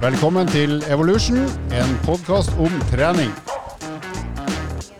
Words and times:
Velkommen 0.00 0.48
til 0.52 0.82
Evolution, 0.92 1.38
en 1.72 1.94
podkast 2.04 2.52
om 2.60 2.72
trening. 2.90 3.32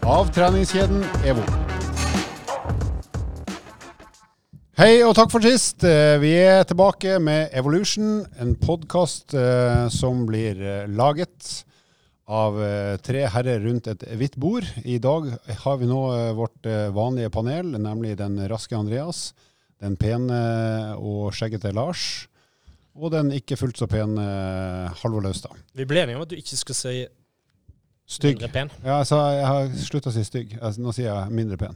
Av 0.07 0.31
treningskjeden 0.35 1.05
EVO. 1.27 1.45
Hei 4.77 5.03
og 5.05 5.15
takk 5.19 5.33
for 5.33 5.45
sist. 5.45 5.85
Eh, 5.85 6.17
Vi 6.23 6.33
er 6.41 6.65
tilbake 6.69 7.19
med 7.21 7.53
Evolution, 7.53 8.27
en 8.41 8.57
podkast 8.57 9.37
som 9.93 10.27
blir 10.29 10.61
eh, 10.61 10.89
laget 10.89 11.67
av 12.27 12.59
eh, 12.59 12.97
tre 13.07 13.27
herrer 13.31 13.63
rundt 13.63 13.87
et 13.91 14.03
hvitt 14.19 14.37
bord. 14.37 14.67
I 14.85 14.99
dag 14.99 15.29
har 15.63 15.77
vi 15.79 15.87
nå 15.89 16.01
eh, 16.13 16.33
vårt 16.35 16.67
eh, 16.67 16.89
vanlige 16.95 17.31
panel, 17.31 17.77
nemlig 17.79 18.17
den 18.19 18.39
raske 18.51 18.77
Andreas, 18.77 19.31
den 19.83 19.97
pene 20.01 20.41
og 20.97 21.35
skjeggete 21.37 21.73
Lars, 21.77 22.27
og 22.97 23.13
den 23.13 23.31
ikke 23.37 23.57
fullt 23.61 23.79
så 23.81 23.87
pene 23.91 24.25
Halvor 25.03 25.23
Laustad. 25.27 25.53
Vi 25.77 25.85
ble 25.89 26.03
enige 26.05 26.17
om 26.19 26.25
at 26.27 26.31
du 26.33 26.37
ikke 26.39 26.57
skulle 26.59 26.79
si 26.79 27.07
Stygg. 28.07 28.37
mindre 28.39 28.49
pen. 28.55 28.69
Ja, 28.87 29.01
sa, 29.05 29.19
jeg 29.35 29.47
har 29.51 29.71
slutta 29.83 30.13
å 30.13 30.15
si 30.15 30.23
stygg. 30.25 30.53
Altså, 30.63 30.81
nå 30.85 30.93
sier 30.95 31.09
jeg 31.11 31.35
mindre 31.35 31.57
pen. 31.59 31.75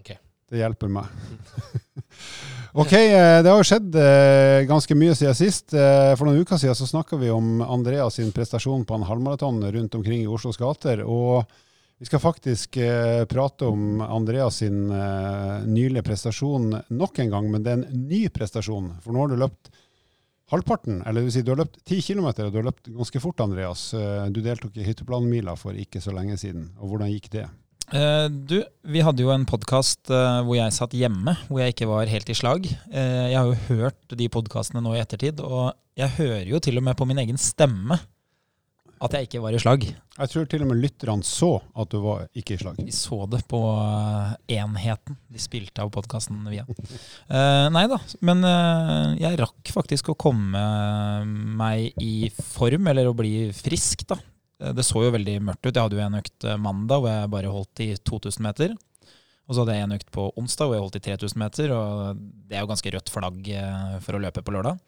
Ok. 0.00 0.16
Det 0.50 0.58
hjelper 0.58 0.90
meg. 0.90 1.06
ok, 2.82 2.92
eh, 2.98 3.38
det 3.44 3.50
har 3.52 3.58
jo 3.60 3.66
skjedd 3.68 3.94
eh, 4.02 4.64
ganske 4.68 4.96
mye 4.98 5.14
siden 5.18 5.36
sist. 5.38 5.74
Eh, 5.76 6.12
For 6.18 6.26
noen 6.28 6.42
uker 6.42 6.58
siden 6.60 6.74
så 6.78 6.88
snakka 6.90 7.18
vi 7.20 7.30
om 7.32 7.60
Andreas 7.62 8.18
sin 8.18 8.32
prestasjon 8.34 8.82
på 8.88 8.98
en 8.98 9.06
halvmaraton 9.08 9.62
rundt 9.76 9.94
omkring 9.98 10.24
i 10.24 10.30
Oslos 10.30 10.58
gater. 10.60 11.04
Og 11.06 11.44
vi 12.02 12.08
skal 12.10 12.22
faktisk 12.24 12.80
eh, 12.82 13.22
prate 13.30 13.68
om 13.70 14.00
Andreas 14.02 14.58
sin 14.64 14.88
eh, 14.90 15.62
nylige 15.68 16.02
prestasjon 16.10 16.72
nok 16.90 17.22
en 17.22 17.30
gang, 17.36 17.50
men 17.54 17.62
det 17.62 17.70
er 17.76 17.82
en 17.84 18.06
ny 18.10 18.24
prestasjon. 18.34 18.96
For 19.04 19.14
nå 19.14 19.22
har 19.26 19.30
du 19.30 19.38
løpt 19.44 19.70
halvparten, 20.52 21.00
eller 21.08 21.26
si 21.32 21.42
du 21.42 21.50
har 21.54 21.62
løpt 21.64 21.80
ti 21.88 21.98
kilometer, 22.04 22.46
og 22.46 22.52
du 22.54 22.60
har 22.60 22.68
løpt 22.68 22.92
ganske 22.92 23.22
fort, 23.24 23.40
Andreas. 23.44 23.88
Eh, 23.96 24.28
Du 24.32 24.40
deltok 24.44 24.76
i 24.76 24.86
Hytteplanmila 24.86 25.56
for 25.58 25.76
ikke 25.76 26.00
så 26.04 26.14
lenge 26.14 26.38
siden. 26.40 26.70
Og 26.78 26.92
hvordan 26.92 27.12
gikk 27.12 27.30
det? 27.32 27.48
Uh, 27.92 28.30
du, 28.30 28.62
vi 28.88 29.02
hadde 29.04 29.20
jo 29.20 29.32
en 29.34 29.44
podkast 29.44 30.08
hvor 30.08 30.54
jeg 30.56 30.72
satt 30.72 30.94
hjemme, 30.96 31.34
hvor 31.50 31.60
jeg 31.60 31.74
ikke 31.74 31.88
var 31.90 32.08
helt 32.08 32.30
i 32.32 32.36
slag. 32.38 32.68
Uh, 32.88 33.26
jeg 33.28 33.36
har 33.36 33.50
jo 33.50 33.76
hørt 33.82 34.16
de 34.16 34.28
podkastene 34.32 34.80
nå 34.84 34.94
i 34.96 35.02
ettertid, 35.02 35.42
og 35.44 35.74
jeg 35.98 36.14
hører 36.16 36.48
jo 36.48 36.60
til 36.62 36.80
og 36.80 36.86
med 36.86 36.96
på 36.96 37.08
min 37.10 37.20
egen 37.20 37.40
stemme 37.40 37.98
at 39.02 39.16
jeg 39.16 39.26
ikke 39.26 39.40
var 39.42 39.54
i 39.54 39.60
slag. 39.60 39.84
Jeg 40.12 40.30
tror 40.30 40.48
til 40.50 40.62
og 40.64 40.68
med 40.70 40.80
lytterne 40.82 41.26
så 41.26 41.56
at 41.78 41.90
du 41.90 41.98
var 42.04 42.26
ikke 42.38 42.54
i 42.54 42.60
slag. 42.60 42.78
De 42.78 42.94
så 42.94 43.24
det 43.30 43.42
på 43.50 43.60
eh, 43.72 44.58
enheten 44.58 45.16
de 45.32 45.42
spilte 45.42 45.82
av 45.82 45.90
podkasten 45.94 46.42
via. 46.46 46.66
uh, 46.68 47.66
nei 47.76 47.86
da, 47.90 47.98
men 48.22 48.44
uh, 48.46 49.14
jeg 49.18 49.40
rakk 49.40 49.72
faktisk 49.74 50.12
å 50.12 50.18
komme 50.18 50.62
meg 51.58 51.98
i 52.02 52.30
form, 52.36 52.86
eller 52.92 53.10
å 53.10 53.16
bli 53.16 53.50
frisk, 53.56 54.06
da. 54.12 54.20
Det 54.62 54.84
så 54.86 55.00
jo 55.02 55.10
veldig 55.10 55.40
mørkt 55.42 55.66
ut. 55.66 55.74
Jeg 55.74 55.82
hadde 55.82 55.96
jo 55.98 56.04
en 56.04 56.20
økt 56.20 56.44
mandag 56.62 57.02
hvor 57.02 57.10
jeg 57.10 57.30
bare 57.32 57.50
holdt 57.50 57.80
i 57.82 57.88
2000 57.98 58.44
meter. 58.46 58.76
Og 59.50 59.56
så 59.56 59.64
hadde 59.64 59.74
jeg 59.74 59.86
en 59.88 59.94
økt 59.96 60.10
på 60.14 60.24
onsdag 60.38 60.68
hvor 60.68 60.76
jeg 60.76 60.84
holdt 60.84 60.98
i 61.00 61.02
3000 61.08 61.40
meter, 61.42 61.72
og 61.74 62.20
det 62.48 62.56
er 62.56 62.62
jo 62.62 62.70
ganske 62.70 62.92
rødt 62.94 63.10
flagg 63.12 63.48
eh, 63.50 63.96
for 64.04 64.16
å 64.16 64.20
løpe 64.22 64.44
på 64.46 64.54
lørdag. 64.54 64.78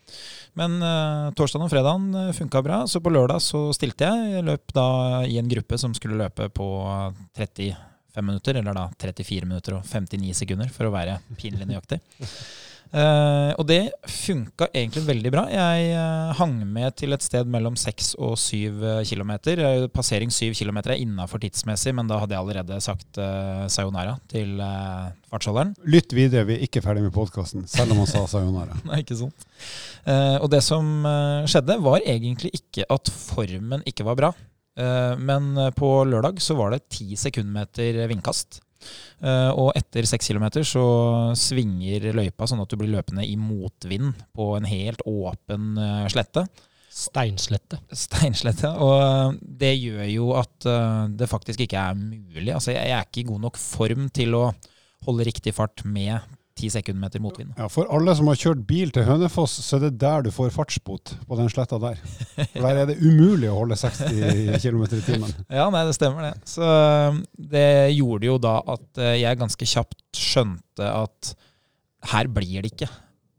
Men 0.61 0.77
uh, 0.79 1.33
torsdag 1.35 1.65
og 1.67 1.73
fredagen 1.73 2.07
uh, 2.15 2.31
funka 2.37 2.63
bra, 2.63 2.79
så 2.91 3.03
på 3.03 3.13
lørdag 3.13 3.43
så 3.43 3.67
stilte 3.77 4.07
jeg. 4.07 4.37
Jeg 4.37 4.47
løp 4.47 4.75
da 4.77 4.87
i 5.27 5.41
en 5.41 5.51
gruppe 5.51 5.79
som 5.81 5.97
skulle 5.99 6.21
løpe 6.21 6.47
på 6.55 6.69
35 7.35 8.23
minutter, 8.23 8.61
eller 8.61 8.79
da 8.79 8.87
34 8.95 9.51
minutter 9.51 9.81
og 9.81 9.89
59 9.91 10.31
sekunder, 10.45 10.71
for 10.73 10.87
å 10.87 10.95
være 10.95 11.19
pinlig 11.41 11.67
nøyaktig. 11.73 11.99
Eh, 12.95 13.51
og 13.59 13.67
det 13.67 13.81
funka 14.07 14.69
egentlig 14.71 15.03
veldig 15.09 15.33
bra. 15.35 15.45
Jeg 15.51 15.89
uh, 15.99 16.31
hang 16.39 16.61
med 16.63 16.95
til 17.01 17.17
et 17.17 17.25
sted 17.27 17.49
mellom 17.51 17.75
6 17.81 18.13
og 18.23 18.37
7 18.39 19.03
km. 19.09 19.33
Passering 19.95 20.31
7 20.31 20.55
km 20.55 20.79
er 20.85 21.01
innafor 21.01 21.43
tidsmessig, 21.43 21.95
men 21.97 22.11
da 22.11 22.21
hadde 22.23 22.37
jeg 22.37 22.45
allerede 22.45 22.79
sagt 22.85 23.19
uh, 23.19 23.67
sayonara 23.67 24.15
til 24.31 24.61
uh, 24.63 25.11
fartsholderen. 25.33 25.75
Lytt 25.91 26.15
videre, 26.15 26.47
vi 26.49 26.59
er 26.59 26.69
ikke 26.69 26.85
ferdig 26.85 27.03
med 27.03 27.15
podkasten, 27.15 27.67
selv 27.71 27.95
om 27.95 28.05
han 28.05 28.11
sa 28.11 28.25
sayonara. 28.31 28.79
Nei, 28.89 29.03
ikke 29.03 29.19
sant. 29.19 29.49
Eh, 30.05 30.37
og 30.39 30.51
det 30.53 30.61
som 30.65 30.85
eh, 31.09 31.47
skjedde, 31.51 31.79
var 31.85 32.05
egentlig 32.05 32.53
ikke 32.59 32.87
at 32.93 33.11
formen 33.13 33.85
ikke 33.89 34.07
var 34.07 34.19
bra. 34.21 34.33
Eh, 34.79 35.15
men 35.21 35.55
på 35.77 35.97
lørdag 36.09 36.43
så 36.45 36.57
var 36.59 36.75
det 36.75 36.85
10 36.91 37.17
sekundmeter 37.27 38.05
vindkast. 38.11 38.61
Eh, 39.25 39.51
og 39.57 39.73
etter 39.79 40.07
seks 40.09 40.29
kilometer 40.29 40.67
så 40.67 40.85
svinger 41.39 42.11
løypa 42.17 42.49
sånn 42.49 42.63
at 42.65 42.71
du 42.71 42.79
blir 42.81 42.93
løpende 42.93 43.25
i 43.27 43.37
motvind 43.41 44.13
på 44.37 44.53
en 44.59 44.69
helt 44.69 45.05
åpen 45.09 45.75
eh, 45.81 46.07
slette. 46.13 46.47
Steinslette. 46.95 47.81
Steinslette. 47.91 48.71
Og 48.79 49.41
det 49.43 49.73
gjør 49.75 50.05
jo 50.13 50.31
at 50.39 50.69
eh, 50.71 51.01
det 51.19 51.31
faktisk 51.31 51.65
ikke 51.65 51.89
er 51.91 51.99
mulig. 51.99 52.53
Altså, 52.55 52.75
jeg 52.77 52.93
er 52.93 53.03
ikke 53.03 53.25
i 53.25 53.29
god 53.33 53.47
nok 53.49 53.61
form 53.61 54.09
til 54.15 54.39
å 54.39 54.47
holde 55.05 55.27
riktig 55.27 55.53
fart 55.57 55.83
med 55.85 56.21
10 56.65 56.73
sekundmeter 56.79 57.23
motvind. 57.23 57.53
Ja, 57.59 57.69
For 57.73 57.89
alle 57.93 58.15
som 58.17 58.29
har 58.31 58.39
kjørt 58.41 58.65
bil 58.69 58.93
til 58.95 59.07
Hønefoss, 59.09 59.57
så 59.67 59.79
er 59.79 59.87
det 59.87 59.93
der 60.03 60.25
du 60.27 60.31
får 60.35 60.53
fartsbot, 60.55 61.15
på 61.29 61.39
den 61.41 61.51
sletta 61.53 61.79
der. 61.83 62.01
For 62.37 62.65
der 62.65 62.83
er 62.83 62.91
det 62.93 62.99
umulig 63.05 63.51
å 63.53 63.59
holde 63.61 63.79
60 63.81 64.59
km 64.65 64.85
i 64.89 65.03
timen. 65.05 65.35
Ja, 65.55 65.69
nei, 65.73 65.85
det 65.87 65.95
stemmer 65.97 66.31
det. 66.31 66.35
Så 66.49 66.65
øh, 66.67 67.21
det 67.53 67.67
gjorde 67.95 68.29
jo 68.29 68.39
da 68.43 68.59
at 68.75 69.01
øh, 69.01 69.15
jeg 69.21 69.41
ganske 69.41 69.69
kjapt 69.69 70.01
skjønte 70.19 70.89
at 71.05 71.35
her 72.11 72.29
blir 72.33 72.65
det 72.65 72.75
ikke 72.75 72.89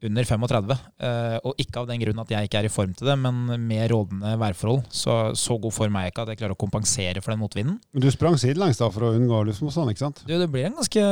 under 0.07 0.27
35. 0.27 0.75
øh, 1.07 1.37
Og 1.49 1.61
ikke 1.61 1.81
av 1.81 1.89
den 1.89 2.01
grunn 2.01 2.21
at 2.23 2.33
jeg 2.33 2.47
ikke 2.47 2.61
er 2.61 2.67
i 2.69 2.71
form 2.73 2.93
til 2.97 3.09
det, 3.09 3.15
men 3.19 3.41
med 3.67 3.89
rådende 3.91 4.35
værforhold. 4.41 4.83
Så, 4.89 5.15
så 5.39 5.57
god 5.61 5.73
form 5.75 5.97
er 5.97 6.07
jeg 6.07 6.13
ikke 6.15 6.25
at 6.25 6.33
jeg 6.33 6.41
klarer 6.41 6.55
å 6.57 6.61
kompensere 6.65 7.23
for 7.23 7.33
den 7.33 7.41
motvinden. 7.43 7.79
Men 7.93 8.05
du 8.05 8.09
sprang 8.13 8.37
sidelengs 8.41 8.81
da 8.81 8.89
for 8.93 9.07
å 9.07 9.13
unngå 9.17 9.41
luftmotstand, 9.49 9.93
ikke 9.93 10.05
sant? 10.05 10.23
Du, 10.27 10.35
det 10.37 10.49
blir 10.51 10.69
en 10.69 10.77
ganske, 10.79 11.07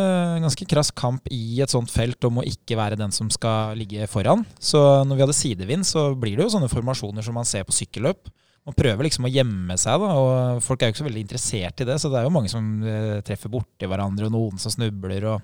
ganske 0.45 0.69
krass 0.69 0.93
kamp 0.95 1.27
i 1.33 1.61
et 1.63 1.73
sånt 1.73 1.91
felt 1.93 2.23
om 2.29 2.41
å 2.41 2.47
ikke 2.47 2.77
være 2.79 2.99
den 2.99 3.13
som 3.15 3.31
skal 3.33 3.77
ligge 3.79 4.07
foran. 4.11 4.45
Så 4.61 4.79
når 5.07 5.17
vi 5.17 5.25
hadde 5.27 5.37
sidevind, 5.37 5.87
så 5.89 6.11
blir 6.15 6.37
det 6.37 6.47
jo 6.47 6.55
sånne 6.55 6.71
formasjoner 6.71 7.25
som 7.25 7.37
man 7.37 7.49
ser 7.49 7.67
på 7.67 7.75
sykkelløp. 7.75 8.29
Man 8.63 8.75
prøver 8.79 9.03
liksom 9.03 9.25
å 9.27 9.31
gjemme 9.31 9.75
seg, 9.79 9.99
da, 9.99 10.11
og 10.15 10.61
folk 10.63 10.79
er 10.79 10.87
jo 10.87 10.93
ikke 10.93 11.01
så 11.01 11.07
veldig 11.09 11.23
interessert 11.25 11.81
i 11.83 11.87
det. 11.89 11.97
Så 11.99 12.11
det 12.11 12.21
er 12.21 12.27
jo 12.29 12.31
mange 12.31 12.51
som 12.51 12.69
eh, 12.87 13.17
treffer 13.27 13.51
borti 13.51 13.89
hverandre, 13.89 14.29
og 14.29 14.35
noen 14.37 14.61
som 14.61 14.71
snubler. 14.71 15.25
og 15.33 15.41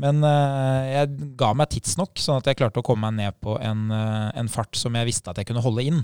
men 0.00 0.24
eh, 0.24 0.90
jeg 0.94 1.30
ga 1.40 1.50
meg 1.56 1.70
tidsnok, 1.74 2.20
sånn 2.20 2.40
at 2.40 2.48
jeg 2.48 2.58
klarte 2.60 2.80
å 2.80 2.86
komme 2.86 3.10
meg 3.10 3.18
ned 3.18 3.38
på 3.42 3.56
en, 3.60 3.88
eh, 3.92 4.30
en 4.40 4.50
fart 4.52 4.78
som 4.78 4.96
jeg 4.96 5.08
visste 5.10 5.32
at 5.32 5.40
jeg 5.40 5.50
kunne 5.50 5.64
holde 5.64 5.84
inn. 5.84 6.00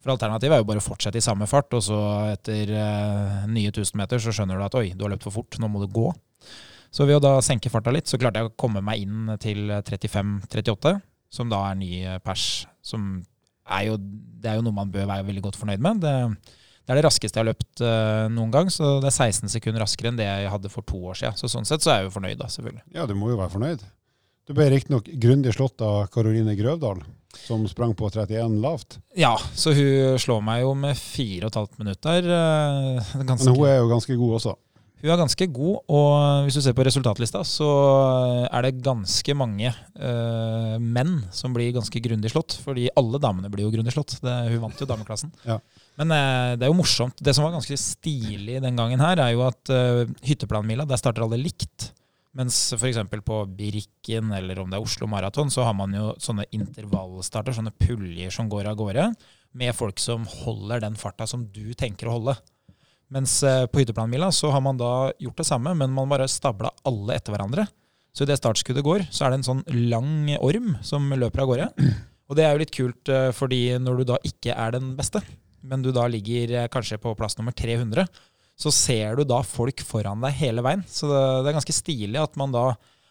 For 0.00 0.14
alternativet 0.14 0.56
er 0.56 0.62
jo 0.62 0.68
bare 0.68 0.80
å 0.80 0.84
fortsette 0.84 1.20
i 1.20 1.24
samme 1.24 1.48
fart, 1.50 1.74
og 1.76 1.82
så 1.84 1.98
etter 2.30 2.72
eh, 2.72 3.40
nye 3.50 3.72
1000 3.72 3.98
meter 4.00 4.22
så 4.22 4.34
skjønner 4.34 4.60
du 4.60 4.66
at 4.66 4.78
oi, 4.78 4.90
du 4.94 5.04
har 5.04 5.14
løpt 5.14 5.26
for 5.26 5.40
fort, 5.40 5.58
nå 5.60 5.70
må 5.70 5.82
du 5.82 5.90
gå. 5.92 6.06
Så 6.90 7.06
ved 7.06 7.20
å 7.20 7.24
da 7.24 7.34
senke 7.44 7.70
farta 7.70 7.92
litt, 7.94 8.10
så 8.10 8.18
klarte 8.18 8.42
jeg 8.42 8.50
å 8.50 8.56
komme 8.58 8.82
meg 8.84 9.04
inn 9.04 9.34
til 9.42 9.70
35-38, 9.86 10.96
som 11.30 11.50
da 11.50 11.60
er 11.68 11.78
ny 11.78 11.92
pers. 12.24 12.64
Som 12.82 13.20
er 13.70 13.90
jo, 13.90 13.98
det 14.00 14.50
er 14.50 14.58
jo 14.58 14.64
noe 14.66 14.74
man 14.74 14.90
bør 14.90 15.06
være 15.10 15.28
veldig 15.28 15.44
godt 15.44 15.58
fornøyd 15.60 15.84
med. 15.84 16.02
Det, 16.02 16.14
det 16.90 16.96
er 16.96 17.04
det 17.04 17.06
raskeste 17.06 17.38
jeg 17.38 17.44
har 17.44 17.46
løpt 17.52 17.80
eh, 17.86 18.24
noen 18.34 18.50
gang, 18.50 18.70
så 18.74 18.96
det 18.98 19.12
er 19.12 19.14
16 19.14 19.52
sekunder 19.52 19.84
raskere 19.84 20.10
enn 20.10 20.16
det 20.18 20.24
jeg 20.26 20.50
hadde 20.50 20.70
for 20.72 20.82
to 20.82 20.98
år 21.12 21.20
siden. 21.20 21.36
Så 21.38 21.46
sånn 21.52 21.68
sett 21.68 21.84
så 21.84 21.92
er 21.92 22.00
jeg 22.00 22.08
jo 22.08 22.14
fornøyd, 22.16 22.40
da, 22.40 22.48
selvfølgelig. 22.50 22.82
Ja, 22.96 23.04
du 23.06 23.12
må 23.14 23.28
jo 23.30 23.36
være 23.38 23.52
fornøyd. 23.52 23.84
Du 24.50 24.56
ble 24.58 24.66
riktignok 24.72 25.06
grundig 25.22 25.52
slått 25.54 25.84
av 25.86 26.08
Karoline 26.10 26.56
Grøvdal, 26.58 27.04
som 27.44 27.62
sprang 27.70 27.94
på 27.94 28.10
31 28.10 28.56
lavt. 28.64 28.98
Ja, 29.14 29.36
så 29.54 29.70
hun 29.76 30.18
slår 30.18 30.42
meg 30.42 30.64
jo 30.64 30.72
med 30.82 30.98
fire 30.98 31.46
og 31.46 31.52
et 31.52 31.60
halvt 31.60 31.78
minutt 31.78 32.10
eh, 32.10 33.14
Ganske, 33.30 33.46
Men 33.46 33.54
hun 33.54 33.70
er 33.70 33.78
jo 33.78 33.92
ganske 33.94 34.18
god 34.24 34.34
også. 34.40 34.56
Hun 35.00 35.12
er 35.14 35.20
ganske 35.22 35.46
god, 35.48 35.76
og 35.88 36.44
hvis 36.44 36.58
du 36.58 36.60
ser 36.60 36.74
på 36.76 36.84
resultatlista, 36.84 37.40
så 37.46 37.68
er 38.50 38.66
det 38.66 38.82
ganske 38.84 39.36
mange 39.38 39.70
uh, 39.70 40.74
menn 40.76 41.14
som 41.32 41.54
blir 41.56 41.72
ganske 41.72 42.02
grundig 42.04 42.34
slått. 42.34 42.58
Fordi 42.60 42.90
alle 43.00 43.20
damene 43.22 43.48
blir 43.52 43.64
jo 43.64 43.72
grundig 43.72 43.94
slått. 43.94 44.18
Det, 44.20 44.34
hun 44.50 44.66
vant 44.66 44.82
jo 44.82 44.88
dameklassen. 44.90 45.32
Ja. 45.46 45.56
Men 46.00 46.14
eh, 46.16 46.56
det 46.56 46.64
er 46.64 46.72
jo 46.72 46.78
morsomt. 46.80 47.18
Det 47.20 47.34
som 47.36 47.44
var 47.44 47.58
ganske 47.58 47.76
stilig 47.76 48.60
den 48.64 48.78
gangen 48.78 49.02
her, 49.04 49.20
er 49.20 49.34
jo 49.34 49.44
at 49.44 49.72
uh, 49.72 50.06
hytteplanmila, 50.24 50.86
der 50.88 51.00
starter 51.00 51.26
alle 51.26 51.36
likt. 51.40 51.90
Mens 52.38 52.56
f.eks. 52.76 53.00
på 53.26 53.40
Birken 53.58 54.30
eller 54.32 54.62
om 54.62 54.70
det 54.70 54.78
er 54.78 54.86
Oslo 54.86 55.08
Maraton, 55.10 55.50
så 55.52 55.66
har 55.66 55.74
man 55.76 55.92
jo 55.96 56.12
sånne 56.22 56.46
intervallstarter, 56.54 57.56
sånne 57.56 57.74
puljer 57.74 58.32
som 58.32 58.48
går 58.48 58.70
av 58.70 58.78
gårde, 58.78 59.08
med 59.58 59.74
folk 59.74 59.98
som 59.98 60.24
holder 60.44 60.84
den 60.86 60.96
farta 60.96 61.26
som 61.26 61.42
du 61.50 61.74
tenker 61.74 62.08
å 62.08 62.16
holde. 62.16 62.36
Mens 63.10 63.40
eh, 63.42 63.64
på 63.66 63.82
hytteplanmila 63.82 64.30
så 64.32 64.52
har 64.54 64.62
man 64.62 64.78
da 64.78 65.10
gjort 65.18 65.42
det 65.42 65.48
samme, 65.48 65.74
men 65.74 65.90
man 65.92 66.10
bare 66.10 66.30
stabla 66.30 66.70
alle 66.86 67.18
etter 67.18 67.34
hverandre. 67.34 67.66
Så 68.14 68.24
idet 68.24 68.38
startskuddet 68.38 68.86
går, 68.86 69.08
så 69.10 69.26
er 69.26 69.32
det 69.32 69.40
en 69.40 69.48
sånn 69.48 69.64
lang 69.90 70.30
orm 70.38 70.76
som 70.86 71.10
løper 71.10 71.42
av 71.42 71.50
gårde. 71.50 71.68
Og 72.30 72.38
det 72.38 72.46
er 72.46 72.54
jo 72.54 72.62
litt 72.62 72.74
kult, 72.74 73.10
eh, 73.10 73.32
fordi 73.34 73.64
når 73.82 74.00
du 74.00 74.08
da 74.12 74.22
ikke 74.30 74.54
er 74.54 74.78
den 74.78 74.94
beste, 74.98 75.24
men 75.62 75.82
du 75.84 75.90
da 75.92 76.06
ligger 76.10 76.54
eh, 76.62 76.68
kanskje 76.72 76.98
på 77.02 77.12
plass 77.18 77.36
nummer 77.38 77.52
300, 77.56 78.06
så 78.60 78.72
ser 78.74 79.16
du 79.16 79.24
da 79.24 79.40
folk 79.46 79.80
foran 79.86 80.20
deg 80.24 80.34
hele 80.40 80.62
veien. 80.64 80.82
Så 80.88 81.08
det, 81.08 81.20
det 81.44 81.50
er 81.52 81.56
ganske 81.58 81.74
stilig 81.76 82.20
at 82.20 82.34
man 82.40 82.52
da 82.52 82.64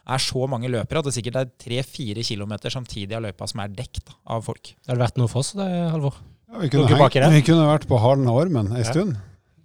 er 0.09 0.21
så 0.21 0.45
mange 0.49 0.69
løpere 0.71 1.01
at 1.01 1.07
det 1.09 1.13
sikkert 1.15 1.37
er 1.41 1.49
tre-fire 1.61 2.23
kilometer 2.25 2.73
samtidig 2.73 3.13
av 3.17 3.23
løypa 3.27 3.47
som 3.49 3.61
er 3.63 3.73
dekt 3.77 4.09
av 4.25 4.45
folk. 4.45 4.71
Det 4.73 4.89
hadde 4.93 5.03
vært 5.03 5.19
noe 5.21 5.29
for 5.29 5.43
oss, 5.43 5.51
det, 5.57 5.67
Halvor. 5.93 6.17
Ja, 6.49 6.61
vi, 6.63 6.69
kunne 6.73 6.89
hengt, 6.89 7.17
vi 7.35 7.41
kunne 7.45 7.67
vært 7.69 7.85
på 7.89 7.99
halen 8.01 8.29
av 8.29 8.39
ormen 8.41 8.71
ei 8.73 8.81
Ja. 8.81 8.89
stund. 8.89 9.17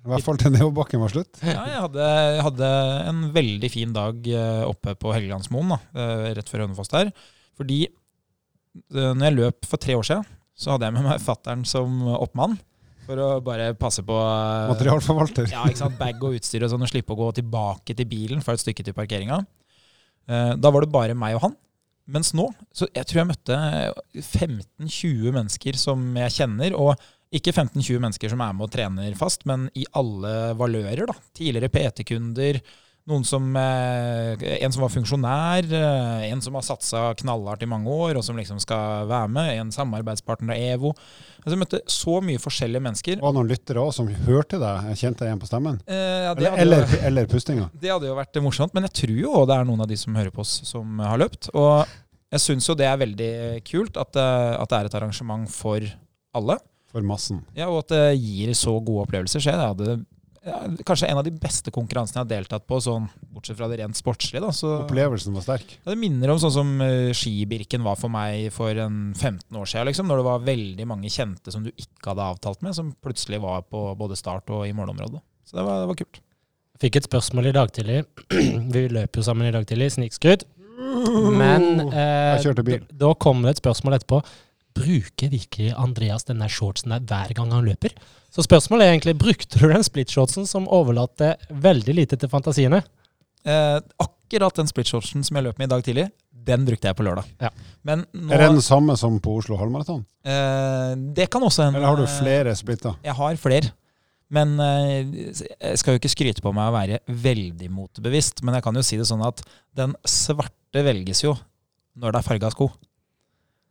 I 0.04 0.10
hvert 0.12 0.24
fall 0.26 0.36
til 0.36 0.52
nedoverbakken 0.52 1.00
var 1.00 1.08
slutt. 1.14 1.38
Ja, 1.40 1.62
jeg 1.64 1.80
hadde, 1.80 2.08
jeg 2.36 2.42
hadde 2.44 2.66
en 3.08 3.22
veldig 3.32 3.70
fin 3.72 3.94
dag 3.96 4.26
eh, 4.28 4.60
oppe 4.68 4.92
på 5.00 5.14
Helgelandsmoen, 5.16 5.72
da, 5.72 5.78
eh, 5.96 6.26
rett 6.36 6.50
før 6.52 6.66
Hønefoss 6.66 6.92
der. 6.92 7.08
Fordi 7.56 7.86
når 8.92 9.22
jeg 9.30 9.36
løp 9.38 9.68
for 9.70 9.80
tre 9.80 9.94
år 9.96 10.04
siden, 10.04 10.26
så 10.58 10.74
hadde 10.74 10.88
jeg 10.90 10.96
med 10.98 11.06
meg 11.06 11.22
fattern 11.24 11.64
som 11.64 12.02
oppmann. 12.18 12.58
For 13.04 13.20
å 13.20 13.28
bare 13.44 13.72
passe 13.76 14.00
på 14.06 14.14
eh, 14.16 14.68
Materialforvalter. 14.70 15.50
ja, 15.52 15.64
ikke 15.68 15.82
sant, 15.82 15.98
bag 16.00 16.22
og 16.24 16.38
utstyr 16.38 16.64
og 16.64 16.70
sånn, 16.72 16.84
og 16.86 16.88
slippe 16.88 17.12
å 17.12 17.18
gå 17.18 17.26
tilbake 17.40 17.96
til 17.98 18.08
bilen 18.08 18.40
for 18.44 18.56
et 18.56 18.62
stykke 18.64 18.84
til 18.86 18.96
parkeringa. 18.96 19.42
Eh, 20.28 20.54
Da 20.56 20.70
var 20.72 20.86
det 20.86 20.92
bare 20.94 21.14
meg 21.18 21.36
og 21.36 21.42
han. 21.48 21.56
Mens 22.08 22.34
nå, 22.36 22.50
så 22.76 22.84
jeg 22.92 23.06
tror 23.08 23.22
jeg 23.22 23.30
møtte 23.30 23.58
15-20 24.20 25.32
mennesker 25.36 25.76
som 25.80 26.02
jeg 26.20 26.34
kjenner. 26.36 26.74
Og 26.76 26.96
ikke 27.34 27.52
15-20 27.54 28.00
mennesker 28.04 28.30
som 28.32 28.42
er 28.44 28.52
med 28.56 28.66
og 28.68 28.72
trener 28.74 29.16
fast, 29.18 29.44
men 29.48 29.68
i 29.74 29.84
alle 29.96 30.52
valører. 30.58 31.06
da. 31.10 31.16
Tidligere 31.36 31.70
PT-kunder, 31.72 32.60
noen 33.10 33.24
som, 33.28 33.44
eh, 33.56 34.32
en 34.64 34.72
som 34.72 34.80
var 34.82 34.92
funksjonær, 34.92 35.66
eh, 35.68 36.30
en 36.30 36.40
som 36.40 36.54
har 36.56 36.64
satsa 36.64 37.02
knallhardt 37.20 37.62
i 37.62 37.68
mange 37.68 37.90
år, 37.92 38.16
og 38.16 38.24
som 38.24 38.36
liksom 38.36 38.60
skal 38.62 39.04
være 39.10 39.28
med, 39.28 39.58
en 39.60 39.72
samarbeidspartner 39.74 40.54
av 40.54 40.62
EVO. 40.78 40.92
Altså, 41.44 41.52
jeg 41.52 41.60
møtte 41.60 41.80
så 41.92 42.22
mye 42.24 42.40
forskjellige 42.40 42.80
mennesker. 42.86 43.18
Det 43.20 43.26
var 43.26 43.36
noen 43.36 43.50
lyttere 43.50 43.82
òg 43.82 43.92
som 43.92 44.08
hørte 44.08 44.60
deg. 44.62 44.88
Kjente 44.96 45.20
deg 45.20 45.28
igjen 45.28 45.42
på 45.42 45.50
stemmen. 45.50 45.80
Eh, 45.84 46.24
ja, 46.24 46.32
Eller, 46.32 46.56
eller, 46.64 46.96
eller 47.10 47.26
pustinga. 47.28 47.68
det 47.80 47.92
hadde 47.92 48.08
jo 48.08 48.16
vært 48.16 48.40
morsomt, 48.40 48.72
men 48.72 48.88
jeg 48.88 48.96
tror 49.02 49.20
jo 49.20 49.44
det 49.44 49.58
er 49.58 49.68
noen 49.68 49.84
av 49.84 49.90
de 49.92 50.00
som 50.00 50.16
hører 50.16 50.32
på 50.32 50.40
oss, 50.40 50.62
som 50.64 51.04
har 51.04 51.20
løpt. 51.20 51.50
Og 51.52 51.84
jeg 52.32 52.40
syns 52.40 52.70
jo 52.70 52.78
det 52.78 52.88
er 52.88 53.02
veldig 53.04 53.32
kult 53.68 54.00
at 54.00 54.16
det, 54.16 54.30
at 54.64 54.72
det 54.72 54.78
er 54.80 54.88
et 54.88 54.96
arrangement 55.02 55.44
for 55.52 55.84
alle. 56.34 56.56
For 56.88 57.04
massen. 57.04 57.44
Ja, 57.58 57.68
og 57.68 57.84
at 57.84 57.92
det 57.92 58.16
gir 58.22 58.54
så 58.56 58.78
gode 58.80 59.04
opplevelser. 59.04 59.42
Så 59.42 59.52
jeg 59.52 59.60
hadde 59.60 60.00
ja, 60.44 60.58
kanskje 60.86 61.08
en 61.08 61.20
av 61.20 61.24
de 61.26 61.32
beste 61.40 61.72
konkurransene 61.74 62.20
jeg 62.20 62.24
har 62.24 62.30
deltatt 62.32 62.66
på, 62.68 62.78
sånn, 62.84 63.06
bortsett 63.34 63.58
fra 63.58 63.68
det 63.70 63.78
rent 63.80 63.98
sportslige. 63.98 64.42
Da, 64.44 64.52
så, 64.54 64.74
Opplevelsen 64.82 65.36
var 65.36 65.46
sterk. 65.46 65.76
ja, 65.78 65.86
det 65.90 65.98
minner 66.00 66.34
om 66.34 66.40
sånn 66.42 66.54
som 66.54 66.74
uh, 66.82 67.12
skibirken 67.16 67.84
var 67.86 67.98
for 68.00 68.12
meg 68.12 68.50
for 68.54 68.76
en 68.84 69.14
15 69.14 69.48
år 69.60 69.70
siden, 69.70 69.88
liksom, 69.90 70.10
når 70.10 70.20
det 70.20 70.28
var 70.28 70.46
veldig 70.50 70.88
mange 70.90 71.12
kjente 71.12 71.54
som 71.54 71.64
du 71.66 71.72
ikke 71.72 72.12
hadde 72.12 72.28
avtalt 72.34 72.64
med, 72.66 72.76
som 72.76 72.92
plutselig 73.04 73.40
var 73.44 73.64
på 73.68 73.86
både 73.98 74.18
start 74.20 74.52
og 74.54 74.66
i 74.68 74.74
målområdet. 74.76 75.22
Så 75.44 75.58
det 75.58 75.66
var, 75.66 75.84
det 75.84 75.90
var 75.92 76.00
kult. 76.00 76.20
Fikk 76.82 76.98
et 76.98 77.06
spørsmål 77.06 77.48
i 77.48 77.54
dag 77.54 77.70
tidlig. 77.72 78.02
Vi 78.74 78.88
løp 78.92 79.16
jo 79.16 79.24
sammen 79.24 79.48
i 79.48 79.54
dag 79.54 79.66
tidlig, 79.68 79.92
snikskryt. 79.94 80.44
Men 80.74 81.86
eh, 81.86 82.42
Jeg 82.42 82.82
da 82.90 83.12
kommer 83.14 83.48
det 83.48 83.56
et 83.56 83.62
spørsmål 83.62 83.96
etterpå. 83.98 84.20
Bruker 84.74 85.30
virkelig 85.30 85.70
Andreas 85.78 86.26
denne 86.26 86.48
shortsen 86.50 86.96
der 86.96 87.06
hver 87.06 87.34
gang 87.38 87.52
han 87.54 87.66
løper? 87.68 87.94
Så 88.34 88.42
spørsmålet 88.42 88.86
er 88.88 88.92
egentlig, 88.96 89.14
brukte 89.20 89.60
du 89.60 89.68
den 89.70 89.84
splitshortsen 89.86 90.46
som 90.50 90.66
overlater 90.74 91.36
veldig 91.54 91.94
lite 91.94 92.18
til 92.18 92.30
fantasiene? 92.32 92.80
Eh, 93.46 93.76
akkurat 94.02 94.56
den 94.58 94.66
splitshortsen 94.70 95.22
som 95.26 95.38
jeg 95.38 95.46
løp 95.46 95.60
med 95.60 95.68
i 95.68 95.72
dag 95.74 95.84
tidlig, 95.86 96.08
den 96.44 96.64
brukte 96.66 96.90
jeg 96.90 96.96
på 96.98 97.04
lørdag. 97.06 97.28
Ja. 97.40 97.52
Men 97.86 98.02
nå, 98.12 98.32
Er 98.34 98.42
det 98.42 98.48
den 98.56 98.64
samme 98.64 98.96
som 99.00 99.20
på 99.22 99.36
Oslo 99.38 99.56
halvmaraton? 99.60 100.02
eh, 100.26 100.94
det 101.16 101.28
kan 101.30 101.42
også 101.46 101.68
hende. 101.68 101.78
Eller 101.78 101.92
har 101.92 101.96
du 102.02 102.06
flere 102.10 102.54
splitter? 102.58 102.98
Jeg 103.04 103.14
har 103.14 103.36
flere. 103.40 103.70
Men 104.34 104.58
eh, 104.60 105.30
jeg 105.30 105.78
skal 105.78 105.94
jo 105.94 106.00
ikke 106.02 106.10
skryte 106.12 106.42
på 106.42 106.52
meg 106.56 106.72
å 106.72 106.74
være 106.74 106.98
veldig 107.06 107.70
motebevisst, 107.70 108.42
men 108.42 108.56
jeg 108.58 108.64
kan 108.66 108.74
jo 108.74 108.82
si 108.82 108.98
det 108.98 109.06
sånn 109.06 109.22
at 109.24 109.44
den 109.76 109.94
svarte 110.08 110.82
velges 110.82 111.22
jo 111.22 111.36
når 111.94 112.16
det 112.16 112.18
er 112.18 112.26
farga 112.26 112.50
sko. 112.50 112.72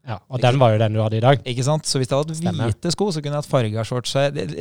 Ja, 0.04 0.18
Og 0.28 0.42
den 0.44 0.58
var 0.60 0.74
jo 0.74 0.80
den 0.82 0.96
du 0.98 1.00
hadde 1.00 1.16
i 1.16 1.24
dag. 1.24 1.40
Ikke 1.48 1.64
sant? 1.64 1.88
Så 1.88 2.00
hvis 2.00 2.10
jeg 2.12 2.18
hadde 2.20 2.36
hatt 2.36 2.58
hvite 2.60 2.92
sko, 2.92 3.06
så 3.16 3.22
kunne 3.24 3.38
jeg 3.38 3.44
hatt 3.46 3.48
farga 3.48 3.86
shorts. 3.88 4.16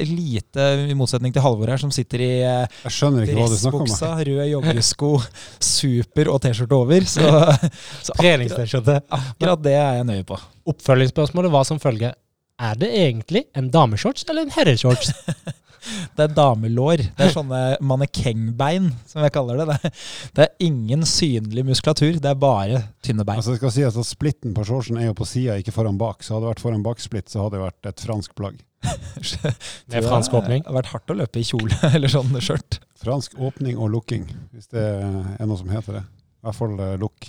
Lite, 0.06 0.66
i 0.86 0.94
motsetning 0.94 1.34
til 1.34 1.42
Halvor 1.42 1.72
her, 1.72 1.80
som 1.82 1.90
sitter 1.94 2.22
i 2.22 2.30
eh, 2.46 2.76
dressbuksa, 2.86 4.12
rød 4.28 4.42
joggesko, 4.52 5.10
super 5.58 6.30
og 6.30 6.38
T-skjorte 6.44 6.78
over. 6.78 7.08
Så, 7.10 7.26
så 7.26 8.14
akkurat, 8.14 8.20
Treningst-T-skjorte. 8.20 9.00
akkurat 9.18 9.64
det 9.66 9.74
er 9.80 9.98
jeg 9.98 10.10
nøye 10.12 10.28
på. 10.30 10.38
Oppfølgingsspørsmålet 10.70 11.54
var 11.58 11.66
som 11.66 11.82
følger. 11.82 12.14
Er 12.62 12.78
det 12.78 12.92
egentlig 12.94 13.48
en 13.58 13.72
dameshorts 13.74 14.28
eller 14.30 14.46
en 14.46 14.54
herreshorts? 14.54 15.10
Det 16.16 16.24
er 16.26 16.34
damelår. 16.36 17.04
Det 17.16 17.26
er 17.26 17.32
sånne 17.34 17.60
mannekengbein, 17.84 18.90
som 19.08 19.22
jeg 19.24 19.34
kaller 19.34 19.62
det. 19.62 19.66
Det 19.72 19.78
er, 19.90 20.02
det 20.36 20.44
er 20.46 20.66
ingen 20.68 21.06
synlig 21.08 21.64
muskulatur, 21.68 22.18
det 22.22 22.30
er 22.32 22.38
bare 22.38 22.82
tynne 23.04 23.24
bein. 23.26 23.40
Altså, 23.40 23.54
jeg 23.56 23.62
skal 23.62 23.74
si 23.74 23.86
at 23.86 23.98
Splitten 24.06 24.54
på 24.56 24.64
shortsen 24.68 25.00
er 25.00 25.08
jo 25.10 25.16
på 25.18 25.26
sida, 25.28 25.56
ikke 25.60 25.74
foran 25.74 25.98
bak. 26.00 26.22
Så 26.22 26.36
hadde 26.36 26.46
det 26.46 26.52
vært 26.54 26.64
foran 26.66 26.84
bak-splitt, 26.86 27.30
så 27.32 27.44
hadde 27.44 27.58
det 27.58 27.64
vært 27.66 27.90
et 27.92 28.04
fransk 28.06 28.34
plagg. 28.38 28.60
Med 29.92 30.04
fransk 30.06 30.34
åpning. 30.34 30.64
Det 30.64 30.70
har 30.70 30.78
vært 30.80 30.92
hardt 30.92 31.12
å 31.14 31.18
løpe 31.18 31.40
i 31.42 31.46
kjole 31.46 31.78
eller 31.94 32.10
sånn 32.12 32.34
skjørt. 32.42 32.80
Fransk 33.02 33.38
åpning 33.42 33.78
og 33.78 33.92
lukking, 33.94 34.26
hvis 34.54 34.70
det 34.74 34.82
er 34.82 35.46
noe 35.48 35.58
som 35.58 35.70
heter 35.72 36.00
det. 36.00 36.04
I 36.42 36.48
hvert 36.48 36.58
fall 36.58 36.78
eh, 36.82 36.96
lukk. 36.98 37.28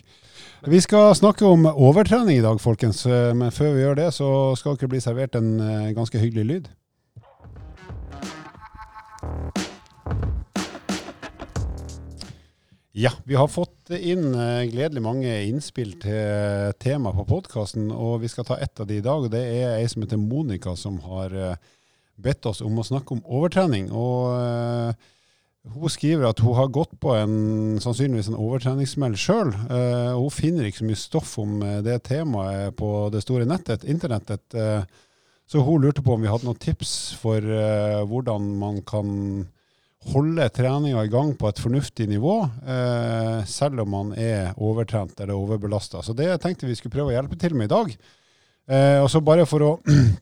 Vi 0.73 0.79
skal 0.81 1.11
snakke 1.17 1.45
om 1.45 1.65
overtrening 1.69 2.39
i 2.39 2.45
dag, 2.45 2.57
folkens. 2.61 3.03
Eh, 3.05 3.33
Men 3.37 3.51
før 3.53 3.75
vi 3.75 3.83
gjør 3.83 3.99
det, 3.99 4.07
så 4.15 4.29
skal 4.57 4.77
dere 4.79 4.89
bli 4.93 5.01
servert 5.03 5.35
en 5.37 5.51
eh, 5.61 5.91
ganske 5.97 6.17
hyggelig 6.21 6.45
lyd. 6.49 6.69
Ja, 12.95 13.09
vi 13.23 13.35
har 13.35 13.47
fått 13.49 13.89
inn 13.89 14.35
eh, 14.37 14.67
gledelig 14.69 15.01
mange 15.01 15.29
innspill 15.47 15.95
til 15.97 16.73
tema 16.77 17.09
på 17.17 17.23
podkasten, 17.25 17.87
og 17.89 18.19
vi 18.21 18.29
skal 18.29 18.45
ta 18.45 18.59
ett 18.61 18.77
av 18.77 18.85
de 18.85 18.99
i 18.99 19.01
dag. 19.01 19.23
og 19.25 19.31
Det 19.33 19.41
er 19.41 19.79
ei 19.79 19.87
som 19.89 20.03
heter 20.05 20.19
Monica, 20.21 20.75
som 20.77 20.99
har 21.01 21.33
eh, 21.33 21.55
bedt 22.21 22.45
oss 22.45 22.61
om 22.61 22.77
å 22.77 22.85
snakke 22.85 23.17
om 23.17 23.25
overtrening. 23.25 23.89
og... 23.89 24.37
eh, 24.37 25.09
hun 25.73 25.87
skriver 25.87 26.27
at 26.27 26.41
hun 26.43 26.57
har 26.57 26.67
gått 26.75 26.91
på 26.99 27.13
en 27.15 27.77
sannsynligvis 27.79 28.27
en 28.27 28.35
overtreningssmell 28.35 29.13
sjøl. 29.15 29.53
Uh, 29.69 30.11
hun 30.11 30.33
finner 30.35 30.67
ikke 30.67 30.81
så 30.81 30.87
mye 30.89 30.99
stoff 30.99 31.37
om 31.39 31.53
det 31.85 32.01
temaet 32.03 32.75
på 32.75 32.89
det 33.13 33.21
store 33.23 33.47
nettet, 33.47 33.85
internettet. 33.87 34.43
så 35.47 35.63
hun 35.63 35.79
lurte 35.79 36.03
på 36.03 36.17
om 36.17 36.25
vi 36.25 36.27
hadde 36.27 36.49
noen 36.49 36.59
tips 36.59 37.15
for 37.21 37.47
hvordan 38.11 38.51
man 38.59 38.81
kan 38.83 39.47
holde 40.11 40.49
treninga 40.49 41.03
i 41.05 41.11
gang 41.11 41.31
på 41.39 41.47
et 41.49 41.61
fornuftig 41.61 42.07
nivå, 42.11 42.35
eh, 42.67 43.45
selv 43.49 43.83
om 43.83 43.89
man 43.93 44.11
er 44.19 44.51
overtrent 44.57 45.19
eller 45.19 45.37
overbelasta. 45.37 46.01
Så 46.03 46.15
det 46.17 46.29
tenkte 46.43 46.67
vi 46.67 46.75
skulle 46.75 46.95
prøve 46.95 47.13
å 47.13 47.15
hjelpe 47.15 47.39
til 47.39 47.55
med 47.55 47.69
i 47.69 47.73
dag. 47.73 47.93
Eh, 48.67 48.99
og 49.03 49.09
så 49.11 49.23
bare 49.23 49.45
for 49.49 49.65
å 49.65 49.71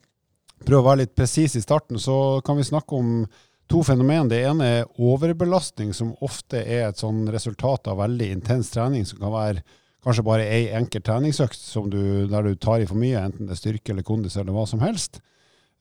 prøve 0.66 0.82
å 0.82 0.88
være 0.90 1.04
litt 1.04 1.16
presis 1.18 1.56
i 1.58 1.64
starten, 1.64 1.98
så 1.98 2.40
kan 2.46 2.58
vi 2.58 2.68
snakke 2.68 2.98
om 2.98 3.26
to 3.70 3.82
fenomen. 3.86 4.30
Det 4.30 4.42
ene 4.46 4.70
er 4.78 4.88
overbelastning, 5.00 5.92
som 5.96 6.14
ofte 6.22 6.62
er 6.62 6.88
et 6.88 7.02
sånn 7.02 7.24
resultat 7.32 7.90
av 7.90 8.02
veldig 8.02 8.30
intens 8.38 8.72
trening, 8.74 9.06
som 9.08 9.20
kan 9.22 9.34
være 9.34 9.66
kanskje 10.02 10.24
bare 10.26 10.46
ei 10.50 10.64
enkelt 10.74 11.06
treningsøkt 11.06 11.58
som 11.58 11.90
du, 11.90 12.26
der 12.30 12.46
du 12.46 12.56
tar 12.58 12.82
i 12.82 12.88
for 12.88 12.98
mye, 12.98 13.20
enten 13.22 13.46
det 13.46 13.54
er 13.54 13.60
styrke 13.60 13.94
eller 13.94 14.06
kondis 14.06 14.36
eller 14.36 14.54
hva 14.54 14.66
som 14.66 14.82
helst. 14.82 15.20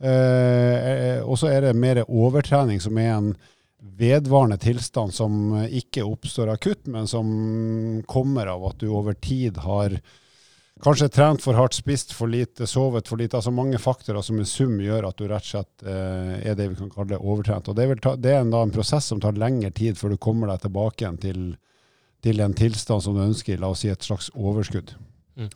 Eh, 0.02 1.22
og 1.22 1.38
så 1.38 1.50
er 1.52 1.66
det 1.66 1.78
mer 1.78 2.04
overtrening, 2.08 2.82
som 2.82 2.98
er 3.02 3.16
en 3.16 3.34
vedvarende 3.82 4.58
tilstand 4.62 5.14
som 5.14 5.54
ikke 5.66 6.06
oppstår 6.06 6.54
akutt, 6.54 6.86
men 6.88 7.08
som 7.10 8.04
kommer 8.08 8.52
av 8.54 8.66
at 8.70 8.82
du 8.82 8.92
over 8.94 9.18
tid 9.18 9.58
har 9.66 9.98
Kanskje 10.82 11.12
trent 11.14 11.44
for 11.44 11.54
hardt, 11.54 11.76
spist 11.78 12.14
for 12.18 12.32
lite, 12.32 12.66
sovet 12.68 13.08
for 13.08 13.20
lite. 13.20 13.38
altså 13.38 13.52
Mange 13.54 13.78
faktorer 13.78 14.24
som 14.26 14.40
i 14.42 14.46
sum 14.50 14.80
gjør 14.82 15.12
at 15.12 15.20
du 15.20 15.28
rett 15.30 15.46
og 15.46 15.50
slett 15.52 15.84
eh, 15.86 16.32
er 16.50 16.56
det 16.58 16.72
vi 16.72 16.80
kan 16.80 16.90
kalle 16.90 17.20
overtrent. 17.20 17.70
Og 17.70 17.76
Det, 17.78 17.86
vil 17.92 18.02
ta, 18.02 18.16
det 18.18 18.32
er 18.34 18.42
en, 18.42 18.50
da, 18.54 18.64
en 18.66 18.74
prosess 18.74 19.12
som 19.12 19.22
tar 19.22 19.38
lengre 19.38 19.70
tid 19.78 20.00
før 20.00 20.16
du 20.16 20.18
kommer 20.18 20.50
deg 20.50 20.64
tilbake 20.64 21.04
igjen 21.04 21.20
til, 21.22 21.44
til 22.26 22.42
en 22.42 22.58
tilstand 22.58 23.06
som 23.06 23.18
du 23.18 23.22
ønsker, 23.28 23.62
la 23.62 23.70
oss 23.76 23.84
si 23.86 23.92
et 23.94 24.08
slags 24.10 24.32
overskudd. 24.34 24.96
Mm. 25.38 25.52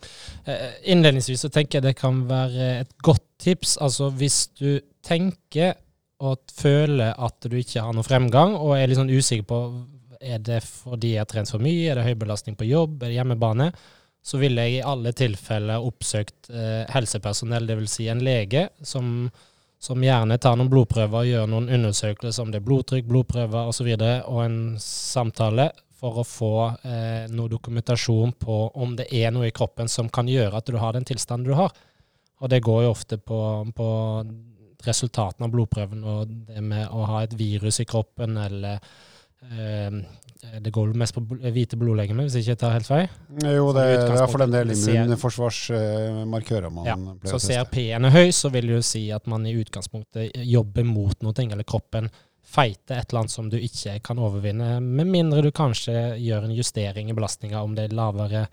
Innledningsvis 0.94 1.42
så 1.42 1.50
tenker 1.52 1.80
jeg 1.80 1.88
det 1.88 1.96
kan 1.98 2.22
være 2.30 2.70
et 2.84 2.94
godt 3.02 3.26
tips. 3.42 3.76
Altså 3.82 4.12
hvis 4.14 4.44
du 4.54 4.78
tenker 5.02 5.74
og 6.24 6.54
føler 6.56 7.12
at 7.12 7.44
du 7.44 7.56
ikke 7.58 7.82
har 7.84 7.92
noen 7.92 8.06
fremgang, 8.06 8.54
og 8.56 8.76
er 8.76 8.88
litt 8.88 9.00
sånn 9.00 9.12
usikker 9.12 9.46
på 9.48 9.60
er 10.20 10.40
det 10.40 10.62
fordi 10.64 11.14
jeg 11.14 11.22
har 11.22 11.28
trent 11.30 11.50
for 11.52 11.62
mye, 11.62 11.90
er 11.90 11.98
det 11.98 12.06
høy 12.06 12.14
belastning 12.18 12.56
på 12.58 12.68
jobb, 12.68 13.02
er 13.02 13.10
det 13.10 13.18
hjemmebane, 13.18 13.70
så 14.26 14.40
ville 14.40 14.64
jeg 14.64 14.78
i 14.78 14.86
alle 14.86 15.12
tilfeller 15.14 15.84
oppsøkt 15.86 16.48
eh, 16.50 16.82
helsepersonell, 16.90 17.68
dvs. 17.68 17.92
Si 17.92 18.08
en 18.10 18.24
lege, 18.26 18.64
som, 18.82 19.28
som 19.78 20.02
gjerne 20.02 20.38
tar 20.42 20.56
noen 20.58 20.70
blodprøver 20.72 21.20
og 21.20 21.30
gjør 21.30 21.50
noen 21.52 21.70
undersøkelser 21.76 22.42
om 22.42 22.50
det 22.50 22.62
er 22.62 22.66
blodtrykk, 22.66 23.06
blodprøver 23.06 23.60
osv., 23.60 23.68
og, 23.68 23.76
så 23.76 23.86
videre, 23.86 24.16
og 24.26 24.42
en 24.42 24.58
samtale 24.82 25.70
for 25.96 26.20
å 26.20 26.26
få 26.26 26.54
eh, 26.84 27.28
noe 27.32 27.52
dokumentasjon 27.52 28.34
på 28.40 28.58
om 28.74 28.96
det 28.98 29.06
er 29.14 29.30
noe 29.32 29.48
i 29.48 29.54
kroppen 29.54 29.88
som 29.88 30.10
kan 30.12 30.28
gjøre 30.28 30.58
at 30.58 30.68
du 30.68 30.76
har 30.80 30.96
den 30.96 31.06
tilstanden 31.08 31.46
du 31.46 31.54
har. 31.56 31.72
Og 32.42 32.50
det 32.52 32.60
går 32.66 32.82
jo 32.84 32.92
ofte 32.92 33.16
på, 33.16 33.38
på 33.76 33.88
resultatene 34.86 35.48
av 35.48 35.52
blodprøven 35.54 36.04
og 36.06 36.30
det 36.48 36.62
med 36.64 36.86
å 36.88 37.06
ha 37.10 37.24
et 37.26 37.34
virus 37.38 37.80
i 37.82 37.88
kroppen 37.88 38.38
eller 38.40 38.78
eh, 39.50 40.00
det 40.62 40.70
går 40.70 40.92
mest 40.98 41.14
på 41.16 41.22
hvite 41.40 41.78
blodlegemer, 41.80 42.26
hvis 42.26 42.36
jeg 42.38 42.44
ikke 42.46 42.60
tar 42.60 42.74
helt 42.76 42.86
feil. 42.88 43.06
Jo, 43.42 43.70
det, 43.74 43.86
det 43.88 44.20
er 44.20 44.28
for 44.30 44.42
den 44.42 44.52
en 44.52 44.54
del 44.54 44.74
immunforsvarsmarkører 44.74 46.70
man 46.72 46.86
Ja, 46.86 46.94
pleier 46.96 47.32
Så 47.32 47.38
å 47.38 47.40
teste. 47.40 47.56
CRP-en 47.56 48.06
er 48.08 48.14
høy, 48.14 48.28
så 48.36 48.50
vil 48.54 48.70
det 48.70 48.78
jo 48.78 48.84
si 48.86 49.02
at 49.14 49.26
man 49.30 49.46
i 49.48 49.56
utgangspunktet 49.58 50.36
jobber 50.46 50.86
mot 50.86 51.26
noe, 51.26 51.46
eller 51.46 51.66
kroppen 51.66 52.10
feite 52.46 52.94
et 52.94 53.10
eller 53.10 53.24
annet 53.24 53.34
som 53.34 53.48
du 53.50 53.56
ikke 53.58 53.96
kan 54.06 54.20
overvinne, 54.22 54.76
med 54.80 55.10
mindre 55.10 55.42
du 55.42 55.50
kanskje 55.54 56.14
gjør 56.22 56.46
en 56.46 56.54
justering 56.54 57.10
i 57.10 57.16
belastninga, 57.16 57.62
om 57.62 57.74
det 57.74 57.88
er 57.88 57.96
lavere 57.96 58.46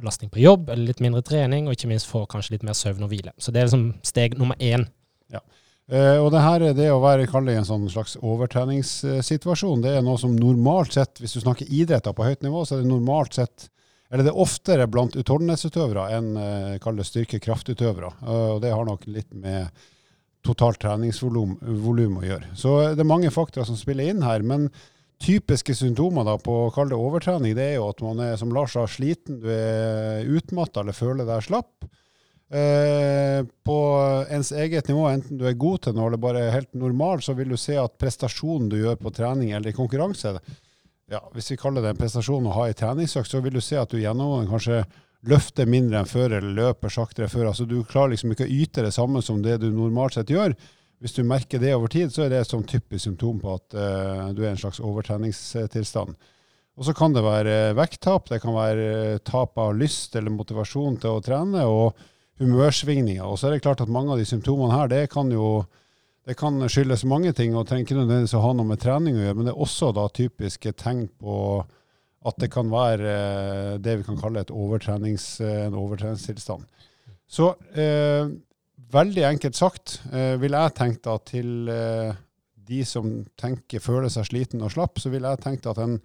belastning 0.00 0.32
på 0.32 0.42
jobb, 0.42 0.68
eller 0.68 0.90
litt 0.90 1.00
mindre 1.04 1.22
trening, 1.24 1.68
og 1.68 1.76
ikke 1.76 1.88
minst 1.90 2.08
får 2.10 2.28
kanskje 2.32 2.56
litt 2.56 2.66
mer 2.66 2.76
søvn 2.76 3.04
og 3.06 3.12
hvile. 3.12 3.32
Så 3.40 3.52
det 3.52 3.62
er 3.62 3.70
liksom 3.70 3.86
steg 4.06 4.36
nummer 4.40 4.60
én. 4.60 4.86
Eh, 5.90 6.16
og 6.22 6.30
det 6.30 6.44
her 6.44 6.64
er 6.68 6.76
det 6.78 6.88
å 6.94 7.02
være 7.02 7.26
det 7.26 7.56
en 7.58 7.66
sånn 7.66 7.88
slags 7.90 8.16
overtreningssituasjon. 8.22 9.82
Det 9.82 9.96
er 9.96 10.06
noe 10.06 10.20
som 10.22 10.36
normalt 10.38 10.94
sett, 10.94 11.18
hvis 11.18 11.34
du 11.34 11.40
snakker 11.42 11.66
idretter 11.66 12.14
på 12.14 12.28
høyt 12.28 12.46
nivå, 12.46 12.62
så 12.64 12.76
er 12.76 12.84
det 12.84 12.92
normalt 12.92 13.34
sett 13.40 13.70
eller 14.10 14.26
det 14.26 14.32
er 14.32 14.42
oftere 14.42 14.88
blant 14.90 15.14
utholdenhetsutøvere 15.14 16.08
enn 16.16 16.30
eh, 16.34 16.78
kall 16.82 16.96
det. 16.98 18.10
Eh, 18.26 18.46
og 18.56 18.62
det 18.64 18.72
har 18.74 18.86
nok 18.86 19.06
litt 19.06 19.30
med 19.30 19.70
totalt 20.46 20.80
treningsvolum 20.82 22.16
å 22.18 22.24
gjøre. 22.26 22.48
Så 22.58 22.74
det 22.96 23.04
er 23.04 23.10
mange 23.10 23.30
faktorer 23.30 23.68
som 23.68 23.78
spiller 23.78 24.10
inn 24.10 24.24
her. 24.26 24.42
Men 24.42 24.66
typiske 25.22 25.76
symptomer 25.78 26.26
da 26.26 26.34
på 26.42 26.56
kall 26.74 26.90
det 26.90 26.98
overtrening, 26.98 27.54
det 27.54 27.68
er 27.68 27.78
jo 27.78 27.90
at 27.92 28.02
man 28.02 28.22
er 28.24 28.34
som 28.40 28.50
Lars 28.54 28.74
sa, 28.74 28.86
sliten, 28.90 29.38
du 29.44 29.46
er 29.52 30.26
utmatta 30.26 30.82
eller 30.82 30.96
føler 30.96 31.28
deg 31.28 31.46
slapp. 31.46 31.86
Eh, 32.50 33.44
på 33.62 33.76
ens 34.30 34.52
eget 34.52 34.88
nivå, 34.90 35.04
enten 35.06 35.38
du 35.38 35.44
er 35.46 35.54
god 35.54 35.84
til 35.84 35.94
noe 35.94 36.08
eller 36.10 36.18
bare 36.18 36.48
helt 36.50 36.72
normal, 36.74 37.22
så 37.22 37.36
vil 37.38 37.52
du 37.52 37.58
se 37.60 37.76
at 37.78 37.94
prestasjonen 38.00 38.66
du 38.72 38.80
gjør 38.80 38.98
på 38.98 39.12
trening 39.14 39.52
eller 39.54 39.70
i 39.70 39.76
konkurranse, 39.76 40.32
ja, 41.10 41.20
hvis 41.34 41.52
vi 41.52 41.58
kaller 41.58 41.82
det 41.82 41.92
en 41.92 42.00
prestasjon 42.00 42.46
å 42.46 42.56
ha 42.56 42.68
i 42.70 42.74
treningsøkt, 42.74 43.30
så 43.30 43.40
vil 43.42 43.54
du 43.54 43.62
se 43.62 43.78
at 43.78 43.90
du 43.90 43.98
gjennomgående 43.98 44.50
kanskje 44.50 44.82
løfter 45.30 45.66
mindre 45.68 46.00
enn 46.00 46.10
før 46.10 46.36
eller 46.38 46.52
løper 46.56 46.92
saktere 46.94 47.26
enn 47.26 47.32
før. 47.32 47.48
Altså 47.50 47.66
Du 47.68 47.80
klarer 47.84 48.14
liksom 48.14 48.34
ikke 48.34 48.46
å 48.46 48.52
yte 48.60 48.84
det 48.86 48.92
samme 48.94 49.22
som 49.22 49.40
det 49.42 49.58
du 49.62 49.68
normalt 49.74 50.16
sett 50.16 50.30
gjør. 50.30 50.54
Hvis 51.00 51.16
du 51.16 51.24
merker 51.26 51.62
det 51.62 51.74
over 51.74 51.90
tid, 51.92 52.12
så 52.12 52.24
er 52.24 52.30
det 52.32 52.42
et 52.42 52.50
sånn 52.50 52.66
typisk 52.68 53.06
symptom 53.06 53.40
på 53.42 53.56
at 53.56 53.74
eh, 53.74 54.24
du 54.36 54.44
er 54.44 54.50
i 54.50 54.52
en 54.52 54.62
slags 54.62 54.80
overtreningstilstand. 54.84 56.14
Og 56.78 56.86
så 56.86 56.94
kan 56.96 57.12
det 57.12 57.24
være 57.24 57.56
vekttap, 57.76 58.30
det 58.30 58.40
kan 58.44 58.54
være 58.56 59.18
tap 59.26 59.58
av 59.60 59.74
lyst 59.76 60.14
eller 60.16 60.32
motivasjon 60.32 61.00
til 61.02 61.18
å 61.18 61.22
trene, 61.24 61.66
og 61.66 61.98
humørsvingninger. 62.40 63.24
Og 63.26 63.38
så 63.38 63.48
er 63.48 63.56
det 63.56 63.64
klart 63.64 63.82
at 63.84 63.92
mange 63.92 64.14
av 64.14 64.20
de 64.20 64.28
symptomene 64.28 64.74
her, 64.74 64.90
det 64.90 65.04
kan 65.12 65.30
jo 65.32 65.64
det 66.28 66.36
kan 66.38 66.60
skyldes 66.68 67.06
mange 67.08 67.32
ting, 67.34 67.54
og 67.56 67.64
trenger 67.66 67.86
ikke 67.86 67.96
nødvendigvis 67.96 68.36
å 68.36 68.42
ha 68.44 68.50
noe 68.54 68.68
med 68.68 68.80
trening 68.82 69.16
å 69.16 69.22
gjøre, 69.24 69.36
men 69.38 69.48
det 69.48 69.54
er 69.54 69.62
også 69.64 69.88
da 69.96 70.04
typiske 70.14 70.74
tegn 70.78 71.06
på 71.18 71.36
at 72.28 72.36
det 72.42 72.50
kan 72.52 72.68
være 72.68 73.12
eh, 73.14 73.76
det 73.80 73.96
vi 74.02 74.04
kan 74.06 74.18
kalle 74.20 74.42
et 74.44 74.52
overtrenings, 74.52 75.24
eh, 75.40 75.64
en 75.64 75.78
overtreningstilstand. 75.80 76.66
Så 77.30 77.54
eh, 77.72 78.28
veldig 78.92 79.24
enkelt 79.30 79.56
sagt 79.56 79.96
eh, 80.12 80.34
vil 80.42 80.56
jeg 80.58 80.76
tenke 80.76 81.00
da 81.06 81.16
til 81.24 81.70
eh, 81.72 82.12
de 82.70 82.82
som 82.86 83.08
tenker 83.40 83.82
føler 83.82 84.12
seg 84.12 84.28
sliten 84.28 84.62
og 84.66 84.74
slapp, 84.74 85.00
så 85.00 85.12
vil 85.12 85.24
jeg 85.26 85.42
tenke 85.42 85.72
at 85.72 85.80
den 85.80 85.96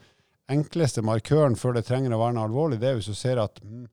enkleste 0.52 1.04
markøren 1.06 1.58
før 1.60 1.76
det 1.78 1.86
trenger 1.90 2.16
å 2.16 2.22
være 2.22 2.38
noe 2.38 2.48
alvorlig, 2.48 2.80
det 2.82 2.92
er 2.92 3.00
hvis 3.00 3.12
du 3.12 3.18
ser 3.18 3.42
at 3.44 3.60
mm, 3.62 3.84
eh, 3.84 3.92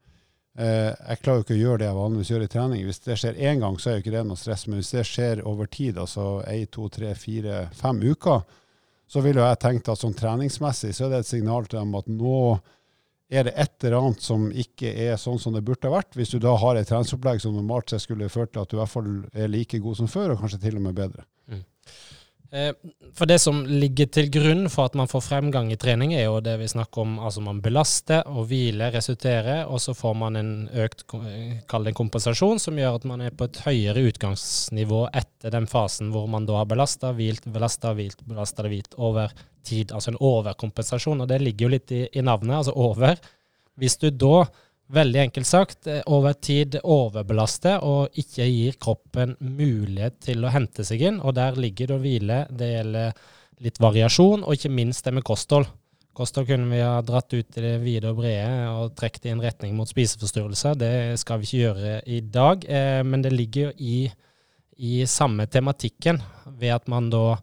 jeg 0.52 1.20
klarer 1.22 1.38
jo 1.38 1.44
ikke 1.46 1.54
å 1.54 1.62
gjøre 1.62 1.80
det 1.80 1.86
jeg 1.86 1.96
vanligvis 1.96 2.30
gjør 2.32 2.42
i 2.44 2.48
trening. 2.52 2.82
Hvis 2.84 3.00
det 3.06 3.14
skjer 3.20 3.38
én 3.40 3.62
gang, 3.62 3.78
så 3.80 3.88
er 3.88 3.94
jo 3.96 4.02
ikke 4.02 4.12
det 4.12 4.24
noe 4.28 4.40
stress. 4.40 4.66
Men 4.68 4.82
hvis 4.82 4.92
det 4.92 5.06
skjer 5.08 5.40
over 5.48 5.70
tid, 5.72 6.00
altså 6.02 6.26
én, 6.44 6.66
to, 6.72 6.90
tre, 6.92 7.14
fire, 7.16 7.62
fem 7.78 8.02
uker, 8.04 8.42
så 9.12 9.20
ville 9.24 9.44
jeg 9.44 9.60
tenkt 9.60 9.88
at 9.92 10.00
sånn 10.00 10.16
treningsmessig 10.16 10.94
så 10.96 11.06
er 11.06 11.14
det 11.14 11.22
et 11.22 11.30
signal 11.30 11.66
til 11.68 11.80
dem 11.82 11.96
at 11.98 12.06
nå 12.08 12.36
er 13.32 13.46
det 13.48 13.52
et 13.60 13.84
eller 13.84 13.96
annet 13.98 14.24
som 14.24 14.46
ikke 14.50 14.90
er 15.06 15.18
sånn 15.20 15.38
som 15.40 15.56
det 15.56 15.64
burde 15.64 15.88
ha 15.88 15.96
vært. 15.96 16.16
Hvis 16.16 16.34
du 16.34 16.38
da 16.40 16.52
har 16.60 16.76
et 16.76 16.88
treningsopplegg 16.88 17.40
som 17.40 17.56
normalt 17.56 17.92
sett 17.92 18.04
skulle 18.04 18.28
ført 18.32 18.52
til 18.52 18.64
at 18.64 18.72
du 18.72 18.76
i 18.76 18.80
hvert 18.82 18.92
fall 18.92 19.12
er 19.32 19.52
like 19.52 19.80
god 19.84 20.00
som 20.00 20.10
før, 20.10 20.34
og 20.34 20.42
kanskje 20.42 20.60
til 20.66 20.76
og 20.80 20.84
med 20.84 20.98
bedre. 20.98 21.24
Eh, 21.48 21.64
For 22.52 23.24
det 23.28 23.38
som 23.40 23.62
ligger 23.64 24.10
til 24.12 24.26
grunn 24.32 24.66
for 24.68 24.90
at 24.90 24.96
man 24.98 25.08
får 25.08 25.22
fremgang 25.24 25.70
i 25.72 25.78
trening, 25.80 26.10
er 26.12 26.26
jo 26.26 26.42
det 26.44 26.58
vi 26.60 26.68
snakker 26.68 27.00
om, 27.00 27.14
altså 27.24 27.40
man 27.44 27.62
belaster 27.64 28.28
og 28.28 28.50
hviler, 28.50 28.92
resulterer, 28.92 29.62
og 29.64 29.80
så 29.80 29.94
får 29.96 30.18
man 30.20 30.36
en 30.36 30.50
økt, 30.84 31.06
eh, 31.16 31.62
kall 31.68 31.86
det 31.86 31.94
en 31.94 32.00
kompensasjon, 32.02 32.60
som 32.60 32.76
gjør 32.76 32.98
at 32.98 33.06
man 33.08 33.24
er 33.24 33.32
på 33.32 33.48
et 33.48 33.60
høyere 33.64 34.04
utgangsnivå 34.10 35.06
etter 35.16 35.54
den 35.54 35.68
fasen 35.70 36.12
hvor 36.12 36.28
man 36.28 36.44
da 36.48 36.58
har 36.60 36.68
belasta, 36.68 37.14
hvilt, 37.16 37.48
belasta, 37.54 37.94
hvilt, 37.96 38.20
belasta, 38.28 38.68
hvilt 38.68 38.98
over 39.00 39.32
tid. 39.64 39.88
Altså 39.88 40.12
en 40.12 40.20
overkompensasjon, 40.20 41.24
og 41.24 41.32
det 41.32 41.40
ligger 41.40 41.70
jo 41.70 41.72
litt 41.78 41.96
i, 41.96 42.02
i 42.12 42.26
navnet, 42.26 42.58
altså 42.58 42.76
over. 42.76 43.16
Hvis 43.80 43.96
du 43.96 44.10
da 44.12 44.44
veldig 44.92 45.20
enkelt 45.26 45.48
sagt, 45.48 45.86
eh, 45.86 46.02
over 46.06 46.34
tid 46.36 46.78
overbelaster 46.82 47.82
og 47.84 48.18
ikke 48.18 48.46
gir 48.48 48.78
kroppen 48.80 49.36
mulighet 49.40 50.18
til 50.28 50.44
å 50.44 50.52
hente 50.52 50.84
seg 50.84 51.04
inn. 51.08 51.20
Og 51.20 51.34
der 51.38 51.56
ligger 51.56 51.90
det 51.90 51.96
å 51.96 52.02
hvile. 52.02 52.40
Det 52.50 52.72
gjelder 52.74 53.14
litt 53.62 53.78
variasjon, 53.80 54.42
og 54.44 54.56
ikke 54.56 54.72
minst 54.74 55.04
det 55.04 55.14
med 55.14 55.24
kosthold. 55.24 55.68
Kosthold 56.12 56.50
kunne 56.50 56.68
vi 56.68 56.82
ha 56.82 57.00
dratt 57.00 57.32
ut 57.32 57.56
i 57.56 57.62
det 57.64 57.76
vide 57.80 58.10
og 58.10 58.18
brede 58.20 58.66
og 58.68 58.92
trukket 58.98 59.30
i 59.30 59.32
en 59.32 59.40
retning 59.40 59.72
mot 59.78 59.88
spiseforstyrrelser. 59.88 60.76
Det 60.76 60.92
skal 61.22 61.40
vi 61.40 61.48
ikke 61.48 61.62
gjøre 61.62 61.94
i 62.04 62.20
dag, 62.20 62.66
eh, 62.68 63.00
men 63.02 63.24
det 63.24 63.32
ligger 63.32 63.70
jo 63.70 63.72
i, 63.78 64.12
i 64.76 65.06
samme 65.08 65.46
tematikken 65.46 66.20
ved 66.58 66.74
at 66.74 66.90
man 66.92 67.08
da 67.12 67.38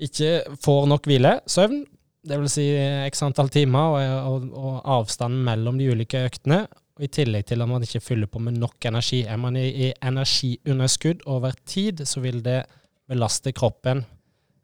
ikke 0.00 0.56
får 0.64 0.86
nok 0.88 1.10
hvile, 1.10 1.34
søvn, 1.44 1.82
det 2.26 2.36
vil 2.36 2.50
si 2.52 2.66
x 3.06 3.22
antall 3.24 3.48
timer 3.52 3.94
og, 3.94 3.98
og, 4.28 4.46
og 4.52 4.78
avstanden 4.98 5.42
mellom 5.46 5.78
de 5.80 5.88
ulike 5.92 6.24
øktene. 6.28 6.64
I 7.00 7.08
tillegg 7.08 7.46
til 7.48 7.64
at 7.64 7.68
man 7.70 7.84
ikke 7.84 8.02
fyller 8.04 8.28
på 8.28 8.42
med 8.44 8.58
nok 8.60 8.84
energi. 8.90 9.22
Er 9.24 9.38
man 9.40 9.56
i, 9.56 9.68
i 9.86 9.92
energiunderskudd 10.04 11.24
over 11.32 11.54
tid, 11.64 12.04
så 12.04 12.20
vil 12.20 12.42
det 12.44 12.60
belaste 13.08 13.54
kroppen 13.56 14.04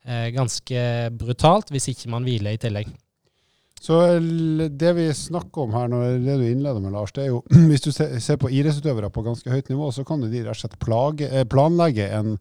eh, 0.04 0.28
ganske 0.36 0.82
brutalt 1.16 1.72
hvis 1.72 1.88
ikke 1.94 2.12
man 2.12 2.28
hviler 2.28 2.56
i 2.56 2.60
tillegg. 2.60 2.92
Så 3.80 3.98
det 4.18 4.92
vi 4.96 5.06
snakker 5.14 5.66
om 5.66 5.74
her, 5.76 5.90
det 6.20 6.36
du 6.40 6.44
innleder 6.46 6.80
med, 6.80 6.94
Lars, 6.94 7.12
det 7.16 7.26
er 7.26 7.32
jo 7.34 7.42
hvis 7.70 7.84
du 7.84 7.90
ser 7.92 8.38
på 8.40 8.52
idrettsutøvere 8.52 9.10
på 9.12 9.24
ganske 9.26 9.52
høyt 9.52 9.72
nivå, 9.72 9.90
så 9.94 10.04
kan 10.06 10.24
de 10.24 10.44
rett 10.44 10.52
og 10.52 10.60
slett 10.60 10.78
plage, 10.82 11.28
eh, 11.30 11.48
planlegge 11.48 12.08
en, 12.18 12.36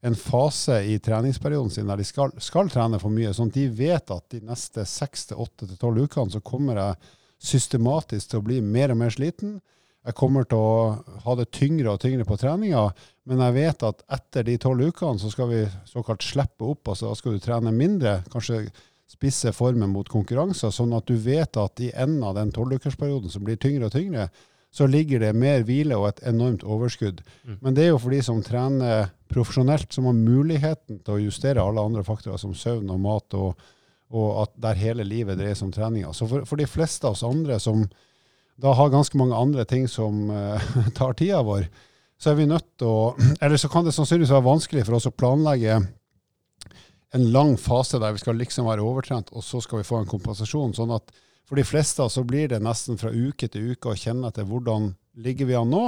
en 0.00 0.14
fase 0.14 0.82
i 0.84 0.98
treningsperioden 1.02 1.70
sin 1.70 1.88
der 1.90 1.98
de 1.98 2.06
skal, 2.06 2.32
skal 2.42 2.70
trene 2.70 3.00
for 3.02 3.10
mye, 3.10 3.32
sånn 3.34 3.50
at 3.50 3.58
de 3.58 3.66
vet 3.80 4.12
at 4.14 4.26
de 4.30 4.42
neste 4.46 4.84
seks 4.86 5.30
til 5.30 5.40
åtte 5.42 5.66
til 5.66 5.80
tolv 5.80 6.04
ukene 6.06 6.30
så 6.30 6.42
kommer 6.44 6.78
jeg 6.78 7.14
systematisk 7.38 8.30
til 8.30 8.40
å 8.40 8.46
bli 8.46 8.60
mer 8.62 8.94
og 8.94 9.00
mer 9.02 9.14
sliten. 9.14 9.58
Jeg 10.06 10.16
kommer 10.18 10.46
til 10.48 10.58
å 10.58 11.22
ha 11.24 11.34
det 11.38 11.50
tyngre 11.54 11.92
og 11.92 12.02
tyngre 12.02 12.26
på 12.26 12.38
treninga, 12.38 12.84
men 13.28 13.42
jeg 13.44 13.56
vet 13.58 13.84
at 13.86 14.04
etter 14.14 14.46
de 14.46 14.54
tolv 14.62 14.86
ukene 14.90 15.20
så 15.20 15.30
skal 15.34 15.50
vi 15.50 15.64
såkalt 15.86 16.24
slippe 16.24 16.70
opp, 16.70 16.88
altså 16.88 17.10
da 17.10 17.18
skal 17.18 17.34
du 17.34 17.42
trene 17.42 17.74
mindre, 17.74 18.20
kanskje 18.32 18.68
spisse 19.08 19.52
formen 19.56 19.90
mot 19.90 20.08
konkurranser, 20.10 20.70
sånn 20.74 20.94
at 20.96 21.08
du 21.08 21.16
vet 21.20 21.58
at 21.58 21.82
i 21.82 21.90
enden 21.94 22.24
av 22.28 22.36
den 22.38 22.52
tolvukersperioden 22.54 23.32
som 23.32 23.44
blir 23.46 23.58
tyngre 23.60 23.88
og 23.88 23.94
tyngre, 23.94 24.28
så 24.78 24.86
ligger 24.86 25.22
det 25.22 25.32
mer 25.34 25.64
hvile 25.66 25.96
og 25.98 26.12
et 26.12 26.20
enormt 26.30 26.62
overskudd. 26.62 27.24
Mm. 27.42 27.56
Men 27.64 27.74
det 27.74 27.84
er 27.84 27.88
jo 27.90 28.02
for 28.02 28.14
de 28.14 28.20
som 28.22 28.42
trener 28.46 29.08
profesjonelt, 29.32 29.90
som 29.92 30.06
har 30.06 30.14
muligheten 30.14 31.00
til 31.02 31.16
å 31.16 31.22
justere 31.24 31.64
alle 31.64 31.82
andre 31.82 32.04
faktorer 32.06 32.38
som 32.38 32.54
søvn 32.54 32.92
og 32.94 33.00
mat, 33.02 33.34
og, 33.34 33.58
og 34.14 34.28
at 34.44 34.54
der 34.62 34.78
hele 34.78 35.06
livet 35.06 35.40
dreier 35.40 35.58
seg 35.58 35.68
om 35.68 35.74
treninga. 35.74 36.12
Så 36.14 36.30
for, 36.30 36.46
for 36.46 36.60
de 36.60 36.68
fleste 36.70 37.08
av 37.08 37.16
oss 37.16 37.26
andre 37.26 37.58
som 37.62 37.88
da 38.58 38.72
har 38.74 38.94
ganske 38.94 39.18
mange 39.18 39.38
andre 39.38 39.66
ting 39.66 39.86
som 39.90 40.30
uh, 40.30 40.70
tar 40.98 41.18
tida 41.18 41.42
vår, 41.46 41.66
så 42.18 42.32
er 42.32 42.38
vi 42.38 42.48
nødt 42.50 42.70
til 42.78 42.90
å 42.90 43.02
Eller 43.42 43.58
så 43.58 43.70
kan 43.70 43.86
det 43.86 43.94
sannsynligvis 43.98 44.34
være 44.34 44.46
vanskelig 44.46 44.86
for 44.86 44.98
oss 44.98 45.10
å 45.10 45.14
planlegge 45.14 45.80
en 47.18 47.30
lang 47.34 47.56
fase 47.58 47.98
der 47.98 48.14
vi 48.14 48.22
skal 48.22 48.38
liksom 48.38 48.68
være 48.68 48.84
overtrent, 48.84 49.34
og 49.34 49.42
så 49.42 49.62
skal 49.64 49.82
vi 49.82 49.90
få 49.90 50.02
en 50.02 50.10
kompensasjon. 50.10 50.74
sånn 50.76 50.94
at 50.94 51.10
for 51.48 51.56
de 51.56 51.64
fleste 51.64 52.04
så 52.12 52.24
blir 52.28 52.50
det 52.52 52.60
nesten 52.60 52.98
fra 53.00 53.08
uke 53.08 53.48
til 53.48 53.72
uke 53.72 53.92
å 53.94 53.98
kjenne 53.98 54.28
etter 54.28 54.44
hvordan 54.48 54.92
ligger 55.24 55.48
vi 55.48 55.56
an 55.56 55.70
nå, 55.72 55.84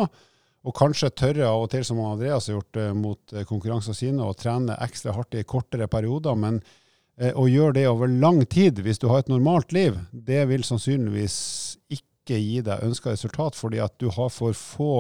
og 0.61 0.77
kanskje 0.77 1.13
tørre 1.17 1.49
av 1.49 1.65
og 1.65 1.71
til, 1.73 1.85
som 1.87 2.01
Andreas 2.05 2.49
har 2.49 2.59
gjort 2.59 2.79
eh, 2.81 2.93
mot 2.97 3.33
eh, 3.33 3.47
konkurranser 3.49 3.97
sine, 3.97 4.25
å 4.25 4.37
trene 4.37 4.77
ekstra 4.85 5.15
hardt 5.17 5.37
i 5.37 5.45
kortere 5.49 5.89
perioder. 5.89 6.37
Men 6.37 6.59
eh, 7.17 7.33
å 7.33 7.47
gjøre 7.49 7.79
det 7.79 7.87
over 7.89 8.13
lang 8.13 8.43
tid, 8.45 8.83
hvis 8.85 9.01
du 9.01 9.09
har 9.09 9.23
et 9.23 9.33
normalt 9.33 9.73
liv, 9.73 9.97
det 10.13 10.43
vil 10.51 10.65
sannsynligvis 10.67 11.39
ikke 11.97 12.41
gi 12.41 12.61
deg 12.67 12.85
ønska 12.85 13.15
resultat, 13.15 13.57
fordi 13.57 13.81
at 13.81 13.97
du 14.01 14.11
har 14.13 14.29
for 14.33 14.57
få 14.57 14.95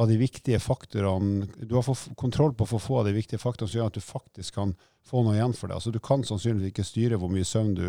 av 0.00 0.06
de 0.08 0.14
viktige 0.20 0.60
faktorene 0.62 1.48
Du 1.66 1.74
har 1.74 1.84
kontroll 2.16 2.52
på 2.54 2.68
for 2.68 2.80
få 2.80 3.00
av 3.00 3.08
de 3.08 3.16
viktige 3.16 3.40
faktorene 3.42 3.72
som 3.72 3.80
gjør 3.80 3.90
at 3.90 3.98
du 3.98 4.04
faktisk 4.04 4.54
kan 4.56 4.76
få 5.04 5.24
noe 5.24 5.34
igjen 5.34 5.56
for 5.56 5.68
det. 5.68 5.80
Altså, 5.80 5.90
du 5.90 5.98
kan 6.00 6.22
sannsynligvis 6.24 6.72
ikke 6.72 6.86
styre 6.86 7.18
hvor 7.20 7.32
mye 7.32 7.48
søvn 7.48 7.74
du 7.76 7.86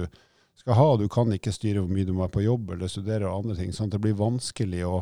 skal 0.61 0.77
ha, 0.77 0.87
og 0.93 1.01
du 1.01 1.09
kan 1.11 1.31
ikke 1.33 1.53
styre 1.55 1.81
hvor 1.81 1.91
mye 1.91 2.05
du 2.07 2.13
må 2.13 2.25
være 2.25 2.35
på 2.37 2.45
jobb 2.45 2.71
eller 2.75 2.91
studere 2.91 3.27
og 3.27 3.41
andre 3.41 3.57
ting. 3.59 3.73
sånn 3.73 3.89
at 3.89 3.97
det 3.97 4.03
blir 4.03 4.17
vanskelig 4.19 4.85
å 4.87 5.01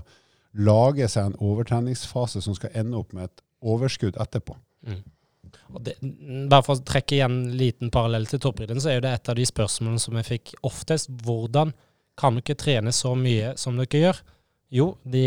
lage 0.58 1.08
seg 1.12 1.30
en 1.30 1.40
overtreningsfase 1.46 2.42
som 2.42 2.56
skal 2.58 2.74
ende 2.80 2.98
opp 2.98 3.14
med 3.14 3.30
et 3.30 3.44
overskudd 3.62 4.18
etterpå. 4.22 4.56
Mm. 4.88 5.04
Og 5.74 5.84
det, 5.86 5.96
bare 6.50 6.66
for 6.66 6.78
å 6.78 6.86
trekke 6.86 7.18
igjen 7.18 7.36
en 7.36 7.54
liten 7.60 7.92
parallell 7.94 8.28
til 8.30 8.42
toppidretten, 8.42 8.82
så 8.82 8.92
er 8.92 9.00
jo 9.00 9.06
det 9.06 9.14
et 9.18 9.32
av 9.32 9.38
de 9.38 9.46
spørsmålene 9.50 10.02
som 10.02 10.18
jeg 10.18 10.28
fikk 10.28 10.54
oftest. 10.66 11.12
Hvordan 11.26 11.74
kan 12.20 12.40
dere 12.40 12.60
trene 12.60 12.94
så 12.96 13.14
mye 13.18 13.54
som 13.60 13.78
dere 13.80 14.04
gjør? 14.04 14.22
Jo, 14.70 14.92
de 15.02 15.26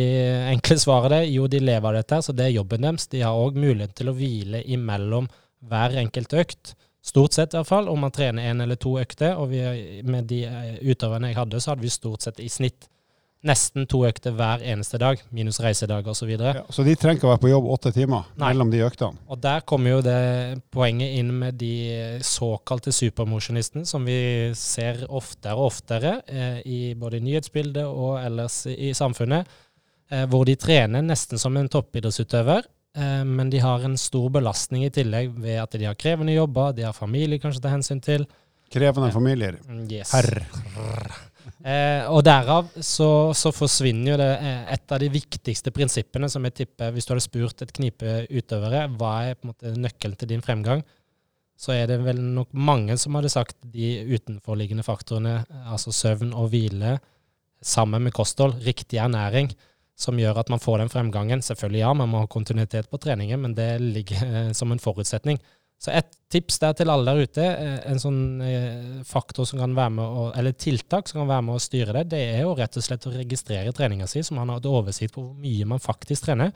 enkle 0.52 0.76
svaret 0.78 1.16
er 1.16 1.30
jo, 1.32 1.48
de 1.50 1.58
lever 1.62 1.88
av 1.88 1.98
dette, 1.98 2.20
så 2.22 2.34
det 2.34 2.46
er 2.46 2.56
jobben 2.56 2.86
deres. 2.86 3.08
De 3.10 3.24
har 3.24 3.38
òg 3.38 3.58
mulighet 3.58 3.94
til 3.98 4.12
å 4.12 4.16
hvile 4.16 4.62
imellom 4.70 5.26
hver 5.66 5.96
enkelt 6.02 6.34
økt. 6.38 6.74
Stort 7.02 7.34
sett 7.34 7.54
i 7.54 7.58
hvert 7.58 7.66
fall, 7.66 7.88
om 7.90 7.98
man 8.04 8.14
trener 8.14 8.52
én 8.52 8.62
eller 8.62 8.78
to 8.78 8.94
økter. 9.00 9.34
Og 9.42 9.50
vi, 9.50 9.62
med 10.06 10.28
de 10.30 10.44
eh, 10.46 10.74
utøverne 10.86 11.32
jeg 11.32 11.40
hadde, 11.40 11.60
så 11.60 11.72
hadde 11.72 11.82
vi 11.82 11.90
stort 11.90 12.22
sett 12.22 12.38
i 12.40 12.50
snitt 12.52 12.86
nesten 13.42 13.88
to 13.90 14.04
økter 14.06 14.34
hver 14.38 14.62
eneste 14.62 15.00
dag, 15.02 15.20
minus 15.34 15.58
reisedag 15.62 16.06
osv. 16.06 16.22
Så, 16.22 16.28
videre. 16.30 16.52
Ja, 16.60 16.62
så 16.70 16.84
de 16.86 16.94
trenger 16.94 17.18
ikke 17.18 17.26
å 17.26 17.32
være 17.32 17.42
på 17.42 17.50
jobb 17.50 17.64
åtte 17.74 17.90
timer 17.96 18.28
Nei. 18.38 18.52
mellom 18.52 18.70
de 18.70 18.84
øktene? 18.86 19.18
og 19.26 19.40
der 19.42 19.64
kommer 19.66 19.96
jo 19.96 20.04
det 20.06 20.60
poenget 20.70 21.16
inn 21.18 21.32
med 21.40 21.58
de 21.58 22.20
såkalte 22.22 22.94
supermosjonistene, 22.94 23.82
som 23.88 24.06
vi 24.06 24.52
ser 24.54 25.02
oftere 25.08 25.56
og 25.58 25.72
oftere 25.72 26.12
eh, 26.30 26.60
i 26.62 26.80
både 26.94 27.18
nyhetsbildet 27.24 27.82
og 27.88 28.20
ellers 28.22 28.60
i 28.70 28.92
samfunnet, 28.94 29.50
eh, 30.12 30.22
hvor 30.30 30.46
de 30.46 30.54
trener 30.54 31.02
nesten 31.02 31.42
som 31.42 31.58
en 31.58 31.70
toppidrettsutøver. 31.72 32.70
Eh, 32.96 33.24
men 33.24 33.50
de 33.50 33.60
har 33.62 33.84
en 33.84 33.98
stor 33.98 34.28
belastning 34.34 34.84
i 34.86 34.92
tillegg 34.92 35.32
ved 35.40 35.60
at 35.62 35.76
de 35.78 35.88
har 35.88 35.98
krevende 35.98 36.34
jobber, 36.36 36.74
de 36.76 36.86
har 36.86 36.96
familie 36.96 37.40
kanskje 37.40 37.62
å 37.62 37.66
ta 37.66 37.74
hensyn 37.74 38.02
til. 38.04 38.26
Krevende 38.72 39.12
familier. 39.12 39.58
Mm, 39.68 39.84
Yes. 39.90 40.14
Herr. 40.14 40.32
Eh, 41.62 42.06
og 42.10 42.24
derav 42.26 42.68
så, 42.82 43.30
så 43.38 43.52
forsvinner 43.54 44.12
jo 44.12 44.16
det 44.18 44.30
eh, 44.34 44.62
et 44.74 44.94
av 44.94 44.98
de 44.98 45.08
viktigste 45.10 45.70
prinsippene 45.74 46.26
som 46.30 46.42
jeg 46.46 46.54
tipper 46.58 46.90
Hvis 46.94 47.06
du 47.06 47.12
hadde 47.12 47.22
spurt 47.22 47.62
et 47.62 47.70
knipe 47.74 48.14
utøvere 48.30 48.88
hva 48.98 49.12
er 49.28 49.36
på 49.36 49.46
en 49.46 49.52
måte 49.52 49.72
nøkkelen 49.78 50.16
til 50.18 50.30
din 50.32 50.42
fremgang, 50.42 50.82
så 51.58 51.74
er 51.76 51.86
det 51.90 52.00
vel 52.02 52.18
nok 52.34 52.50
mange 52.54 52.96
som 52.98 53.14
hadde 53.18 53.30
sagt 53.30 53.58
de 53.62 53.92
utenforliggende 54.10 54.86
faktorene, 54.86 55.36
eh, 55.42 55.68
altså 55.70 55.94
søvn 55.94 56.32
og 56.34 56.50
hvile, 56.54 56.96
sammen 57.62 58.02
med 58.06 58.14
kosthold, 58.16 58.58
riktig 58.66 58.98
ernæring, 58.98 59.52
som 59.98 60.18
gjør 60.18 60.40
at 60.42 60.52
man 60.52 60.62
får 60.62 60.82
den 60.82 60.92
fremgangen. 60.92 61.42
Selvfølgelig 61.44 61.82
ja, 61.82 61.92
man 61.96 62.10
må 62.12 62.22
ha 62.22 62.30
kontinuitet 62.30 62.90
på 62.90 63.00
treningen, 63.02 63.42
men 63.44 63.56
det 63.58 63.74
ligger 63.82 64.22
eh, 64.28 64.52
som 64.56 64.72
en 64.72 64.82
forutsetning. 64.82 65.40
Så 65.82 65.90
et 65.90 66.12
tips 66.30 66.60
der 66.62 66.76
til 66.78 66.92
alle 66.92 67.10
der 67.10 67.26
ute, 67.26 67.44
eh, 67.44 67.78
en 67.90 68.00
sånn 68.00 68.20
eh, 68.46 69.00
faktor 69.06 69.48
som 69.48 69.58
kan 69.62 69.74
være 69.74 69.94
med 69.96 70.04
å, 70.04 70.26
eller 70.38 70.54
tiltak 70.54 71.10
som 71.10 71.22
kan 71.22 71.30
være 71.32 71.46
med 71.48 71.58
å 71.58 71.62
styre 71.62 71.96
det, 71.96 72.04
det 72.12 72.20
er 72.36 72.44
jo 72.44 72.54
rett 72.58 72.78
og 72.78 72.86
slett 72.86 73.08
å 73.10 73.14
registrere 73.14 73.74
treninga 73.74 74.06
si, 74.10 74.22
så 74.22 74.36
man 74.38 74.52
har 74.52 74.62
et 74.62 74.68
oversikt 74.70 75.16
på 75.16 75.24
hvor 75.24 75.34
mye 75.42 75.66
man 75.74 75.82
faktisk 75.82 76.28
trener. 76.28 76.54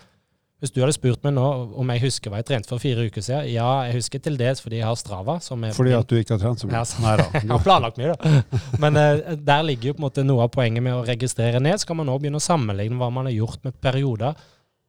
Hvis 0.56 0.72
du 0.72 0.78
hadde 0.80 0.94
spurt 0.96 1.20
meg 1.26 1.34
nå 1.36 1.44
om 1.76 1.90
jeg 1.92 2.00
husker 2.06 2.32
hva 2.32 2.38
jeg 2.40 2.46
trente 2.48 2.70
for 2.70 2.80
fire 2.80 3.04
uker 3.04 3.20
siden, 3.20 3.50
ja, 3.52 3.66
jeg 3.84 3.98
husker 3.98 4.22
til 4.24 4.38
dels 4.40 4.62
fordi 4.64 4.78
jeg 4.78 4.88
har 4.88 4.96
Strava. 4.96 5.36
som 5.44 5.66
Fordi 5.76 5.92
at 5.92 6.08
du 6.08 6.16
ikke 6.16 6.32
har 6.38 6.40
trent 6.40 6.62
så 6.62 6.70
mye? 6.70 6.80
Ja, 6.80 7.02
Nei 7.04 7.14
da. 7.20 7.26
jeg 7.42 7.50
har 7.52 7.64
planlagt 7.66 8.00
mye, 8.00 8.14
da. 8.14 8.60
Men 8.80 8.96
uh, 8.96 9.34
der 9.36 9.66
ligger 9.68 9.90
jo 9.90 9.96
på 9.98 10.00
en 10.00 10.06
måte 10.06 10.24
noe 10.24 10.46
av 10.46 10.54
poenget 10.54 10.84
med 10.86 10.96
å 10.96 11.04
registrere 11.04 11.60
ned. 11.60 11.76
Så 11.82 11.90
kan 11.90 12.00
man 12.00 12.08
nå 12.08 12.16
begynne 12.22 12.40
å 12.40 12.46
sammenligne 12.46 12.96
hva 12.96 13.10
man 13.12 13.28
har 13.28 13.36
gjort 13.36 13.68
med 13.68 13.76
perioder 13.84 14.38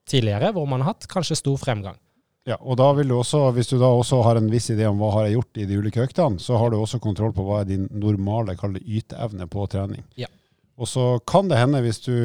tidligere 0.07 0.53
hvor 0.55 0.69
man 0.71 0.85
har 0.85 0.93
hatt 0.93 1.09
kanskje 1.11 1.35
stor 1.41 1.59
fremgang. 1.59 1.99
Ja, 2.47 2.55
og 2.63 2.77
da 2.79 2.87
vil 2.95 3.11
du 3.11 3.17
også, 3.17 3.49
Hvis 3.51 3.67
du 3.67 3.75
da 3.75 3.89
også 3.91 4.21
har 4.23 4.39
en 4.39 4.47
viss 4.47 4.69
idé 4.71 4.87
om 4.87 5.01
hva 5.01 5.11
har 5.17 5.27
jeg 5.27 5.35
gjort 5.35 5.59
i 5.59 5.65
de 5.67 5.81
ulike 5.81 5.99
øktene, 6.05 6.39
så 6.39 6.55
har 6.55 6.71
du 6.71 6.77
også 6.79 7.01
kontroll 7.03 7.33
på 7.35 7.43
hva 7.43 7.59
er 7.61 7.71
din 7.73 7.89
normale 7.91 8.55
yteevne 8.55 9.49
på 9.51 9.67
trening. 9.67 10.05
Ja. 10.15 10.31
Og 10.79 10.87
så 10.87 11.19
kan 11.27 11.49
det 11.49 11.59
hende, 11.59 11.81
hvis 11.83 11.99
du, 12.05 12.15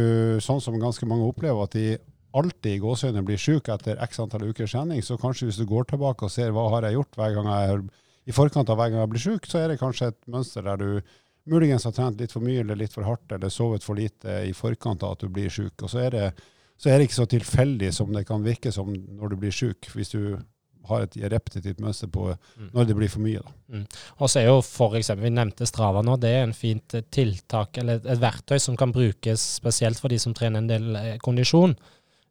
sånn 0.45 0.61
som 0.63 0.79
ganske 0.79 1.09
mange 1.11 1.27
opplever, 1.27 1.67
at 1.67 1.75
de 1.75 1.97
alltid 2.35 2.77
i 2.77 2.81
gåsehudene 2.83 3.25
blir 3.27 3.41
syk 3.41 3.69
etter 3.73 3.99
x 4.05 4.21
antall 4.23 4.49
uker 4.51 4.67
trening, 4.71 5.03
så 5.03 5.19
kanskje 5.21 5.49
hvis 5.51 5.61
du 5.61 5.67
går 5.69 5.91
tilbake 5.91 6.25
og 6.27 6.33
ser 6.33 6.55
hva 6.55 6.69
har 6.77 6.87
jeg 6.89 6.99
gjort 6.99 7.19
hver 7.21 7.35
gang 7.37 7.51
jeg 7.53 7.83
i 8.27 8.33
forkant 8.37 8.71
av 8.71 8.79
hver 8.79 8.93
gang 8.93 9.03
jeg 9.03 9.12
blir 9.15 9.25
syk, 9.27 9.47
så 9.51 9.59
er 9.59 9.73
det 9.73 9.81
kanskje 9.81 10.12
et 10.12 10.19
mønster 10.31 10.62
der 10.62 10.77
du 10.79 11.03
muligens 11.51 11.85
har 11.89 11.95
trent 11.97 12.21
litt 12.23 12.31
for 12.33 12.45
mye 12.45 12.61
eller 12.62 12.79
litt 12.79 12.93
for 12.95 13.03
hardt 13.03 13.33
eller 13.35 13.51
sovet 13.51 13.83
for 13.83 13.99
lite 13.99 14.45
i 14.47 14.53
forkant 14.55 15.03
av 15.03 15.17
at 15.17 15.25
du 15.25 15.29
blir 15.29 15.51
syk. 15.51 15.75
Og 15.83 15.91
så 15.91 16.05
er 16.07 16.11
det 16.15 16.27
så 16.83 16.91
er 16.91 16.99
det 16.99 17.09
ikke 17.09 17.21
så 17.21 17.29
tilfeldig 17.31 17.93
som 17.95 18.12
det 18.15 18.25
kan 18.27 18.43
virke 18.43 18.73
som 18.75 18.89
når 18.91 19.35
du 19.35 19.37
blir 19.43 19.55
syk, 19.55 19.87
hvis 19.95 20.15
du 20.15 20.39
har 20.89 21.04
et 21.04 21.15
repetitivt 21.30 21.78
mønster 21.78 22.09
på 22.11 22.33
Mm. 22.59 22.71
når 22.75 22.87
det 22.87 22.97
blir 22.97 23.09
for 23.09 23.23
mye. 23.23 23.39
Da. 23.39 23.83
Og 24.19 24.30
så 24.30 24.41
er 24.41 24.47
jo 24.49 24.61
for 24.63 24.97
eksempel, 24.99 25.25
Vi 25.25 25.30
nevnte 25.30 25.67
Strava 25.67 26.02
nå. 26.02 26.17
Det 26.19 26.30
er 26.30 26.43
en 26.43 26.52
fint 26.52 26.95
eh, 26.95 27.04
tiltak, 27.11 27.78
eller 27.78 28.00
et, 28.00 28.06
et 28.06 28.21
verktøy 28.21 28.59
som 28.59 28.76
kan 28.76 28.93
brukes 28.93 29.41
spesielt 29.61 30.00
for 30.00 30.09
de 30.09 30.19
som 30.19 30.35
trener 30.35 30.59
en 30.59 30.67
del 30.67 30.97
eh, 30.97 31.19
kondisjon. 31.19 31.76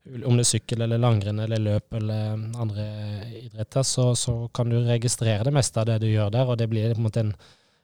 Om 0.02 0.38
det 0.38 0.44
er 0.44 0.50
sykkel 0.50 0.82
eller 0.82 0.98
langrenn 1.02 1.44
eller 1.44 1.62
løp 1.62 1.94
eller 2.00 2.32
eh, 2.34 2.62
andre 2.64 2.86
idretter, 3.44 3.86
så, 3.86 4.12
så 4.18 4.48
kan 4.54 4.72
du 4.72 4.80
registrere 4.88 5.46
det 5.46 5.54
meste 5.54 5.82
av 5.82 5.90
det 5.92 6.00
du 6.02 6.10
gjør 6.10 6.34
der. 6.34 6.50
Og 6.50 6.58
det 6.58 6.70
blir 6.72 6.96
på 6.96 7.02
en 7.02 7.08
måte 7.08 7.26
en, 7.26 7.36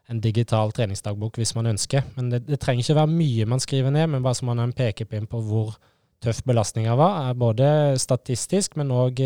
en 0.10 0.23
digital 0.23 0.73
treningsdagbok 0.73 1.38
hvis 1.38 1.53
man 1.58 1.69
ønsker. 1.75 2.08
Men 2.17 2.34
det, 2.34 2.43
det 2.49 2.60
trenger 2.63 2.86
ikke 2.86 2.99
være 3.03 3.13
mye 3.13 3.49
man 3.53 3.63
skriver 3.63 3.93
ned, 3.93 4.10
men 4.13 4.25
bare 4.25 4.39
så 4.39 4.49
man 4.49 4.62
har 4.62 4.69
en 4.69 4.77
pekepinn 4.77 5.30
på 5.30 5.43
hvor 5.45 5.77
tøff 6.23 6.41
belastninga 6.47 6.97
var. 6.97 7.30
er 7.30 7.41
Både 7.41 7.71
statistisk, 8.01 8.80
men 8.82 8.95
òg 8.95 9.21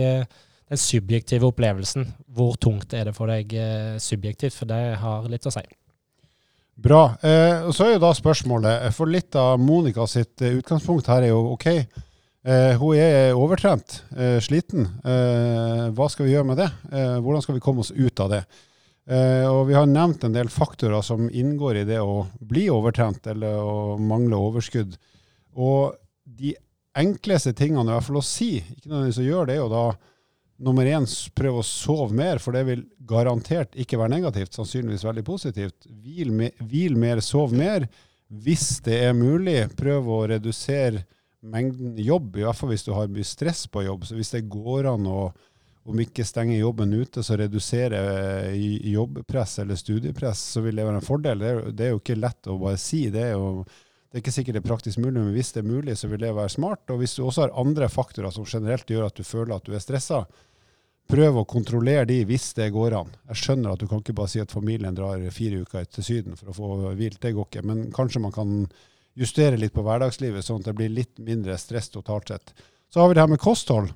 den 0.72 0.80
subjektive 0.80 1.50
opplevelsen. 1.52 2.08
Hvor 2.32 2.56
tungt 2.56 2.94
er 2.96 3.10
det 3.10 3.16
for 3.18 3.32
deg 3.32 3.52
eh, 3.60 3.98
subjektivt? 4.00 4.56
For 4.56 4.70
det 4.70 4.80
har 5.02 5.28
litt 5.32 5.48
å 5.48 5.52
si. 5.52 5.64
Bra. 6.82 7.02
Eh, 7.20 7.68
så 7.76 7.86
er 7.86 7.96
jo 7.96 8.04
da 8.06 8.14
spørsmålet, 8.16 8.88
for 8.96 9.12
litt 9.12 9.36
av 9.36 9.60
Monica 9.60 10.08
sitt 10.08 10.42
eh, 10.42 10.56
utgangspunkt 10.62 11.12
her 11.12 11.28
er 11.28 11.34
jo 11.34 11.44
OK, 11.58 11.68
eh, 12.46 12.74
hun 12.82 12.98
er 12.98 13.38
overtrent, 13.38 14.04
eh, 14.16 14.40
sliten. 14.44 14.88
Eh, 15.06 15.88
hva 15.96 16.10
skal 16.10 16.28
vi 16.28 16.36
gjøre 16.36 16.50
med 16.52 16.62
det? 16.62 16.70
Eh, 16.92 17.18
hvordan 17.22 17.46
skal 17.46 17.58
vi 17.58 17.64
komme 17.64 17.86
oss 17.86 17.92
ut 17.92 18.20
av 18.20 18.30
det? 18.34 18.44
Eh, 19.10 19.48
og 19.50 19.66
vi 19.68 19.76
har 19.76 19.90
nevnt 19.90 20.24
en 20.24 20.36
del 20.36 20.50
faktorer 20.50 21.02
som 21.02 21.30
inngår 21.30 21.82
i 21.82 21.88
det 21.90 22.00
å 22.00 22.28
bli 22.40 22.68
overtrent 22.70 23.26
eller 23.28 23.58
å 23.60 23.98
mangle 23.98 24.38
overskudd. 24.38 24.94
Og 25.58 25.98
de 26.24 26.54
enkleste 26.98 27.54
tingene 27.58 27.90
i 27.90 27.96
hvert 27.96 28.08
fall 28.08 28.22
å 28.22 28.26
si, 28.26 28.54
ikke 28.62 28.92
nødvendigvis 28.92 29.22
å 29.24 29.28
gjøre 29.28 29.50
det, 29.50 29.58
er 29.58 29.64
jo 29.64 29.72
da 29.72 29.86
nummer 30.62 30.86
én, 30.86 31.08
prøv 31.34 31.60
å 31.60 31.66
sove 31.66 32.14
mer, 32.14 32.38
for 32.38 32.54
det 32.56 32.62
vil 32.68 32.84
garantert 33.10 33.74
ikke 33.80 33.98
være 33.98 34.14
negativt, 34.14 34.54
sannsynligvis 34.54 35.06
veldig 35.08 35.24
positivt. 35.26 35.88
Hvil, 35.90 36.32
me, 36.38 36.52
hvil 36.62 37.00
mer, 37.02 37.24
sov 37.26 37.56
mer. 37.58 37.88
Hvis 38.30 38.78
det 38.86 39.00
er 39.08 39.18
mulig, 39.18 39.66
prøv 39.80 40.08
å 40.14 40.22
redusere 40.30 41.04
mengden 41.42 41.98
jobb, 42.02 42.36
i 42.38 42.46
hvert 42.46 42.58
fall 42.58 42.72
hvis 42.72 42.86
du 42.86 42.92
har 42.96 43.12
mye 43.12 43.28
stress 43.28 43.66
på 43.72 43.86
jobb. 43.86 44.06
Så 44.06 44.18
hvis 44.18 44.34
det 44.36 44.50
går 44.52 44.90
an 44.94 45.08
å 45.10 45.22
om 45.90 45.98
ikke 45.98 46.26
stenge 46.28 46.60
jobben 46.60 46.92
ute, 46.94 47.24
så 47.26 47.34
redusere 47.40 48.00
eh, 48.52 48.90
jobbpress 48.92 49.60
eller 49.64 49.80
studiepress, 49.80 50.44
så 50.54 50.62
vil 50.62 50.78
det 50.78 50.86
være 50.86 51.00
en 51.00 51.08
fordel. 51.08 51.42
Det 51.42 51.50
er, 51.50 51.72
det 51.74 51.88
er 51.88 51.96
jo 51.96 52.02
ikke 52.04 52.20
lett 52.20 52.50
å 52.52 52.60
bare 52.62 52.78
si. 52.78 53.08
Det 53.14 53.24
er 53.32 53.34
jo 53.34 53.64
det 54.12 54.20
er 54.20 54.24
ikke 54.26 54.34
sikkert 54.36 54.58
det 54.58 54.60
er 54.60 54.68
praktisk 54.68 55.00
mulig, 55.00 55.16
men 55.16 55.32
hvis 55.32 55.54
det 55.56 55.62
er 55.62 55.70
mulig, 55.72 55.94
så 55.96 56.10
vil 56.12 56.20
det 56.20 56.34
være 56.36 56.52
smart. 56.52 56.84
Og 56.92 57.00
hvis 57.00 57.16
du 57.16 57.24
også 57.24 57.46
har 57.46 57.54
andre 57.58 57.88
faktorer 57.90 58.34
som 58.36 58.46
generelt 58.46 58.90
gjør 58.92 59.08
at 59.08 59.16
du 59.16 59.24
føler 59.24 59.56
at 59.56 59.66
du 59.66 59.72
er 59.74 59.82
stressa, 59.82 60.26
prøv 61.12 61.40
å 61.40 61.48
kontrollere 61.48 62.04
de 62.10 62.20
hvis 62.28 62.50
det 62.58 62.68
går 62.76 62.98
an. 63.00 63.14
Jeg 63.32 63.40
skjønner 63.40 63.72
at 63.72 63.82
du 63.82 63.88
kan 63.88 64.04
ikke 64.04 64.16
bare 64.20 64.34
si 64.34 64.44
at 64.44 64.52
familien 64.52 64.98
drar 64.98 65.24
fire 65.34 65.64
uker 65.64 65.88
til 65.88 66.06
Syden 66.06 66.36
for 66.40 66.52
å 66.52 66.58
få 66.60 66.92
hvilt, 67.00 67.22
det 67.24 67.34
går 67.38 67.48
ikke. 67.48 67.64
Men 67.72 67.88
kanskje 67.96 68.22
man 68.24 68.36
kan 68.36 68.54
justere 69.18 69.58
litt 69.60 69.74
på 69.76 69.84
hverdagslivet, 69.86 70.46
sånn 70.46 70.62
at 70.62 70.70
det 70.70 70.76
blir 70.78 70.92
litt 70.94 71.18
mindre 71.20 71.58
stress 71.60 71.90
totalt 71.92 72.32
sett. 72.32 72.54
Så 72.92 73.02
har 73.02 73.10
vi 73.10 73.18
det 73.18 73.24
her 73.24 73.32
med 73.32 73.42
kosthold. 73.42 73.92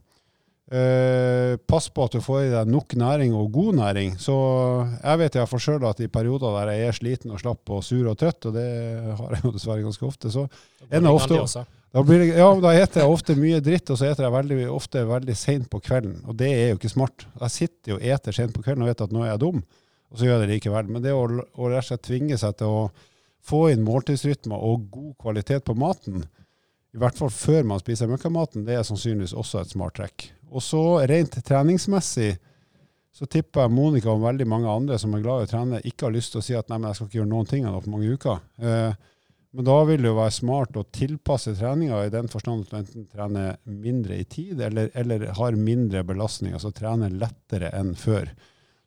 Eh, 0.65 1.55
pass 1.69 1.91
på 1.93 2.07
at 2.07 2.15
du 2.17 2.23
får 2.25 2.47
i 2.47 2.49
deg 2.49 2.69
nok 2.73 2.95
næring 2.97 3.35
og 3.37 3.51
god 3.53 3.77
næring. 3.77 4.15
Så 4.17 4.33
jeg 4.97 5.21
vet 5.21 5.37
jeg 5.37 5.49
for 5.51 5.61
sjøl 5.61 5.83
at 5.85 6.01
i 6.01 6.09
perioder 6.09 6.55
der 6.57 6.71
jeg 6.73 6.87
er 6.89 6.97
sliten 6.97 7.35
og 7.35 7.41
slapp 7.43 7.69
og 7.69 7.83
sur 7.85 8.07
og 8.09 8.17
trøtt, 8.17 8.47
og 8.49 8.55
det 8.57 8.65
har 9.19 9.35
jeg 9.37 9.43
jo 9.45 9.53
dessverre 9.53 9.85
ganske 9.85 10.07
ofte, 10.09 10.31
så 10.33 10.47
ender 10.89 11.11
av 11.11 11.19
ofte- 11.19 11.37
da, 11.95 12.01
blir 12.03 12.25
ja, 12.27 12.49
da 12.59 12.73
eter 12.75 13.03
jeg 13.03 13.07
ofte 13.13 13.35
mye 13.39 13.61
dritt, 13.63 13.87
og 13.93 13.95
så 14.01 14.09
eter 14.09 14.25
jeg 14.25 14.33
veldig, 14.33 14.57
ofte 14.73 15.05
veldig 15.07 15.35
seint 15.39 15.69
på 15.71 15.79
kvelden. 15.79 16.17
Og 16.27 16.35
det 16.35 16.49
er 16.51 16.65
jo 16.73 16.79
ikke 16.81 16.91
smart. 16.91 17.23
Jeg 17.39 17.53
sitter 17.53 17.93
jo 17.93 17.99
og 18.01 18.07
eter 18.17 18.35
sent 18.35 18.51
på 18.51 18.63
kvelden 18.65 18.83
og 18.83 18.89
vet 18.89 19.03
at 19.05 19.13
nå 19.15 19.21
er 19.23 19.29
jeg 19.29 19.43
dum, 19.45 19.61
og 20.11 20.17
så 20.17 20.25
gjør 20.27 20.41
jeg 20.41 20.41
det 20.43 20.55
likevel. 20.57 20.89
Men 20.91 21.05
det 21.05 21.13
å, 21.15 21.21
å 21.23 21.69
rett 21.71 21.85
og 21.85 21.87
slett 21.87 22.03
tvinge 22.09 22.41
seg 22.41 22.57
til 22.59 22.73
å 22.73 22.81
få 23.45 23.67
inn 23.73 23.85
måltidsrytmer 23.85 24.57
og 24.57 24.89
god 24.93 25.13
kvalitet 25.21 25.65
på 25.67 25.75
maten, 25.77 26.25
i 26.95 26.99
hvert 27.01 27.17
fall 27.19 27.31
før 27.33 27.65
man 27.67 27.81
spiser 27.81 28.09
møkkamaten, 28.09 28.63
det 28.67 28.77
er 28.77 28.85
sannsynligvis 28.87 29.35
også 29.35 29.61
et 29.61 29.73
smart 29.73 29.97
trekk. 29.97 30.29
Og 30.55 30.63
så 30.63 30.81
rent 31.09 31.35
treningsmessig 31.43 32.37
så 33.15 33.27
tipper 33.31 33.65
jeg 33.65 33.71
Monica 33.71 34.11
og 34.11 34.23
veldig 34.23 34.47
mange 34.47 34.71
andre 34.71 34.99
som 34.99 35.13
er 35.15 35.23
glad 35.23 35.43
i 35.43 35.47
å 35.47 35.51
trene, 35.51 35.83
ikke 35.87 36.07
har 36.07 36.15
lyst 36.15 36.33
til 36.33 36.41
å 36.41 36.45
si 36.45 36.55
at 36.55 36.71
nei, 36.71 36.79
men 36.79 36.89
jeg 36.89 36.99
skal 36.99 37.09
ikke 37.09 37.19
gjøre 37.21 37.31
noen 37.31 37.51
ting 37.51 37.67
nå 37.67 37.75
på 37.83 37.91
mange 37.93 38.15
uker. 38.15 38.41
Eh, 38.59 39.11
men 39.55 39.67
da 39.69 39.75
vil 39.87 40.03
det 40.03 40.09
jo 40.09 40.17
være 40.17 40.35
smart 40.35 40.75
å 40.75 40.83
tilpasse 40.91 41.53
treninga 41.55 42.01
i 42.03 42.11
den 42.11 42.27
forstand 42.31 42.65
at 42.65 42.73
du 42.73 42.79
enten 42.81 43.05
trener 43.07 43.55
mindre 43.63 44.17
i 44.19 44.25
tid, 44.27 44.59
eller, 44.59 44.89
eller 44.99 45.29
har 45.37 45.55
mindre 45.55 46.03
belastning, 46.07 46.57
altså 46.57 46.73
trener 46.75 47.15
lettere 47.15 47.71
enn 47.75 47.93
før. 47.95 48.33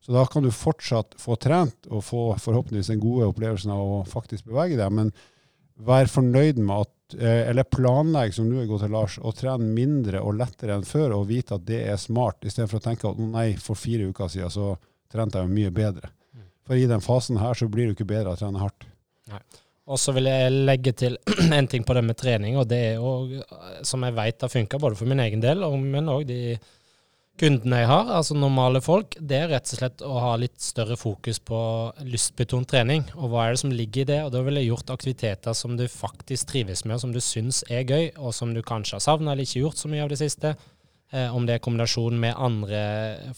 Så 0.08 0.14
da 0.16 0.22
kan 0.26 0.42
du 0.42 0.48
fortsatt 0.48 1.18
få 1.20 1.36
trent 1.36 1.84
og 1.92 2.00
få 2.00 2.22
forhåpentligvis 2.40 2.88
den 2.88 3.00
gode 3.02 3.26
opplevelsen 3.28 3.74
av 3.74 3.82
å 3.84 3.98
faktisk 4.08 4.46
bevege 4.48 4.78
deg, 4.78 4.94
men 4.96 5.10
vær 5.84 6.08
fornøyd 6.08 6.56
med 6.62 6.86
at 6.86 7.16
eh, 7.18 7.42
eller 7.50 7.68
planlegg, 7.68 8.32
som 8.32 8.48
du 8.48 8.56
er 8.56 8.70
god 8.70 8.86
til, 8.86 8.94
Lars, 8.96 9.18
å 9.20 9.34
trene 9.36 9.68
mindre 9.68 10.22
og 10.24 10.38
lettere 10.40 10.78
enn 10.78 10.88
før, 10.88 11.12
og 11.18 11.28
vite 11.28 11.58
at 11.58 11.66
det 11.68 11.82
er 11.92 12.00
smart, 12.00 12.40
istedenfor 12.40 12.80
å 12.80 12.86
tenke 12.86 13.10
at 13.10 13.20
nei, 13.20 13.50
for 13.60 13.76
fire 13.76 14.08
uker 14.08 14.32
siden 14.32 14.54
så 14.54 14.70
trente 15.12 15.36
jeg 15.36 15.44
jo 15.44 15.58
mye 15.60 15.74
bedre. 15.76 16.08
Mm. 16.32 16.48
For 16.64 16.80
i 16.80 16.88
den 16.88 17.04
fasen 17.04 17.42
her 17.44 17.60
så 17.60 17.68
blir 17.68 17.90
du 17.90 17.98
ikke 17.98 18.08
bedre 18.08 18.32
av 18.32 18.38
å 18.38 18.40
trene 18.40 18.64
hardt. 18.64 18.88
Og 19.88 20.00
så 20.00 20.16
vil 20.16 20.32
jeg 20.32 20.56
legge 20.56 20.96
til 21.04 21.20
en 21.58 21.68
ting 21.68 21.84
på 21.84 22.00
det 22.00 22.06
med 22.08 22.16
trening, 22.16 22.56
og 22.56 22.64
det 22.72 22.80
er 22.94 22.96
jo, 22.96 23.44
som 23.84 24.08
jeg 24.08 24.16
vet 24.16 24.48
har 24.48 24.56
funka 24.56 24.80
både 24.80 24.96
for 24.96 25.12
min 25.12 25.20
egen 25.28 25.44
del, 25.44 25.68
men 25.84 26.08
òg 26.16 26.24
de 26.32 26.40
kundene 27.38 27.82
jeg 27.82 27.88
har, 27.90 28.08
altså 28.18 28.34
normale 28.36 28.80
folk, 28.84 29.14
det 29.20 29.36
er 29.38 29.50
rett 29.52 29.70
og 29.70 29.78
slett 29.80 30.02
å 30.04 30.14
ha 30.22 30.32
litt 30.40 30.56
større 30.62 30.96
fokus 30.98 31.38
på 31.38 31.58
lystbetont 32.06 32.68
trening. 32.70 33.04
Og 33.16 33.30
hva 33.32 33.46
er 33.46 33.54
det 33.54 33.62
som 33.62 33.74
ligger 33.74 34.02
i 34.02 34.08
det? 34.10 34.18
Og 34.26 34.32
da 34.34 34.42
ville 34.46 34.62
jeg 34.62 34.72
gjort 34.72 34.92
aktiviteter 34.94 35.56
som 35.56 35.76
du 35.78 35.86
faktisk 35.90 36.50
trives 36.52 36.84
med, 36.84 36.96
og 36.96 37.04
som 37.04 37.14
du 37.14 37.20
syns 37.24 37.62
er 37.70 37.86
gøy, 37.86 38.10
og 38.18 38.34
som 38.36 38.52
du 38.54 38.62
kanskje 38.66 38.98
har 38.98 39.04
savna 39.04 39.32
eller 39.32 39.46
ikke 39.46 39.62
gjort 39.62 39.80
så 39.80 39.90
mye 39.92 40.04
av 40.06 40.12
det 40.12 40.20
siste. 40.20 40.54
Eh, 41.12 41.30
om 41.34 41.46
det 41.48 41.56
er 41.56 41.64
kombinasjon 41.64 42.18
med 42.20 42.36
andre 42.36 42.82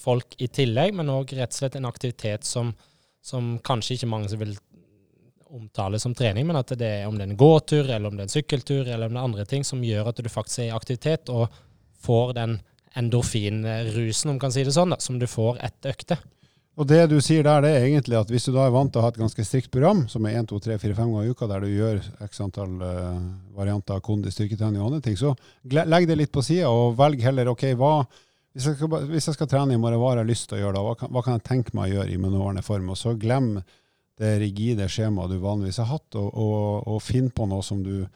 folk 0.01 0.35
i 0.43 0.49
tillegg, 0.51 0.97
men 0.99 1.13
òg 1.13 1.37
rett 1.39 1.55
og 1.55 1.61
slett 1.61 1.79
en 1.79 1.91
aktivitet 1.91 2.49
som, 2.49 2.73
som 3.23 3.55
kanskje 3.63 3.99
ikke 3.99 4.11
mange 4.11 4.33
som 4.33 4.43
vil 4.43 4.57
omtale 5.51 5.99
som 5.99 6.15
trening, 6.15 6.47
men 6.47 6.59
at 6.59 6.73
det 6.79 6.89
er 7.03 7.07
om 7.09 7.17
det 7.19 7.27
er 7.27 7.33
en 7.33 7.39
gåtur, 7.39 7.85
eller 7.85 8.09
om 8.09 8.17
det 8.17 8.25
er 8.25 8.29
en 8.29 8.35
sykkeltur, 8.39 8.85
eller 8.87 9.07
om 9.07 9.15
det 9.15 9.21
er 9.21 9.29
andre 9.29 9.47
ting 9.51 9.67
som 9.67 9.85
gjør 9.85 10.11
at 10.11 10.23
du 10.23 10.31
faktisk 10.31 10.65
er 10.65 10.71
i 10.71 10.75
aktivitet 10.75 11.33
og 11.35 11.49
får 12.01 12.35
den 12.39 12.61
endorfinrusen, 12.99 14.33
om 14.33 14.39
kan 14.43 14.53
si 14.55 14.65
det 14.67 14.75
sånn, 14.75 14.95
da, 14.95 15.01
som 15.03 15.19
du 15.21 15.27
får 15.31 15.61
etter 15.67 15.95
økte. 15.95 16.19
Og 16.81 16.87
det 16.89 17.01
du 17.11 17.19
sier 17.21 17.45
der, 17.45 17.61
det 17.65 17.71
er 17.75 17.85
egentlig 17.85 18.17
at 18.17 18.31
hvis 18.33 18.47
du 18.49 18.55
da 18.55 18.65
er 18.65 18.73
vant 18.73 18.93
til 18.93 19.03
å 19.03 19.05
ha 19.05 19.11
et 19.13 19.21
ganske 19.21 19.45
strikt 19.45 19.69
program, 19.75 20.07
som 20.09 20.25
er 20.25 20.39
1, 20.41 20.49
2, 20.49 20.61
3, 20.65 20.79
4, 20.81 20.97
5 20.97 21.13
ganger 21.13 21.29
i 21.29 21.35
uka, 21.35 21.49
der 21.51 21.67
du 21.67 21.69
gjør 21.69 22.01
x 22.25 22.41
antall 22.41 22.79
uh, 22.81 23.19
varianter 23.59 23.99
av 23.99 24.05
kondis, 24.07 24.37
styrketrening 24.39 24.81
og 24.81 24.89
andre 24.89 25.03
ting, 25.05 25.19
så 25.21 25.35
legg 25.69 26.09
det 26.09 26.17
litt 26.17 26.33
på 26.33 26.45
sida 26.47 26.71
og 26.73 26.97
velg 26.99 27.21
heller 27.27 27.53
ok, 27.53 27.67
hva 27.77 27.95
hvis 28.51 28.65
jeg, 28.67 28.79
skal, 28.81 29.05
hvis 29.13 29.29
jeg 29.29 29.37
skal 29.37 29.51
trene 29.51 29.77
i 29.77 29.79
morgen, 29.79 30.01
hva 30.03 30.15
har 30.15 30.23
jeg 30.23 30.31
lyst 30.33 30.49
til 30.51 30.57
å 30.59 30.65
gjøre 30.65 30.75
da? 30.75 30.81
Hva 30.83 30.95
kan, 30.99 31.11
hva 31.15 31.21
kan 31.23 31.37
jeg 31.37 31.45
tenke 31.47 31.75
meg 31.77 31.93
å 31.93 32.01
gjøre 32.01 32.11
i 32.11 32.17
min 32.19 32.33
nåværende 32.35 32.65
form? 32.67 32.89
Og 32.91 32.99
så 32.99 33.13
glem 33.15 33.53
det 34.19 34.33
rigide 34.41 34.89
skjemaet 34.91 35.31
du 35.31 35.39
vanligvis 35.43 35.79
har 35.85 35.91
hatt, 35.93 36.19
og, 36.19 36.33
og, 36.35 36.89
og 36.91 36.99
finn 37.05 37.31
på 37.31 37.47
noe 37.51 37.63
som 37.63 37.85
du 37.85 38.09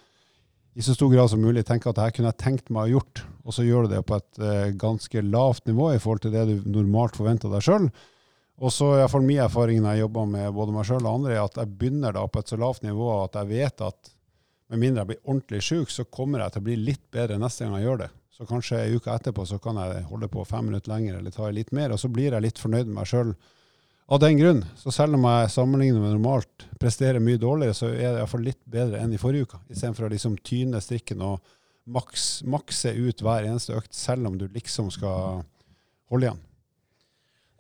i 0.74 0.82
så 0.82 0.94
stor 0.94 1.12
grad 1.12 1.30
som 1.30 1.42
mulig 1.42 1.62
tenker 1.66 1.92
at 1.92 2.00
dette 2.00 2.16
kunne 2.16 2.32
jeg 2.32 2.40
tenkt 2.42 2.72
meg 2.74 2.88
å 2.88 2.96
gjort, 2.96 3.22
og 3.46 3.54
så 3.54 3.62
gjør 3.66 3.86
du 3.86 3.94
det 3.94 4.02
på 4.08 4.16
et 4.18 4.40
uh, 4.42 4.72
ganske 4.78 5.22
lavt 5.22 5.68
nivå 5.70 5.92
i 5.94 6.00
forhold 6.02 6.24
til 6.24 6.34
det 6.34 6.48
du 6.48 6.66
normalt 6.66 7.18
forventer 7.18 7.52
deg 7.52 7.62
sjøl. 7.62 7.86
Og 8.62 8.70
så 8.74 8.88
iallfall 8.96 9.24
min 9.26 9.42
erfaring 9.42 9.80
når 9.82 9.96
jeg 9.96 10.04
jobber 10.04 10.26
med 10.30 10.50
både 10.54 10.74
meg 10.74 10.88
sjøl 10.88 11.06
og 11.06 11.12
andre, 11.12 11.38
at 11.42 11.56
jeg 11.58 11.72
begynner 11.78 12.14
da 12.14 12.26
på 12.26 12.42
et 12.42 12.50
så 12.50 12.58
lavt 12.58 12.84
nivå 12.86 13.08
at 13.20 13.38
jeg 13.38 13.50
vet 13.50 13.86
at 13.86 14.12
med 14.72 14.80
mindre 14.80 15.02
jeg 15.02 15.10
blir 15.12 15.24
ordentlig 15.24 15.62
sjuk, 15.62 15.90
så 15.92 16.06
kommer 16.06 16.42
jeg 16.42 16.54
til 16.54 16.62
å 16.62 16.68
bli 16.68 16.76
litt 16.80 17.02
bedre 17.14 17.38
neste 17.38 17.66
gang 17.66 17.76
jeg 17.78 17.88
gjør 17.88 18.04
det. 18.04 18.10
Så 18.34 18.46
kanskje 18.48 18.80
ei 18.82 18.94
uke 18.96 19.12
etterpå 19.14 19.44
så 19.46 19.60
kan 19.62 19.78
jeg 19.78 20.06
holde 20.10 20.30
på 20.30 20.42
fem 20.48 20.66
minutter 20.66 20.90
lenger 20.90 21.20
eller 21.20 21.34
ta 21.34 21.50
litt 21.54 21.70
mer, 21.76 21.94
og 21.94 22.00
så 22.02 22.10
blir 22.10 22.34
jeg 22.34 22.46
litt 22.46 22.62
fornøyd 22.62 22.88
med 22.88 22.96
meg 22.98 23.10
sjøl 23.10 23.34
av 24.06 24.20
den 24.20 24.38
grunn. 24.38 24.62
Så 24.76 24.92
selv 24.92 25.16
om 25.16 25.26
jeg 25.28 25.52
sammenligner 25.54 26.02
med 26.02 26.16
normalt 26.16 26.66
presterer 26.80 27.22
mye 27.22 27.40
dårligere, 27.40 27.76
så 27.76 27.90
er 27.92 28.12
det 28.12 28.22
iallfall 28.22 28.44
litt 28.44 28.60
bedre 28.68 29.00
enn 29.00 29.14
i 29.16 29.20
forrige 29.20 29.48
uke. 29.48 29.60
Istedenfor 29.72 30.08
å 30.08 30.12
liksom 30.12 30.36
tyne 30.44 30.82
strikken 30.84 31.24
og 31.24 31.40
maks, 31.84 32.42
makse 32.48 32.92
ut 32.96 33.24
hver 33.24 33.48
eneste 33.48 33.76
økt, 33.76 33.92
selv 33.96 34.28
om 34.28 34.38
du 34.40 34.46
liksom 34.52 34.90
skal 34.92 35.44
holde 36.12 36.28
igjen. 36.28 36.42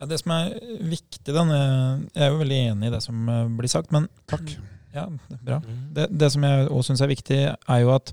Ja, 0.00 0.08
det 0.10 0.18
som 0.20 0.34
er 0.34 0.56
viktig, 0.90 1.32
den, 1.32 1.52
jeg 1.54 2.24
er 2.26 2.32
jo 2.32 2.40
veldig 2.40 2.62
enig 2.72 2.88
i 2.90 2.94
det 2.96 3.00
som 3.04 3.28
eh, 3.30 3.44
blir 3.60 3.70
sagt, 3.70 3.92
men 3.94 4.08
Takk. 4.28 4.56
Ja, 4.94 5.08
bra. 5.42 5.60
Det, 5.94 6.08
det 6.14 6.28
som 6.30 6.44
jeg 6.46 6.68
òg 6.70 6.84
syns 6.86 7.02
er 7.02 7.10
viktig, 7.10 7.38
er 7.50 7.80
jo 7.82 7.90
at 7.94 8.12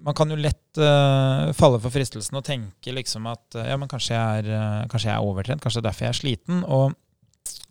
man 0.00 0.16
kan 0.16 0.32
jo 0.32 0.38
lett 0.40 0.80
uh, 0.80 1.50
falle 1.56 1.78
for 1.82 1.92
fristelsen 1.94 2.38
og 2.38 2.46
tenke 2.46 2.94
liksom 2.94 3.28
at 3.30 3.58
uh, 3.58 3.66
ja, 3.68 3.76
men 3.78 3.90
kanskje 3.90 4.16
jeg, 4.16 4.42
er, 4.42 4.48
uh, 4.50 4.88
kanskje 4.90 5.10
jeg 5.10 5.14
er 5.14 5.28
overtrent, 5.28 5.62
kanskje 5.62 5.78
det 5.78 5.84
er 5.84 5.90
derfor 5.90 6.06
jeg 6.06 6.14
er 6.14 6.18
sliten. 6.18 6.62
Og 6.64 6.96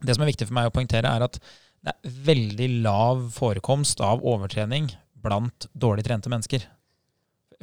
det 0.04 0.16
som 0.16 0.24
er 0.24 0.32
viktig 0.32 0.48
for 0.48 0.58
meg 0.58 0.70
å 0.70 0.74
poengtere, 0.76 1.12
er 1.12 1.26
at 1.26 1.40
det 1.80 1.94
er 1.94 2.18
veldig 2.28 2.70
lav 2.84 3.22
forekomst 3.36 4.02
av 4.04 4.24
overtrening 4.28 4.90
blant 5.24 5.68
dårlig 5.76 6.06
trente 6.08 6.32
mennesker. 6.32 6.66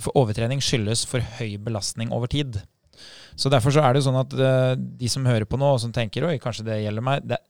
For 0.00 0.16
overtrening 0.16 0.62
skyldes 0.64 1.04
for 1.08 1.24
høy 1.38 1.56
belastning 1.60 2.12
over 2.12 2.30
tid. 2.32 2.60
Så 3.36 3.52
derfor 3.52 3.74
så 3.74 3.84
er 3.84 3.96
det 3.96 4.04
sånn 4.06 4.16
at 4.20 4.32
de 4.76 5.10
som 5.12 5.26
hører 5.28 5.48
på 5.48 5.60
nå, 5.60 5.74
og 5.76 5.82
som 5.82 5.92
tenker 5.92 6.24
oi, 6.28 6.38
kanskje 6.40 6.64
det 6.68 6.80
gjelder 6.82 7.04
meg, 7.04 7.26
det, 7.28 7.40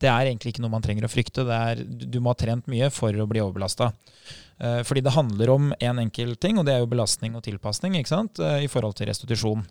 det 0.00 0.08
er 0.10 0.30
egentlig 0.30 0.54
ikke 0.54 0.64
noe 0.64 0.72
man 0.72 0.84
trenger 0.84 1.06
å 1.06 1.12
frykte. 1.12 1.44
Er, 1.44 1.82
du 1.82 2.20
må 2.22 2.32
ha 2.32 2.38
trent 2.38 2.70
mye 2.70 2.90
for 2.94 3.14
å 3.14 3.26
bli 3.30 3.42
overbelasta. 3.42 3.90
Eh, 4.60 4.80
fordi 4.86 5.02
det 5.04 5.14
handler 5.16 5.52
om 5.52 5.70
én 5.74 5.90
en 5.90 6.02
enkel 6.06 6.34
ting, 6.40 6.58
og 6.60 6.66
det 6.68 6.74
er 6.74 6.84
jo 6.84 6.90
belastning 6.90 7.36
og 7.36 7.44
tilpasning? 7.44 7.98
Eh, 7.98 8.64
i 8.64 8.70
forhold 8.70 8.96
til 8.96 9.10
restitusjon. 9.10 9.66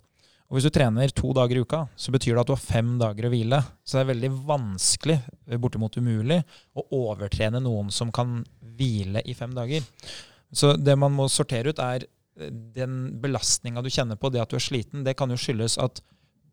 Og 0.49 0.57
Hvis 0.57 0.65
du 0.65 0.73
trener 0.73 1.11
to 1.13 1.29
dager 1.37 1.59
i 1.59 1.61
uka, 1.61 1.83
så 1.93 2.09
betyr 2.11 2.33
det 2.33 2.41
at 2.41 2.49
du 2.49 2.55
har 2.55 2.61
fem 2.61 2.95
dager 2.97 3.27
å 3.27 3.29
hvile. 3.29 3.59
Så 3.85 3.97
det 3.97 4.01
er 4.01 4.13
veldig 4.15 4.31
vanskelig, 4.49 5.17
eh, 5.45 5.59
bortimot 5.61 5.97
umulig, 6.01 6.39
å 6.73 6.85
overtrene 6.89 7.61
noen 7.61 7.91
som 7.93 8.11
kan 8.11 8.39
hvile 8.61 9.21
i 9.29 9.35
fem 9.37 9.53
dager. 9.53 9.85
Så 10.51 10.73
det 10.81 10.97
man 10.97 11.13
må 11.13 11.29
sortere 11.29 11.69
ut, 11.69 11.79
er 11.79 12.07
den 12.49 13.21
belastninga 13.21 13.83
du 13.83 13.91
kjenner 13.93 14.17
på, 14.17 14.31
det 14.31 14.41
at 14.41 14.49
du 14.49 14.57
er 14.57 14.63
sliten. 14.63 15.03
Det 15.05 15.15
kan 15.19 15.29
jo 15.29 15.37
skyldes 15.37 15.77
at 15.81 16.01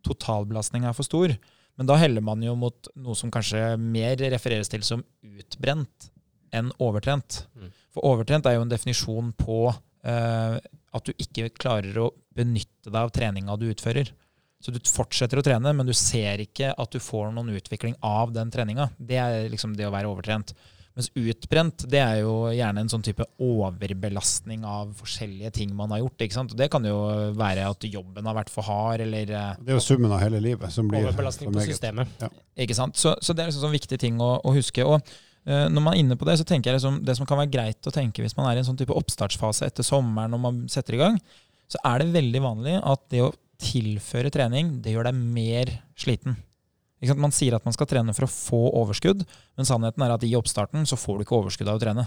totalbelastninga 0.07 0.91
er 0.91 0.97
for 0.97 1.07
stor. 1.07 1.33
Men 1.77 1.89
da 1.89 1.97
heller 2.01 2.25
man 2.25 2.43
jo 2.45 2.55
mot 2.59 2.89
noe 2.97 3.17
som 3.19 3.33
kanskje 3.33 3.77
mer 3.81 4.17
refereres 4.33 4.71
til 4.73 4.85
som 4.87 5.05
utbrent 5.25 6.11
enn 6.57 6.71
overtrent. 6.83 7.45
Mm. 7.57 7.73
For 7.95 8.07
overtrent 8.09 8.49
er 8.49 8.57
jo 8.57 8.65
en 8.65 8.73
definisjon 8.73 9.33
på 9.37 9.59
eh, 9.69 10.57
at 10.97 11.09
du 11.09 11.13
ikke 11.21 11.51
klarer 11.57 11.99
å 12.01 12.11
benytte 12.37 12.93
deg 12.93 13.01
av 13.01 13.13
treninga 13.15 13.57
du 13.61 13.69
utfører. 13.71 14.13
Så 14.63 14.73
du 14.73 14.81
fortsetter 14.89 15.39
å 15.39 15.45
trene, 15.45 15.73
men 15.77 15.87
du 15.87 15.93
ser 15.97 16.41
ikke 16.43 16.73
at 16.73 16.95
du 16.95 17.03
får 17.03 17.29
noen 17.35 17.53
utvikling 17.59 17.97
av 18.05 18.33
den 18.35 18.51
treninga. 18.53 18.89
Det 18.97 19.21
er 19.21 19.51
liksom 19.53 19.77
det 19.77 19.87
å 19.89 19.93
være 19.95 20.11
overtrent. 20.11 20.55
Mens 20.97 21.11
utbrent 21.13 21.85
det 21.93 22.01
er 22.01 22.23
jo 22.23 22.49
gjerne 22.57 22.81
en 22.81 22.89
sånn 22.89 23.03
type 23.05 23.25
overbelastning 23.43 24.63
av 24.65 24.95
forskjellige 24.97 25.51
ting 25.59 25.75
man 25.77 25.93
har 25.93 26.01
gjort. 26.01 26.25
ikke 26.25 26.39
sant? 26.39 26.55
Og 26.55 26.57
Det 26.57 26.71
kan 26.73 26.89
jo 26.89 26.97
være 27.37 27.67
at 27.69 27.85
jobben 27.85 28.25
har 28.25 28.39
vært 28.39 28.53
for 28.53 28.65
hard, 28.65 29.05
eller 29.05 29.29
eh, 29.29 29.51
Det 29.61 29.75
er 29.75 29.77
jo 29.77 29.85
summen 29.85 30.15
av 30.17 30.25
hele 30.25 30.41
livet 30.41 30.73
som 30.73 30.89
blir 30.89 31.05
Overbelastning 31.05 31.53
på 31.53 31.67
systemet. 31.69 32.17
Ja. 32.23 32.31
Ikke 32.65 32.79
sant? 32.79 32.97
Så, 32.97 33.13
så 33.21 33.37
det 33.37 33.45
er 33.45 33.53
en 33.53 33.59
sånn 33.59 33.77
viktig 33.77 34.01
ting 34.01 34.17
å, 34.25 34.39
å 34.41 34.55
huske. 34.57 34.89
Og 34.89 34.97
uh, 34.97 35.67
når 35.69 35.85
man 35.85 35.93
er 35.93 36.01
inne 36.01 36.17
på 36.17 36.31
det, 36.31 36.39
så 36.41 36.49
tenker 36.49 36.73
jeg 36.73 36.81
liksom, 36.81 37.03
det 37.05 37.19
som 37.21 37.29
kan 37.29 37.43
være 37.45 37.53
greit 37.53 37.91
å 37.91 37.93
tenke 37.93 38.25
hvis 38.25 38.39
man 38.41 38.49
er 38.49 38.57
i 38.57 38.65
en 38.65 38.71
sånn 38.71 38.81
type 38.81 38.97
oppstartsfase 38.97 39.69
etter 39.69 39.85
sommeren 39.85 40.33
når 40.33 40.43
man 40.49 40.65
setter 40.73 40.97
i 40.97 41.03
gang, 41.05 41.21
så 41.73 41.81
er 41.87 42.03
det 42.03 42.13
veldig 42.15 42.43
vanlig 42.45 42.77
at 42.81 43.07
det 43.13 43.23
å 43.25 43.33
tilføre 43.63 44.31
trening, 44.33 44.77
det 44.85 44.93
gjør 44.93 45.09
deg 45.09 45.17
mer 45.39 45.73
sliten. 45.99 46.37
Man 47.17 47.35
sier 47.35 47.57
at 47.57 47.65
man 47.67 47.75
skal 47.77 47.89
trene 47.89 48.15
for 48.17 48.27
å 48.27 48.33
få 48.33 48.61
overskudd, 48.81 49.25
men 49.57 49.69
sannheten 49.69 50.03
er 50.05 50.15
at 50.15 50.25
i 50.27 50.35
oppstarten 50.39 50.87
så 50.89 50.99
får 50.99 51.19
du 51.19 51.27
ikke 51.27 51.39
overskudd 51.39 51.71
av 51.71 51.79
å 51.79 51.83
trene. 51.83 52.07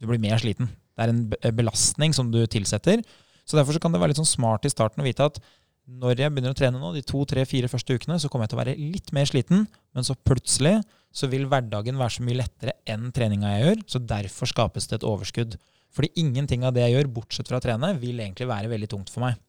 Du 0.00 0.08
blir 0.10 0.20
mer 0.22 0.40
sliten. 0.40 0.70
Det 0.96 1.04
er 1.04 1.12
en 1.12 1.56
belastning 1.56 2.14
som 2.16 2.30
du 2.32 2.40
tilsetter. 2.50 3.04
Så 3.48 3.58
derfor 3.58 3.76
så 3.76 3.82
kan 3.82 3.94
det 3.94 4.00
være 4.00 4.12
litt 4.12 4.20
sånn 4.20 4.28
smart 4.28 4.66
i 4.66 4.72
starten 4.72 5.02
å 5.02 5.06
vite 5.06 5.26
at 5.28 5.38
når 5.82 6.20
jeg 6.22 6.32
begynner 6.32 6.54
å 6.54 6.56
trene 6.56 6.78
nå, 6.78 6.92
de 6.94 7.02
to, 7.04 7.24
tre, 7.28 7.42
fire 7.48 7.68
første 7.70 7.96
ukene, 7.98 8.18
så 8.22 8.28
kommer 8.30 8.46
jeg 8.46 8.52
til 8.52 8.58
å 8.58 8.62
være 8.62 8.74
litt 8.78 9.10
mer 9.14 9.26
sliten, 9.26 9.64
men 9.92 10.06
så 10.06 10.14
plutselig 10.14 10.76
så 11.12 11.28
vil 11.28 11.48
hverdagen 11.50 11.98
være 11.98 12.16
så 12.16 12.26
mye 12.26 12.38
lettere 12.38 12.76
enn 12.88 13.10
treninga 13.14 13.50
jeg 13.56 13.64
gjør. 13.66 13.82
Så 13.90 14.00
derfor 14.12 14.50
skapes 14.50 14.86
det 14.88 15.00
et 15.00 15.08
overskudd. 15.08 15.58
Fordi 15.92 16.12
ingenting 16.22 16.64
av 16.64 16.74
det 16.74 16.86
jeg 16.86 16.96
gjør, 16.96 17.10
bortsett 17.18 17.48
fra 17.50 17.60
å 17.60 17.64
trene, 17.64 17.92
vil 18.00 18.20
egentlig 18.20 18.48
være 18.48 18.70
veldig 18.72 18.88
tungt 18.92 19.12
for 19.12 19.26
meg. 19.26 19.40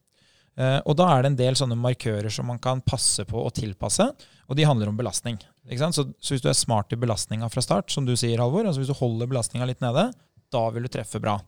Uh, 0.53 0.77
og 0.85 0.93
da 0.99 1.07
er 1.09 1.23
det 1.23 1.31
en 1.31 1.39
del 1.39 1.55
sånne 1.57 1.77
markører 1.81 2.29
som 2.33 2.45
man 2.45 2.59
kan 2.61 2.83
passe 2.85 3.23
på 3.25 3.41
å 3.41 3.49
tilpasse, 3.55 4.05
og 4.45 4.57
de 4.59 4.67
handler 4.67 4.91
om 4.91 4.99
belastning. 4.99 5.39
Så, 5.65 5.89
så, 6.19 6.33
hvis 6.33 6.43
du 6.43 6.49
er 6.51 6.57
smart 6.57 6.93
i 6.93 6.99
belastninga 6.99 7.49
fra 7.49 7.63
start, 7.63 7.89
som 7.93 8.05
du 8.05 8.13
sier, 8.19 8.37
Halvor, 8.41 8.67
altså 8.67 8.83
hvis 8.83 8.91
du 8.91 8.99
holder 8.99 9.31
belastninga 9.31 9.69
litt 9.69 9.81
nede, 9.81 10.09
da 10.53 10.63
vil 10.75 10.85
du 10.85 10.91
treffe 10.93 11.21
bra. 11.23 11.39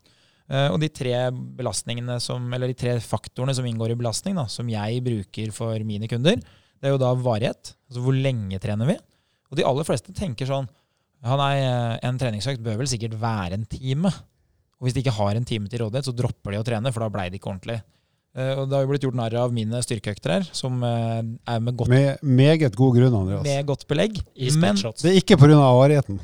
Uh, 0.49 0.71
og 0.71 0.79
de 0.81 0.89
tre 0.93 1.13
som, 2.23 2.49
de 2.65 2.77
tre 2.77 2.95
faktorene 3.03 3.53
som 3.57 3.67
inngår 3.67 3.93
i 3.93 3.99
belastning, 3.99 4.39
da, 4.39 4.47
som 4.49 4.69
jeg 4.71 5.03
bruker 5.05 5.53
for 5.53 5.85
mine 5.85 6.09
kunder, 6.09 6.39
det 6.39 6.89
er 6.89 6.95
jo 6.95 7.01
da 7.01 7.13
varighet. 7.17 7.75
Altså 7.89 8.01
hvor 8.05 8.17
lenge 8.17 8.57
trener 8.63 8.89
vi? 8.89 8.97
Og 9.51 9.59
de 9.59 9.67
aller 9.67 9.85
fleste 9.87 10.15
tenker 10.17 10.49
sånn 10.49 10.65
ja, 11.25 11.35
nei, 11.39 11.53
en 12.05 12.17
treningsøkt 12.21 12.61
bør 12.61 12.81
vel 12.83 12.89
sikkert 12.89 13.15
være 13.17 13.57
en 13.57 13.63
time. 13.69 14.11
Og 14.79 14.87
hvis 14.87 14.95
de 14.95 15.03
ikke 15.03 15.15
har 15.15 15.37
en 15.37 15.47
time 15.47 15.71
til 15.71 15.85
rådighet, 15.85 16.07
så 16.09 16.15
dropper 16.15 16.55
de 16.55 16.61
å 16.61 16.65
trene, 16.67 16.91
for 16.93 17.05
da 17.05 17.11
blei 17.13 17.29
det 17.31 17.39
ikke 17.39 17.53
ordentlig. 17.53 17.79
Uh, 18.35 18.51
og 18.59 18.65
Det 18.67 18.75
har 18.75 18.81
jo 18.83 18.89
blitt 18.89 19.05
gjort 19.05 19.15
narr 19.15 19.35
av 19.39 19.53
mine 19.55 19.79
styrkeøkter 19.79 20.33
her, 20.33 20.47
som 20.51 20.81
uh, 20.83 21.21
er 21.23 21.61
med 21.63 21.77
godt 21.79 21.91
Med 21.93 22.25
meget 22.27 22.75
god 22.75 22.97
grunn, 22.97 23.15
Andreas. 23.21 23.45
Med 23.47 23.69
godt 23.69 23.85
belegg. 23.87 24.19
Men 24.59 24.75
det 24.75 25.13
er 25.13 25.19
ikke 25.21 25.37
pga. 25.39 25.55
varigheten. 25.55 26.19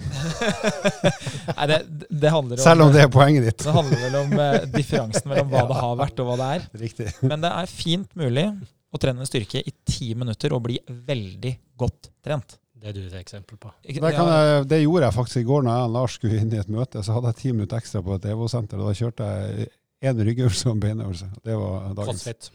Nei, 1.56 1.70
det, 1.72 1.80
det, 2.10 2.34
handler 2.34 2.60
om 2.60 2.64
Selv 2.66 2.84
om 2.84 2.92
det 2.92 3.06
er 3.06 3.14
poenget 3.14 3.48
ditt. 3.48 3.64
det 3.64 3.76
handler 3.78 4.04
vel 4.04 4.20
om 4.26 4.36
uh, 4.36 4.60
differansen 4.76 5.32
mellom 5.32 5.54
hva 5.54 5.62
ja. 5.64 5.70
det 5.72 5.80
har 5.80 5.96
vært, 6.04 6.20
og 6.20 6.28
hva 6.28 6.38
det 6.42 6.52
er. 6.58 6.68
Riktig. 6.84 7.08
Men 7.24 7.48
det 7.48 7.54
er 7.62 7.72
fint 7.72 8.20
mulig 8.20 8.46
å 8.92 9.00
trene 9.00 9.30
styrke 9.30 9.64
i 9.64 9.72
ti 9.88 10.12
minutter 10.20 10.52
og 10.52 10.66
bli 10.68 10.82
veldig 10.84 11.56
godt 11.80 12.12
trent. 12.28 12.60
Det 12.82 12.94
du 12.96 13.02
er 13.04 13.12
et 13.12 13.20
eksempel 13.22 13.60
på. 13.62 13.70
Det, 13.86 13.94
kan 14.02 14.30
jeg, 14.32 14.66
det 14.72 14.82
gjorde 14.82 15.06
jeg 15.06 15.16
faktisk 15.16 15.42
i 15.44 15.48
går 15.48 15.66
når 15.68 15.78
jeg 15.78 15.90
og 15.90 15.94
Lars 15.96 16.16
skulle 16.18 16.40
inn 16.42 16.54
i 16.54 16.60
et 16.62 16.72
møte. 16.74 17.04
Så 17.06 17.14
hadde 17.14 17.30
jeg 17.32 17.40
ti 17.42 17.52
minutter 17.54 17.78
ekstra 17.78 18.02
på 18.06 18.18
et 18.18 18.26
EVO-senter, 18.34 18.82
og 18.82 18.90
da 18.90 18.98
kjørte 18.98 19.28
jeg 19.30 19.68
én 20.10 20.24
ryggøvelse 20.28 20.70
og 20.70 20.76
en 20.76 20.82
beinøvelse. 20.86 21.30
Det 21.46 21.58
var 21.62 21.92
dagens 22.00 22.26
Crossfit. 22.26 22.50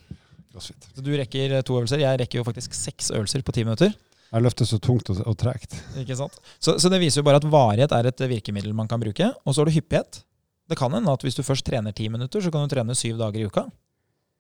crossfit. 0.53 0.89
så 0.97 1.07
du 1.07 1.12
rekker 1.15 1.57
to 1.62 1.79
øvelser. 1.79 2.03
Jeg 2.03 2.21
rekker 2.25 2.41
jo 2.41 2.47
faktisk 2.49 2.75
seks 2.75 3.12
øvelser 3.15 3.47
på 3.47 3.55
ti 3.55 3.65
minutter. 3.67 3.95
Jeg 4.33 4.43
løfter 4.43 4.67
så 4.67 4.81
tungt 4.83 5.09
og, 5.15 5.23
og 5.31 5.37
tregt. 5.39 5.79
Ikke 6.03 6.17
sant? 6.19 6.35
Så, 6.59 6.75
så 6.83 6.91
det 6.91 6.99
viser 7.01 7.23
jo 7.23 7.29
bare 7.29 7.39
at 7.39 7.47
varighet 7.47 7.95
er 7.95 8.11
et 8.11 8.25
virkemiddel 8.35 8.75
man 8.75 8.91
kan 8.91 9.01
bruke. 9.01 9.31
Og 9.47 9.55
så 9.55 9.62
har 9.62 9.71
du 9.71 9.77
hyppighet. 9.77 10.25
Det 10.67 10.79
kan 10.79 10.91
hende 10.91 11.12
at 11.15 11.23
hvis 11.23 11.39
du 11.39 11.45
først 11.47 11.65
trener 11.67 11.95
ti 11.95 12.09
minutter, 12.11 12.43
så 12.43 12.51
kan 12.51 12.67
du 12.67 12.75
trene 12.75 12.99
syv 12.99 13.21
dager 13.23 13.45
i 13.45 13.47
uka. 13.47 13.69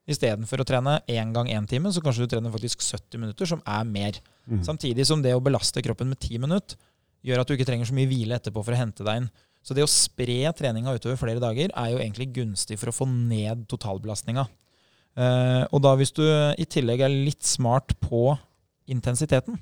Istedenfor 0.06 0.62
å 0.62 0.66
trene 0.66 1.00
én 1.10 1.32
gang 1.34 1.48
én 1.50 1.64
time, 1.66 1.90
så 1.90 2.02
kanskje 2.02 2.26
du 2.26 2.30
trener 2.30 2.52
faktisk 2.54 2.84
70 2.84 3.22
minutter, 3.24 3.48
som 3.50 3.62
er 3.66 3.88
mer. 3.88 4.20
Mm. 4.46 4.60
Samtidig 4.66 5.06
som 5.08 5.22
det 5.24 5.34
å 5.34 5.42
belaste 5.42 5.82
kroppen 5.82 6.12
med 6.12 6.20
ti 6.22 6.38
minutter 6.38 6.78
gjør 7.26 7.42
at 7.42 7.48
du 7.48 7.56
ikke 7.56 7.66
trenger 7.66 7.88
så 7.88 7.96
mye 7.96 8.06
hvile 8.06 8.38
etterpå 8.38 8.62
for 8.62 8.76
å 8.76 8.78
hente 8.78 9.06
deg 9.06 9.22
inn. 9.22 9.28
Så 9.66 9.74
det 9.74 9.82
å 9.82 9.90
spre 9.90 10.52
treninga 10.54 10.94
utover 10.94 11.18
flere 11.18 11.42
dager 11.42 11.72
er 11.74 11.90
jo 11.90 11.98
egentlig 11.98 12.28
gunstig 12.36 12.78
for 12.78 12.92
å 12.92 12.94
få 12.94 13.08
ned 13.10 13.64
totalbelastninga. 13.70 14.46
Eh, 15.16 15.64
og 15.74 15.82
da 15.82 15.96
hvis 15.98 16.14
du 16.14 16.22
i 16.22 16.68
tillegg 16.70 17.02
er 17.02 17.10
litt 17.10 17.42
smart 17.46 17.96
på 17.98 18.36
intensiteten, 18.86 19.58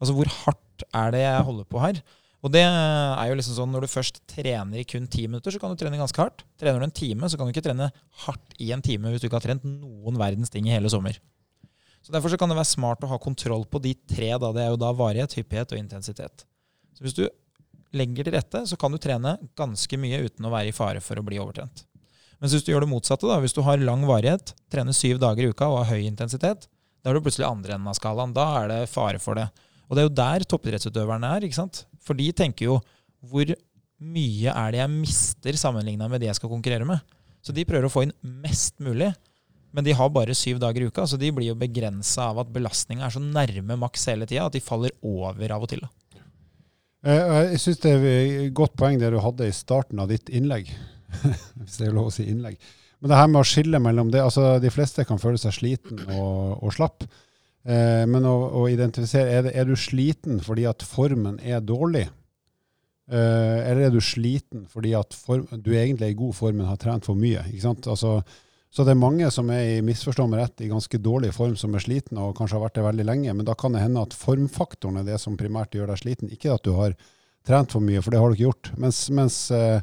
altså 0.00 0.16
hvor 0.16 0.30
hardt 0.46 0.86
er 0.96 1.12
det 1.12 1.24
jeg 1.26 1.46
holder 1.50 1.68
på 1.68 1.82
her, 1.82 2.00
og 2.44 2.52
det 2.52 2.60
er 2.60 3.30
jo 3.30 3.36
liksom 3.38 3.56
sånn 3.56 3.70
når 3.72 3.86
du 3.86 3.88
først 3.88 4.18
trener 4.28 4.76
i 4.76 4.84
kun 4.84 5.06
ti 5.08 5.22
minutter, 5.24 5.54
så 5.54 5.60
kan 5.60 5.72
du 5.72 5.80
trene 5.80 5.96
ganske 5.96 6.20
hardt. 6.20 6.42
Trener 6.60 6.82
du 6.82 6.84
en 6.84 6.92
time, 6.92 7.30
så 7.32 7.38
kan 7.40 7.48
du 7.48 7.54
ikke 7.54 7.64
trene 7.64 7.88
hardt 8.26 8.58
i 8.60 8.68
en 8.74 8.84
time 8.84 9.12
hvis 9.12 9.22
du 9.22 9.30
ikke 9.30 9.38
har 9.38 9.46
trent 9.46 9.64
noen 9.64 10.20
verdens 10.20 10.52
ting 10.52 10.68
i 10.68 10.74
hele 10.74 10.92
sommer. 10.92 11.16
Så 12.04 12.12
Derfor 12.12 12.28
så 12.28 12.36
kan 12.36 12.52
det 12.52 12.58
være 12.58 12.68
smart 12.68 13.00
å 13.00 13.08
ha 13.14 13.16
kontroll 13.16 13.64
på 13.64 13.80
de 13.80 13.94
tre. 13.96 14.28
Da. 14.36 14.50
Det 14.52 14.60
er 14.60 14.74
jo 14.74 14.82
da 14.82 14.90
varighet, 14.92 15.38
hyppighet 15.38 15.72
og 15.72 15.80
intensitet. 15.80 16.44
Så 16.92 17.06
Hvis 17.06 17.16
du 17.16 17.24
legger 17.96 18.28
til 18.28 18.36
rette, 18.36 18.60
så 18.68 18.76
kan 18.76 18.92
du 18.92 19.00
trene 19.00 19.38
ganske 19.56 19.96
mye 19.96 20.20
uten 20.26 20.44
å 20.44 20.52
være 20.52 20.68
i 20.68 20.76
fare 20.76 21.00
for 21.00 21.16
å 21.16 21.24
bli 21.24 21.40
overtrent. 21.40 21.86
Men 22.36 22.52
hvis 22.52 22.66
du 22.66 22.74
gjør 22.74 22.84
det 22.84 22.90
motsatte, 22.90 23.24
da, 23.30 23.38
hvis 23.40 23.56
du 23.56 23.62
har 23.64 23.80
lang 23.80 24.04
varighet, 24.04 24.52
trener 24.68 24.92
syv 24.92 25.16
dager 25.22 25.46
i 25.46 25.54
uka 25.54 25.70
og 25.70 25.80
har 25.80 25.94
høy 25.94 26.04
intensitet, 26.04 26.68
da 27.00 27.08
er 27.08 27.16
du 27.16 27.24
plutselig 27.24 27.48
andre 27.48 27.78
enden 27.78 27.88
av 27.88 27.96
skalaen. 27.96 28.36
Da 28.36 28.44
er 28.60 28.68
det 28.68 28.80
fare 28.92 29.22
for 29.22 29.40
det. 29.40 29.48
Og 29.88 29.96
det 29.96 30.02
er 30.02 30.08
jo 30.08 30.16
der 30.16 30.46
toppidrettsutøverne 30.48 31.30
er. 31.36 31.46
ikke 31.46 31.58
sant? 31.58 31.84
For 32.04 32.16
de 32.18 32.30
tenker 32.36 32.70
jo 32.70 32.78
hvor 33.24 33.48
mye 34.04 34.52
er 34.52 34.72
det 34.74 34.80
jeg 34.82 34.92
mister 34.92 35.56
sammenligna 35.60 36.08
med 36.12 36.20
det 36.20 36.28
jeg 36.30 36.38
skal 36.40 36.52
konkurrere 36.52 36.88
med? 36.88 37.00
Så 37.44 37.52
de 37.56 37.64
prøver 37.68 37.88
å 37.88 37.92
få 37.92 38.06
inn 38.06 38.14
mest 38.44 38.80
mulig. 38.84 39.10
Men 39.74 39.84
de 39.86 39.94
har 39.96 40.10
bare 40.14 40.36
syv 40.38 40.60
dager 40.62 40.84
i 40.84 40.88
uka, 40.88 41.02
så 41.08 41.18
de 41.18 41.32
blir 41.34 41.48
jo 41.50 41.56
begrensa 41.58 42.28
av 42.30 42.38
at 42.44 42.52
belastninga 42.54 43.08
er 43.08 43.14
så 43.16 43.20
nærme 43.22 43.74
maks 43.80 44.06
hele 44.12 44.28
tida 44.30 44.46
at 44.46 44.54
de 44.54 44.62
faller 44.62 44.94
over 45.02 45.50
av 45.56 45.66
og 45.66 45.72
til. 45.72 45.82
Eh, 47.04 47.50
Jeg 47.50 47.60
syns 47.60 47.82
det 47.82 47.92
er 47.96 48.06
et 48.46 48.54
godt 48.54 48.76
poeng 48.78 49.00
det 49.02 49.10
du 49.12 49.18
hadde 49.20 49.48
i 49.50 49.56
starten 49.56 49.98
av 50.00 50.08
ditt 50.12 50.30
innlegg. 50.30 50.70
Hvis 51.58 51.80
det 51.80 51.88
er 51.88 51.96
lov 51.96 52.12
å 52.12 52.14
si 52.14 52.28
innlegg. 52.30 52.56
Men 53.02 53.10
det 53.10 53.18
her 53.18 53.28
med 53.32 53.42
å 53.42 53.48
skille 53.48 53.80
mellom 53.82 54.08
det 54.14 54.22
altså 54.22 54.54
De 54.62 54.70
fleste 54.72 55.04
kan 55.04 55.18
føle 55.20 55.36
seg 55.40 55.52
sliten 55.52 56.00
og, 56.06 56.62
og 56.64 56.70
slapp. 56.72 57.04
Eh, 57.64 58.04
men 58.10 58.26
å, 58.28 58.34
å 58.60 58.66
identifisere 58.68 59.32
er, 59.32 59.46
det, 59.46 59.54
er 59.56 59.68
du 59.68 59.74
sliten 59.78 60.42
fordi 60.44 60.66
at 60.68 60.84
formen 60.84 61.38
er 61.40 61.64
dårlig? 61.64 62.06
Eh, 63.04 63.58
eller 63.64 63.86
er 63.86 63.92
du 63.92 64.00
sliten 64.04 64.66
fordi 64.68 64.94
at 64.96 65.16
form, 65.16 65.46
du 65.56 65.72
egentlig 65.76 66.10
er 66.10 66.14
i 66.14 66.18
god 66.18 66.36
form, 66.36 66.60
men 66.60 66.68
har 66.68 66.80
trent 66.80 67.08
for 67.08 67.16
mye? 67.18 67.46
Ikke 67.50 67.64
sant? 67.64 67.88
Altså, 67.90 68.18
så 68.74 68.84
det 68.84 68.94
er 68.94 69.00
mange 69.00 69.28
som 69.30 69.50
er 69.54 69.76
i 69.76 69.82
misforstå 69.86 70.26
meg 70.28 70.40
rett, 70.42 70.64
i 70.64 70.70
ganske 70.70 70.98
dårlig 70.98 71.32
form, 71.36 71.54
som 71.56 71.76
er 71.76 71.84
sliten 71.84 72.20
og 72.20 72.34
kanskje 72.36 72.58
har 72.58 72.64
vært 72.66 72.78
det 72.80 72.86
veldig 72.88 73.04
lenge. 73.06 73.34
Men 73.38 73.46
da 73.48 73.54
kan 73.58 73.76
det 73.76 73.84
hende 73.84 74.02
at 74.02 74.16
formfaktoren 74.18 74.98
er 75.00 75.06
det 75.06 75.20
som 75.22 75.36
primært 75.38 75.76
gjør 75.76 75.92
deg 75.92 76.00
sliten, 76.00 76.32
ikke 76.34 76.56
at 76.56 76.64
du 76.66 76.72
har 76.74 76.96
trent 77.46 77.72
for 77.76 77.84
mye, 77.84 78.02
for 78.02 78.10
det 78.10 78.20
har 78.20 78.32
du 78.32 78.36
ikke 78.36 78.48
gjort. 78.48 78.72
Mens, 78.80 79.04
mens 79.14 79.38
eh, 79.54 79.78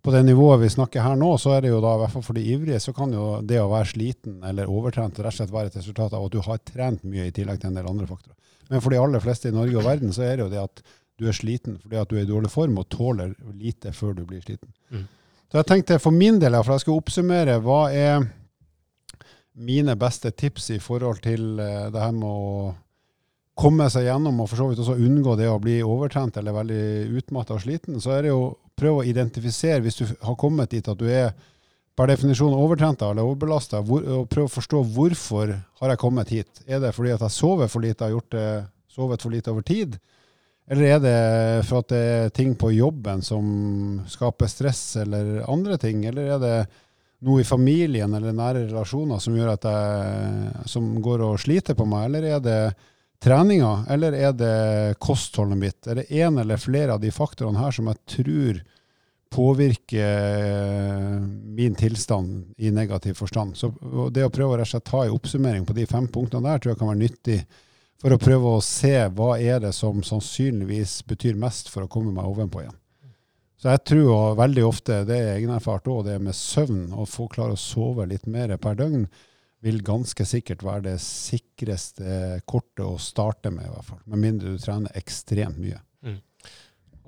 på 0.00 0.12
det 0.14 0.22
nivået 0.24 0.62
vi 0.62 0.70
snakker 0.72 1.04
her 1.04 1.16
nå, 1.18 1.34
så 1.38 1.54
er 1.56 1.64
det 1.64 1.74
jo 1.74 1.80
da, 1.84 1.92
i 1.96 2.00
hvert 2.00 2.14
fall 2.14 2.24
for 2.24 2.38
de 2.38 2.44
ivrige, 2.54 2.80
så 2.80 2.94
kan 2.96 3.12
jo 3.12 3.26
det 3.44 3.60
å 3.60 3.68
være 3.68 3.90
sliten 3.92 4.38
eller 4.48 4.70
overtrent 4.72 5.18
rett 5.20 5.34
og 5.34 5.36
slett 5.36 5.52
være 5.52 5.72
et 5.72 5.76
resultat 5.76 6.16
av 6.16 6.24
at 6.24 6.32
du 6.32 6.40
har 6.46 6.62
trent 6.64 7.04
mye 7.04 7.28
i 7.28 7.34
tillegg 7.36 7.60
til 7.60 7.70
en 7.70 7.76
del 7.76 7.90
andre 7.90 8.08
faktorer. 8.08 8.36
Men 8.70 8.80
for 8.80 8.94
de 8.94 9.00
aller 9.02 9.20
fleste 9.20 9.50
i 9.50 9.54
Norge 9.54 9.76
og 9.76 9.84
verden 9.84 10.14
så 10.14 10.24
er 10.24 10.38
det 10.38 10.46
jo 10.46 10.52
det 10.52 10.62
at 10.62 10.82
du 11.20 11.26
er 11.28 11.36
sliten 11.36 11.76
fordi 11.82 11.98
at 12.00 12.08
du 12.08 12.16
er 12.16 12.24
i 12.24 12.30
dårlig 12.30 12.52
form 12.52 12.78
og 12.80 12.88
tåler 12.92 13.34
lite 13.52 13.92
før 13.92 14.14
du 14.16 14.22
blir 14.24 14.40
sliten. 14.44 14.70
Mm. 14.88 15.08
Så 15.50 15.58
jeg 15.58 15.68
tenkte 15.68 15.98
for 16.00 16.14
min 16.14 16.38
del, 16.40 16.54
for 16.62 16.76
jeg 16.76 16.84
skal 16.86 17.00
oppsummere, 17.00 17.58
hva 17.64 17.80
er 17.92 18.28
mine 19.60 19.96
beste 19.98 20.30
tips 20.30 20.70
i 20.76 20.78
forhold 20.80 21.20
til 21.26 21.58
eh, 21.60 21.90
det 21.92 22.00
her 22.00 22.14
med 22.14 22.28
å 22.30 22.70
komme 23.60 23.90
seg 23.92 24.06
gjennom 24.06 24.38
og 24.40 24.48
for 24.48 24.62
så 24.62 24.68
vidt 24.70 24.80
også 24.80 24.96
unngå 24.96 25.34
det 25.36 25.50
å 25.50 25.60
bli 25.60 25.80
overtrent 25.84 26.38
eller 26.40 26.56
veldig 26.56 26.84
utmatta 27.20 27.58
og 27.58 27.64
sliten, 27.64 27.98
så 28.00 28.14
er 28.16 28.24
det 28.24 28.30
jo 28.32 28.44
prøve 28.80 29.02
å 29.02 29.06
identifisere, 29.06 29.82
hvis 29.84 30.00
du 30.00 30.04
har 30.08 30.38
kommet 30.40 30.72
dit 30.72 30.88
at 30.88 30.98
du 30.98 31.06
er 31.06 31.32
per 31.96 32.08
definisjon 32.08 32.56
overtrent 32.56 33.02
eller 33.04 33.26
overbelasta, 33.26 33.82
og 33.84 34.28
prøve 34.30 34.48
å 34.48 34.52
forstå 34.54 34.82
hvorfor 34.94 35.52
har 35.82 35.92
jeg 35.92 36.00
kommet 36.00 36.32
hit. 36.32 36.62
Er 36.66 36.80
det 36.82 36.94
fordi 36.96 37.12
at 37.12 37.24
jeg 37.26 37.36
sover 37.36 37.68
for 37.68 37.84
lite, 37.84 38.06
har 38.06 38.14
gjort 38.14 38.36
det, 38.36 38.46
sovet 38.90 39.22
for 39.22 39.34
lite 39.34 39.52
over 39.52 39.66
tid? 39.66 39.98
Eller 40.70 40.94
er 40.94 41.00
det 41.02 41.16
for 41.66 41.82
at 41.82 41.90
det 41.90 42.00
er 42.14 42.30
ting 42.34 42.54
på 42.58 42.70
jobben 42.72 43.24
som 43.26 43.44
skaper 44.08 44.50
stress, 44.50 44.84
eller 45.02 45.42
andre 45.50 45.76
ting? 45.82 46.04
Eller 46.06 46.36
er 46.36 46.40
det 46.42 46.54
noe 47.26 47.42
i 47.42 47.48
familien 47.48 48.14
eller 48.16 48.32
nære 48.32 48.68
relasjoner 48.68 49.20
som 49.20 49.34
gjør 49.36 49.56
at 49.56 49.66
jeg, 49.66 50.52
som 50.70 50.92
går 51.02 51.26
og 51.26 51.40
sliter 51.42 51.76
på 51.76 51.88
meg? 51.90 52.06
Eller 52.06 52.28
er 52.36 52.44
det 52.44 52.60
treninga, 53.20 53.84
eller 53.88 54.16
er 54.16 54.32
det 54.32 54.98
kostholdet 54.98 55.58
mitt? 55.60 55.86
Er 55.86 56.00
det 56.00 56.10
en 56.22 56.38
eller 56.40 56.60
flere 56.60 56.96
av 56.96 57.00
de 57.02 57.10
faktorene 57.12 57.60
her 57.60 57.74
som 57.76 57.90
jeg 57.90 58.00
tror 58.16 58.60
påvirker 59.30 61.20
min 61.54 61.76
tilstand 61.78 62.54
i 62.58 62.72
negativ 62.74 63.20
forstand? 63.20 63.56
Så 63.56 63.72
det 64.10 64.24
å 64.26 64.32
prøve 64.32 64.56
å 64.56 64.60
rett 64.60 64.70
og 64.70 64.72
slett 64.74 64.88
ta 64.88 65.04
en 65.04 65.16
oppsummering 65.16 65.66
på 65.68 65.76
de 65.76 65.86
fem 65.90 66.08
punktene 66.08 66.48
der, 66.48 66.58
tror 66.58 66.74
jeg 66.74 66.80
kan 66.80 66.92
være 66.92 67.04
nyttig 67.04 67.40
for 68.00 68.16
å 68.16 68.20
prøve 68.20 68.56
å 68.56 68.64
se 68.64 68.94
hva 69.12 69.34
er 69.36 69.60
det 69.60 69.74
som 69.76 70.00
sannsynligvis 70.04 71.02
betyr 71.08 71.36
mest 71.38 71.68
for 71.68 71.84
å 71.84 71.90
komme 71.92 72.14
meg 72.16 72.28
ovenpå 72.28 72.64
igjen. 72.64 72.76
Så 73.60 73.68
jeg 73.68 73.84
tror 73.90 74.38
veldig 74.38 74.62
ofte, 74.64 75.02
det 75.04 75.18
er 75.20 75.34
egenerfart 75.34 75.88
òg, 75.92 76.06
det 76.06 76.16
med 76.24 76.32
søvn, 76.36 76.94
å 76.96 77.04
få 77.04 77.26
klare 77.28 77.52
å 77.52 77.60
sove 77.60 78.06
litt 78.08 78.24
mer 78.24 78.54
per 78.56 78.78
døgn, 78.78 79.04
vil 79.60 79.82
ganske 79.84 80.24
sikkert 80.24 80.64
være 80.64 80.86
det 80.88 80.96
sikreste 81.04 82.40
kortet 82.48 82.84
å 82.86 82.96
starte 83.00 83.52
med, 83.52 83.66
i 83.66 83.72
hvert 83.74 83.88
fall. 83.90 84.02
Med 84.08 84.22
mindre 84.24 84.54
du 84.54 84.60
trener 84.62 84.96
ekstremt 84.96 85.60
mye. 85.60 85.80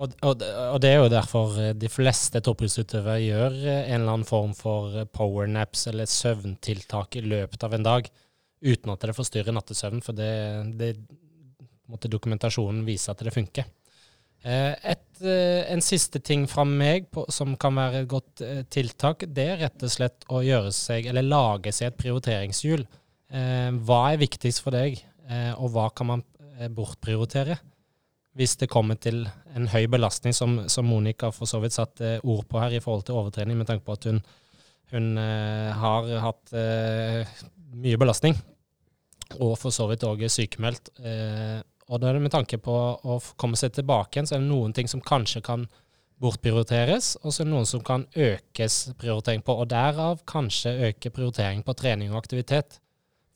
Og, 0.02 0.14
og, 0.24 0.40
og 0.42 0.78
det 0.82 0.90
er 0.90 0.98
jo 0.98 1.10
derfor 1.12 1.58
eh, 1.60 1.74
de 1.78 1.90
fleste 1.92 2.40
toppidrettsutøvere 2.42 3.20
gjør 3.22 3.58
eh, 3.60 3.90
en 3.92 4.00
eller 4.00 4.16
annen 4.16 4.26
form 4.26 4.54
for 4.56 4.96
eh, 4.96 5.06
powernaps 5.06 5.86
eller 5.92 6.10
søvntiltak 6.10 7.18
i 7.20 7.24
løpet 7.26 7.66
av 7.66 7.76
en 7.76 7.86
dag, 7.86 8.08
uten 8.64 8.94
at 8.94 9.04
det 9.04 9.14
forstyrrer 9.14 9.54
nattesøvn, 9.54 10.02
for 10.02 10.16
det, 10.18 10.32
det 10.80 12.10
dokumentasjonen 12.10 12.82
vise 12.86 13.12
at 13.12 13.22
det 13.22 13.34
funker. 13.34 13.68
Eh, 14.42 14.74
Et, 14.92 15.22
eh, 15.22 15.72
en 15.72 15.80
siste 15.80 16.18
ting 16.18 16.48
fra 16.50 16.64
meg 16.66 17.06
på, 17.14 17.24
som 17.30 17.54
kan 17.56 17.76
være 17.78 18.02
et 18.02 18.08
godt 18.10 18.42
eh, 18.42 18.62
tiltak, 18.66 19.22
det 19.30 19.46
er 19.46 19.60
rett 19.62 19.84
og 19.86 19.92
slett 19.92 20.26
å 20.28 20.42
gjøre 20.42 20.72
seg, 20.74 21.06
eller 21.06 21.22
lage 21.22 21.72
seg 21.72 21.92
et 21.92 22.00
prioriteringshjul. 22.00 22.86
Hva 23.32 23.98
er 24.12 24.18
viktigst 24.20 24.60
for 24.60 24.74
deg, 24.76 24.98
og 25.56 25.70
hva 25.72 25.86
kan 25.96 26.04
man 26.10 26.22
bortprioritere? 26.76 27.54
Hvis 28.36 28.58
det 28.60 28.68
kommer 28.68 28.98
til 29.00 29.22
en 29.56 29.70
høy 29.72 29.86
belastning, 29.88 30.34
som, 30.36 30.58
som 30.68 30.84
Monica 30.84 31.30
for 31.32 31.48
så 31.48 31.62
vidt 31.62 31.72
satte 31.72 32.18
ord 32.28 32.42
på 32.50 32.60
her 32.60 32.76
i 32.76 32.82
forhold 32.84 33.06
til 33.08 33.16
overtrening, 33.16 33.56
med 33.56 33.70
tanke 33.70 33.86
på 33.86 33.96
at 33.96 34.04
hun, 34.10 34.20
hun 34.92 35.16
har 35.16 36.12
hatt 36.26 36.52
mye 36.52 38.02
belastning, 38.04 38.36
og 39.38 39.56
for 39.62 39.72
så 39.72 39.88
vidt 39.88 40.04
òg 40.04 40.26
sykemeldt. 40.28 40.92
Eh, 41.92 41.94
og 41.94 42.00
da 42.00 42.08
er 42.08 42.18
det 42.18 42.24
med 42.24 42.32
tanke 42.32 42.58
på 42.58 42.74
å 43.04 43.20
komme 43.36 43.56
seg 43.56 43.74
tilbake 43.76 44.16
igjen, 44.16 44.26
så 44.28 44.36
er 44.36 44.44
det 44.44 44.50
noen 44.50 44.72
ting 44.72 44.88
som 44.88 45.00
kanskje 45.00 45.42
kan 45.44 45.68
bortprioriteres, 46.22 47.16
og 47.22 47.32
så 47.32 47.42
er 47.42 47.48
det 47.48 47.52
noen 47.52 47.66
som 47.66 47.82
kan 47.82 48.06
økes 48.14 48.92
prioritering 48.98 49.42
på. 49.42 49.56
Og 49.58 49.68
derav 49.68 50.22
kanskje 50.28 50.76
øke 50.88 51.10
prioritering 51.10 51.64
på 51.66 51.74
trening 51.74 52.12
og 52.12 52.22
aktivitet. 52.22 52.78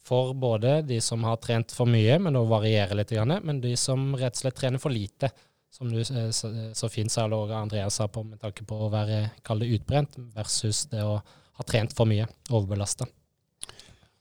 For 0.07 0.35
både 0.39 0.85
de 0.87 1.01
som 1.03 1.25
har 1.27 1.41
trent 1.43 1.73
for 1.75 1.91
mye, 1.91 2.21
men 2.23 2.37
det 2.37 2.45
varierer 2.47 2.95
litt, 2.95 3.11
men 3.43 3.61
de 3.61 3.75
som 3.77 4.15
rett 4.15 4.39
og 4.39 4.45
slett 4.45 4.59
trener 4.61 4.79
for 4.79 4.95
lite. 4.95 5.33
Som 5.75 5.91
du 5.91 5.99
eh, 5.99 6.31
så, 6.31 6.53
så 6.79 6.89
fint 6.89 7.13
sa, 7.13 7.27
og 7.27 7.51
Andreas 7.51 7.99
sa 7.99 8.07
på, 8.09 8.23
med 8.23 8.41
tanke 8.41 8.65
på 8.65 8.79
å 8.87 8.93
være 8.93 9.27
det 9.35 9.73
utbrent, 9.75 10.15
versus 10.37 10.87
det 10.93 11.03
å 11.03 11.19
ha 11.19 11.67
trent 11.67 11.93
for 11.97 12.07
mye, 12.09 12.29
overbelasta. 12.53 13.09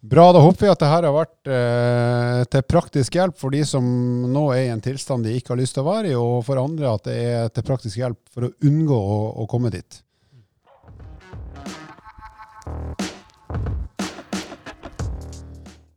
Bra, 0.05 0.31
da 0.33 0.39
håper 0.39 0.65
vi 0.65 0.69
at 0.69 0.81
det 0.81 0.89
her 0.91 1.05
har 1.07 1.13
vært 1.15 1.49
eh, 1.49 2.41
til 2.53 2.65
praktisk 2.69 3.15
hjelp 3.17 3.39
for 3.41 3.55
de 3.55 3.63
som 3.65 3.85
nå 4.29 4.43
er 4.53 4.67
i 4.67 4.73
en 4.73 4.83
tilstand 4.83 5.25
de 5.25 5.33
ikke 5.33 5.55
har 5.55 5.57
lyst 5.57 5.73
til 5.77 5.81
å 5.81 5.87
være 5.87 6.11
i, 6.11 6.17
og 6.19 6.43
for 6.45 6.61
andre 6.61 6.91
at 6.91 7.07
det 7.07 7.15
er 7.23 7.47
til 7.55 7.65
praktisk 7.65 7.97
hjelp 8.03 8.19
for 8.29 8.45
å 8.45 8.51
unngå 8.69 8.99
å, 8.99 9.17
å 9.41 9.47
komme 9.49 9.71
dit. 9.73 9.97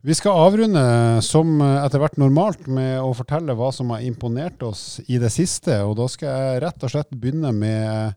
Vi 0.08 0.16
skal 0.16 0.40
avrunde 0.46 0.86
som 1.26 1.58
etter 1.60 2.00
hvert 2.00 2.16
normalt 2.22 2.64
med 2.64 3.02
å 3.02 3.12
fortelle 3.18 3.58
hva 3.58 3.68
som 3.76 3.92
har 3.92 4.06
imponert 4.06 4.62
oss 4.64 5.02
i 5.04 5.18
det 5.20 5.28
siste. 5.34 5.82
Og 5.84 5.98
da 5.98 6.06
skal 6.08 6.32
jeg 6.32 6.62
rett 6.64 6.86
og 6.86 6.94
slett 6.94 7.12
begynne 7.12 7.52
med 7.52 8.16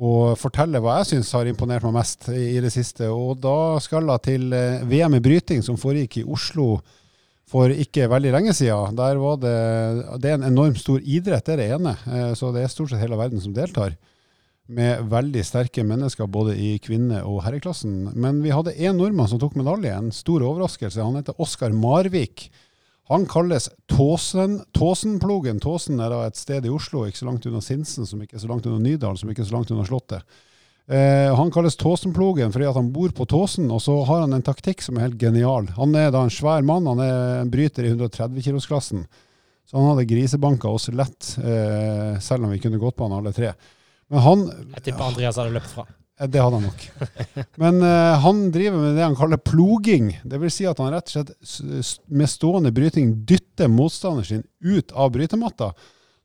å 0.00 0.32
fortelle 0.40 0.80
hva 0.80 1.00
jeg 1.00 1.10
syns 1.10 1.32
har 1.36 1.48
imponert 1.50 1.84
meg 1.84 1.98
mest 1.98 2.30
i 2.32 2.56
det 2.64 2.72
siste. 2.72 3.10
Og 3.12 3.36
da 3.42 3.76
skal 3.84 4.08
jeg 4.08 4.24
til 4.24 4.54
eh, 4.56 4.84
VM 4.88 5.18
i 5.18 5.22
bryting 5.24 5.60
som 5.64 5.76
foregikk 5.80 6.22
i 6.22 6.24
Oslo 6.24 6.78
for 7.50 7.72
ikke 7.74 8.08
veldig 8.08 8.32
lenge 8.32 8.54
siden. 8.56 8.96
Der 8.96 9.18
var 9.20 9.40
det, 9.42 9.56
det 10.22 10.30
er 10.30 10.38
en 10.38 10.48
enormt 10.48 10.80
stor 10.80 11.02
idrett, 11.02 11.44
det 11.44 11.56
er 11.56 11.60
det 11.60 11.68
ene. 11.76 11.96
Eh, 12.08 12.30
så 12.38 12.52
det 12.54 12.64
er 12.64 12.72
stort 12.72 12.94
sett 12.94 13.02
hele 13.02 13.18
verden 13.20 13.42
som 13.44 13.52
deltar. 13.56 13.98
Med 14.70 15.04
veldig 15.10 15.42
sterke 15.44 15.84
mennesker 15.84 16.30
både 16.30 16.54
i 16.54 16.76
kvinne- 16.80 17.24
og 17.26 17.42
herreklassen. 17.44 18.14
Men 18.14 18.40
vi 18.44 18.54
hadde 18.54 18.76
én 18.78 18.96
nordmann 18.96 19.28
som 19.28 19.40
tok 19.42 19.58
medalje, 19.58 19.92
en 19.92 20.12
stor 20.14 20.46
overraskelse. 20.46 21.02
Han 21.02 21.18
heter 21.18 21.36
Oskar 21.42 21.74
Marvik. 21.76 22.48
Han 23.10 23.26
kalles 23.26 23.66
Tåsen, 23.90 24.60
Tåsenplogen. 24.70 25.58
Tåsen 25.58 25.98
er 25.98 26.12
da 26.12 26.20
et 26.28 26.38
sted 26.38 26.66
i 26.66 26.70
Oslo, 26.70 27.08
ikke 27.08 27.18
så 27.18 27.26
langt 27.26 27.46
unna 27.50 27.58
Sinsen, 27.64 28.06
som 28.06 28.20
ikke 28.22 28.36
er 28.38 28.44
så 28.44 28.50
langt 28.50 28.68
unna 28.70 28.78
Nydalen, 28.84 29.18
som 29.18 29.32
ikke 29.32 29.42
er 29.42 29.48
så 29.48 29.56
langt 29.56 29.72
unna 29.74 29.86
Slottet. 29.88 30.38
Eh, 30.86 31.26
han 31.34 31.50
kalles 31.50 31.74
Tåsenplogen 31.78 32.54
fordi 32.54 32.70
han 32.70 32.92
bor 32.94 33.10
på 33.14 33.26
Tåsen, 33.26 33.66
og 33.74 33.82
så 33.82 33.96
har 34.06 34.22
han 34.24 34.38
en 34.38 34.46
taktikk 34.46 34.86
som 34.86 34.94
er 34.94 35.08
helt 35.08 35.18
genial. 35.18 35.66
Han 35.74 35.98
er 35.98 36.14
da 36.14 36.22
en 36.22 36.30
svær 36.30 36.62
mann, 36.66 36.86
han 36.86 37.02
er 37.02 37.18
en 37.40 37.50
bryter 37.50 37.88
i 37.88 37.92
130-kilosklassen. 37.96 39.02
Så 39.66 39.78
han 39.78 39.90
hadde 39.90 40.06
grisebanka 40.10 40.70
oss 40.70 40.86
lett, 40.94 41.34
eh, 41.42 42.14
selv 42.22 42.46
om 42.46 42.54
vi 42.54 42.62
kunne 42.62 42.78
gått 42.78 42.94
på 42.98 43.10
han 43.10 43.18
alle 43.18 43.34
tre. 43.34 43.56
Men 44.10 44.22
han 44.22 44.46
Jeg 44.76 44.82
tipper 44.86 45.10
Andreas 45.10 45.38
hadde 45.38 45.58
løpt 45.58 45.74
fra. 45.74 45.86
Eh, 46.20 46.28
Det 46.28 46.40
hadde 46.40 46.56
han 46.56 46.62
nok. 46.62 46.90
Men 47.56 47.82
uh, 47.82 48.18
han 48.20 48.50
driver 48.52 48.78
med 48.78 48.96
det 48.96 49.06
han 49.06 49.16
kaller 49.16 49.40
ploging. 49.40 50.12
Det 50.24 50.40
vil 50.40 50.52
si 50.52 50.66
at 50.68 50.78
han 50.78 50.92
rett 50.92 51.08
og 51.16 51.30
slett 51.42 52.02
med 52.08 52.30
stående 52.30 52.72
bryting 52.72 53.14
dytter 53.26 53.70
motstanderen 53.72 54.28
sin 54.28 54.44
ut 54.60 54.92
av 54.92 55.12
brytematta, 55.14 55.72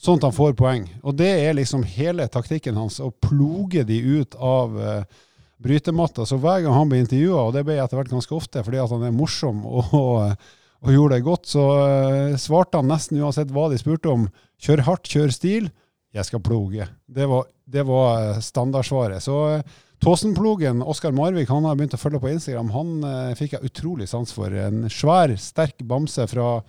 sånn 0.02 0.20
at 0.20 0.28
han 0.28 0.36
får 0.36 0.58
poeng. 0.60 0.90
Og 1.04 1.16
det 1.20 1.32
er 1.46 1.56
liksom 1.58 1.86
hele 1.88 2.28
taktikken 2.32 2.78
hans, 2.80 3.00
å 3.00 3.14
ploge 3.24 3.86
de 3.88 4.02
ut 4.20 4.36
av 4.36 4.76
uh, 4.76 5.24
brytematta. 5.64 6.28
Så 6.28 6.40
hver 6.42 6.66
gang 6.66 6.76
han 6.76 6.92
blir 6.92 7.06
intervjua, 7.06 7.48
og 7.48 7.56
det 7.56 7.64
ble 7.68 7.80
etter 7.80 8.00
hvert 8.00 8.12
ganske 8.12 8.36
ofte 8.36 8.64
fordi 8.66 8.84
han 8.84 9.08
er 9.08 9.16
morsom 9.16 9.64
og, 9.66 9.96
og, 10.02 10.52
og 10.86 10.92
gjorde 10.92 11.16
det 11.16 11.28
godt, 11.30 11.48
så 11.56 11.70
uh, 11.72 12.36
svarte 12.42 12.82
han 12.82 12.92
nesten 12.92 13.24
uansett 13.24 13.54
hva 13.56 13.70
de 13.72 13.80
spurte 13.80 14.12
om. 14.12 14.28
Kjør 14.62 14.86
hardt, 14.90 15.08
kjør 15.08 15.32
stil. 15.34 15.72
Jeg 16.16 16.28
skal 16.30 16.44
ploge. 16.44 16.88
Det 17.06 17.28
var, 17.28 17.50
det 17.68 17.84
var 17.88 18.30
eh, 18.30 18.40
standardsvaret. 18.44 19.24
Så 19.24 19.36
eh, 19.58 19.76
Tåsenplogen, 20.04 20.84
Oskar 20.84 21.12
Marvik, 21.16 21.50
han 21.50 21.66
har 21.68 21.76
begynt 21.76 21.96
å 21.98 22.00
følge 22.00 22.22
på 22.24 22.32
Instagram. 22.32 22.72
Han 22.76 22.96
eh, 23.10 23.36
fikk 23.40 23.56
jeg 23.58 23.72
utrolig 23.72 24.08
sans 24.12 24.32
for. 24.36 24.54
En 24.54 24.86
svær, 24.92 25.34
sterk 25.40 25.84
bamse 25.88 26.28
fra 26.32 26.60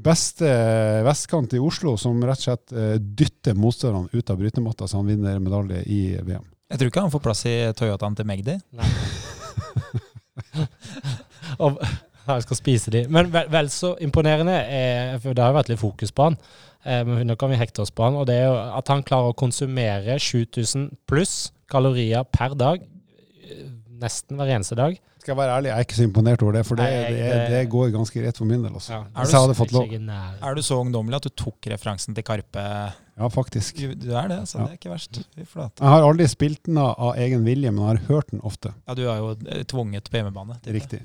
beste 0.00 0.48
vestkant 1.04 1.52
i 1.56 1.60
Oslo, 1.60 1.96
som 1.98 2.20
rett 2.24 2.40
og 2.40 2.46
slett 2.46 2.74
eh, 2.76 2.96
dytter 3.00 3.58
motstanderne 3.58 4.08
ut 4.12 4.30
av 4.30 4.38
brytematta, 4.40 4.88
så 4.88 5.00
han 5.00 5.10
vinner 5.10 5.40
medalje 5.42 5.82
i 5.86 6.02
VM. 6.20 6.46
Jeg 6.70 6.78
tror 6.78 6.92
ikke 6.92 7.02
han 7.02 7.12
får 7.12 7.24
plass 7.24 7.42
i 7.50 7.56
Toyotaen 7.76 8.16
til 8.16 8.28
Magdi. 8.30 8.54
Og 11.58 11.80
jeg 12.30 12.46
skal 12.46 12.58
spise 12.58 12.92
de. 12.94 13.04
Men 13.10 13.32
vel, 13.32 13.50
vel 13.50 13.70
så 13.74 13.96
imponerende, 14.04 14.54
er, 14.54 15.16
for 15.18 15.34
det 15.34 15.42
har 15.42 15.50
jo 15.50 15.58
vært 15.58 15.72
litt 15.72 15.82
fokus 15.82 16.14
på 16.14 16.28
han, 16.28 16.38
eh, 16.38 16.69
men 17.04 17.26
nå 17.28 17.36
kan 17.36 17.50
vi 17.52 17.56
hekte 17.60 17.82
oss 17.84 17.90
på 17.92 18.06
han, 18.06 18.14
og 18.16 18.26
det 18.30 18.38
er 18.40 18.46
jo 18.48 18.56
at 18.78 18.88
han 18.88 19.02
klarer 19.04 19.32
å 19.32 19.36
konsumere 19.36 20.16
7000 20.18 20.90
pluss 21.10 21.50
kalorier 21.70 22.24
per 22.32 22.54
dag, 22.56 22.80
eh, 23.44 23.66
nesten 24.00 24.36
hver 24.40 24.48
eneste 24.56 24.76
dag. 24.78 24.96
Skal 25.20 25.34
jeg 25.34 25.36
være 25.42 25.52
ærlig, 25.58 25.68
jeg 25.68 25.76
er 25.76 25.84
ikke 25.84 25.96
så 25.98 26.04
imponert 26.08 26.42
over 26.42 26.52
det, 26.56 26.62
for 26.64 26.76
det, 26.80 26.84
Nei, 26.88 27.10
jeg- 27.12 27.28
det, 27.28 27.50
det 27.52 27.68
går 27.68 27.90
ganske 27.92 28.22
rett 28.24 28.38
for 28.40 28.46
min 28.48 28.62
del. 28.64 28.72
Også. 28.72 28.88
Ja. 28.94 29.00
Er 29.04 29.20
Hvis 29.20 29.28
du 29.30 29.36
jeg 29.36 29.40
hadde 29.44 29.56
fått 29.58 29.72
lov. 29.76 29.92
Er 30.48 30.54
du 30.56 30.62
så 30.64 30.78
ungdommelig 30.80 31.16
at 31.16 31.22
du 31.28 31.28
tok 31.36 31.60
referansen 31.68 32.14
til 32.16 32.24
Karpe? 32.24 32.64
Ja, 33.20 33.28
faktisk. 33.28 33.76
Du, 33.76 33.92
du 33.94 34.14
er 34.16 34.28
det, 34.32 34.38
så 34.48 34.58
Ja. 34.58 34.64
det 34.64 34.72
er 34.72 34.78
ikke 34.80 34.94
verst. 34.94 35.20
Jeg 35.36 35.88
har 35.92 36.00
aldri 36.08 36.26
spilt 36.26 36.62
den 36.64 36.78
av, 36.78 36.94
av 36.98 37.16
egen 37.20 37.44
vilje, 37.44 37.70
men 37.70 37.84
jeg 37.84 37.98
har 37.98 38.06
hørt 38.08 38.30
den 38.30 38.40
ofte. 38.40 38.72
Ja, 38.88 38.94
du 38.94 39.02
er 39.10 39.18
jo 39.20 39.30
eh, 39.46 39.62
tvunget 39.68 40.08
på 40.08 40.16
hjemmebane. 40.22 40.56
Det 40.64 40.72
er 40.72 40.80
riktig. 40.80 41.02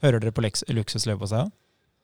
Hører 0.00 0.20
dere 0.20 0.30
på 0.30 0.42
Luksus 0.70 1.04
Løvpåseg? 1.10 1.50
Eh, 1.50 1.50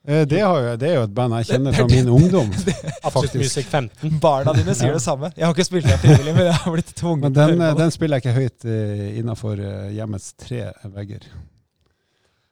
Det, 0.05 0.39
har 0.41 0.59
jo, 0.61 0.75
det 0.77 0.89
er 0.91 0.95
jo 0.99 1.05
et 1.07 1.13
band 1.17 1.33
jeg 1.39 1.47
kjenner 1.49 1.73
fra 1.73 1.85
min 1.89 2.09
ungdom. 2.13 2.51
Absolutt. 3.07 3.37
Music 3.41 3.65
15. 3.71 4.19
Barna 4.21 4.53
dine 4.53 4.75
sier 4.77 4.91
Ja. 4.91 4.99
det 4.99 5.03
samme. 5.05 5.31
Jeg 5.35 5.47
har 5.47 5.55
ikke 5.55 5.65
spilt 5.65 5.89
det 5.89 5.97
frivillig, 6.03 6.35
men 6.37 6.45
jeg 6.51 6.59
har 6.61 6.75
blitt 6.77 6.93
tvunget 6.95 7.25
Men 7.29 7.33
den, 7.39 7.57
det. 7.63 7.71
den 7.81 7.95
spiller 7.95 8.21
jeg 8.21 8.25
ikke 8.27 8.37
høyt 8.39 8.67
uh, 8.69 9.19
innafor 9.23 9.63
hjemmets 9.95 10.33
tre 10.45 10.67
vegger. 10.93 11.25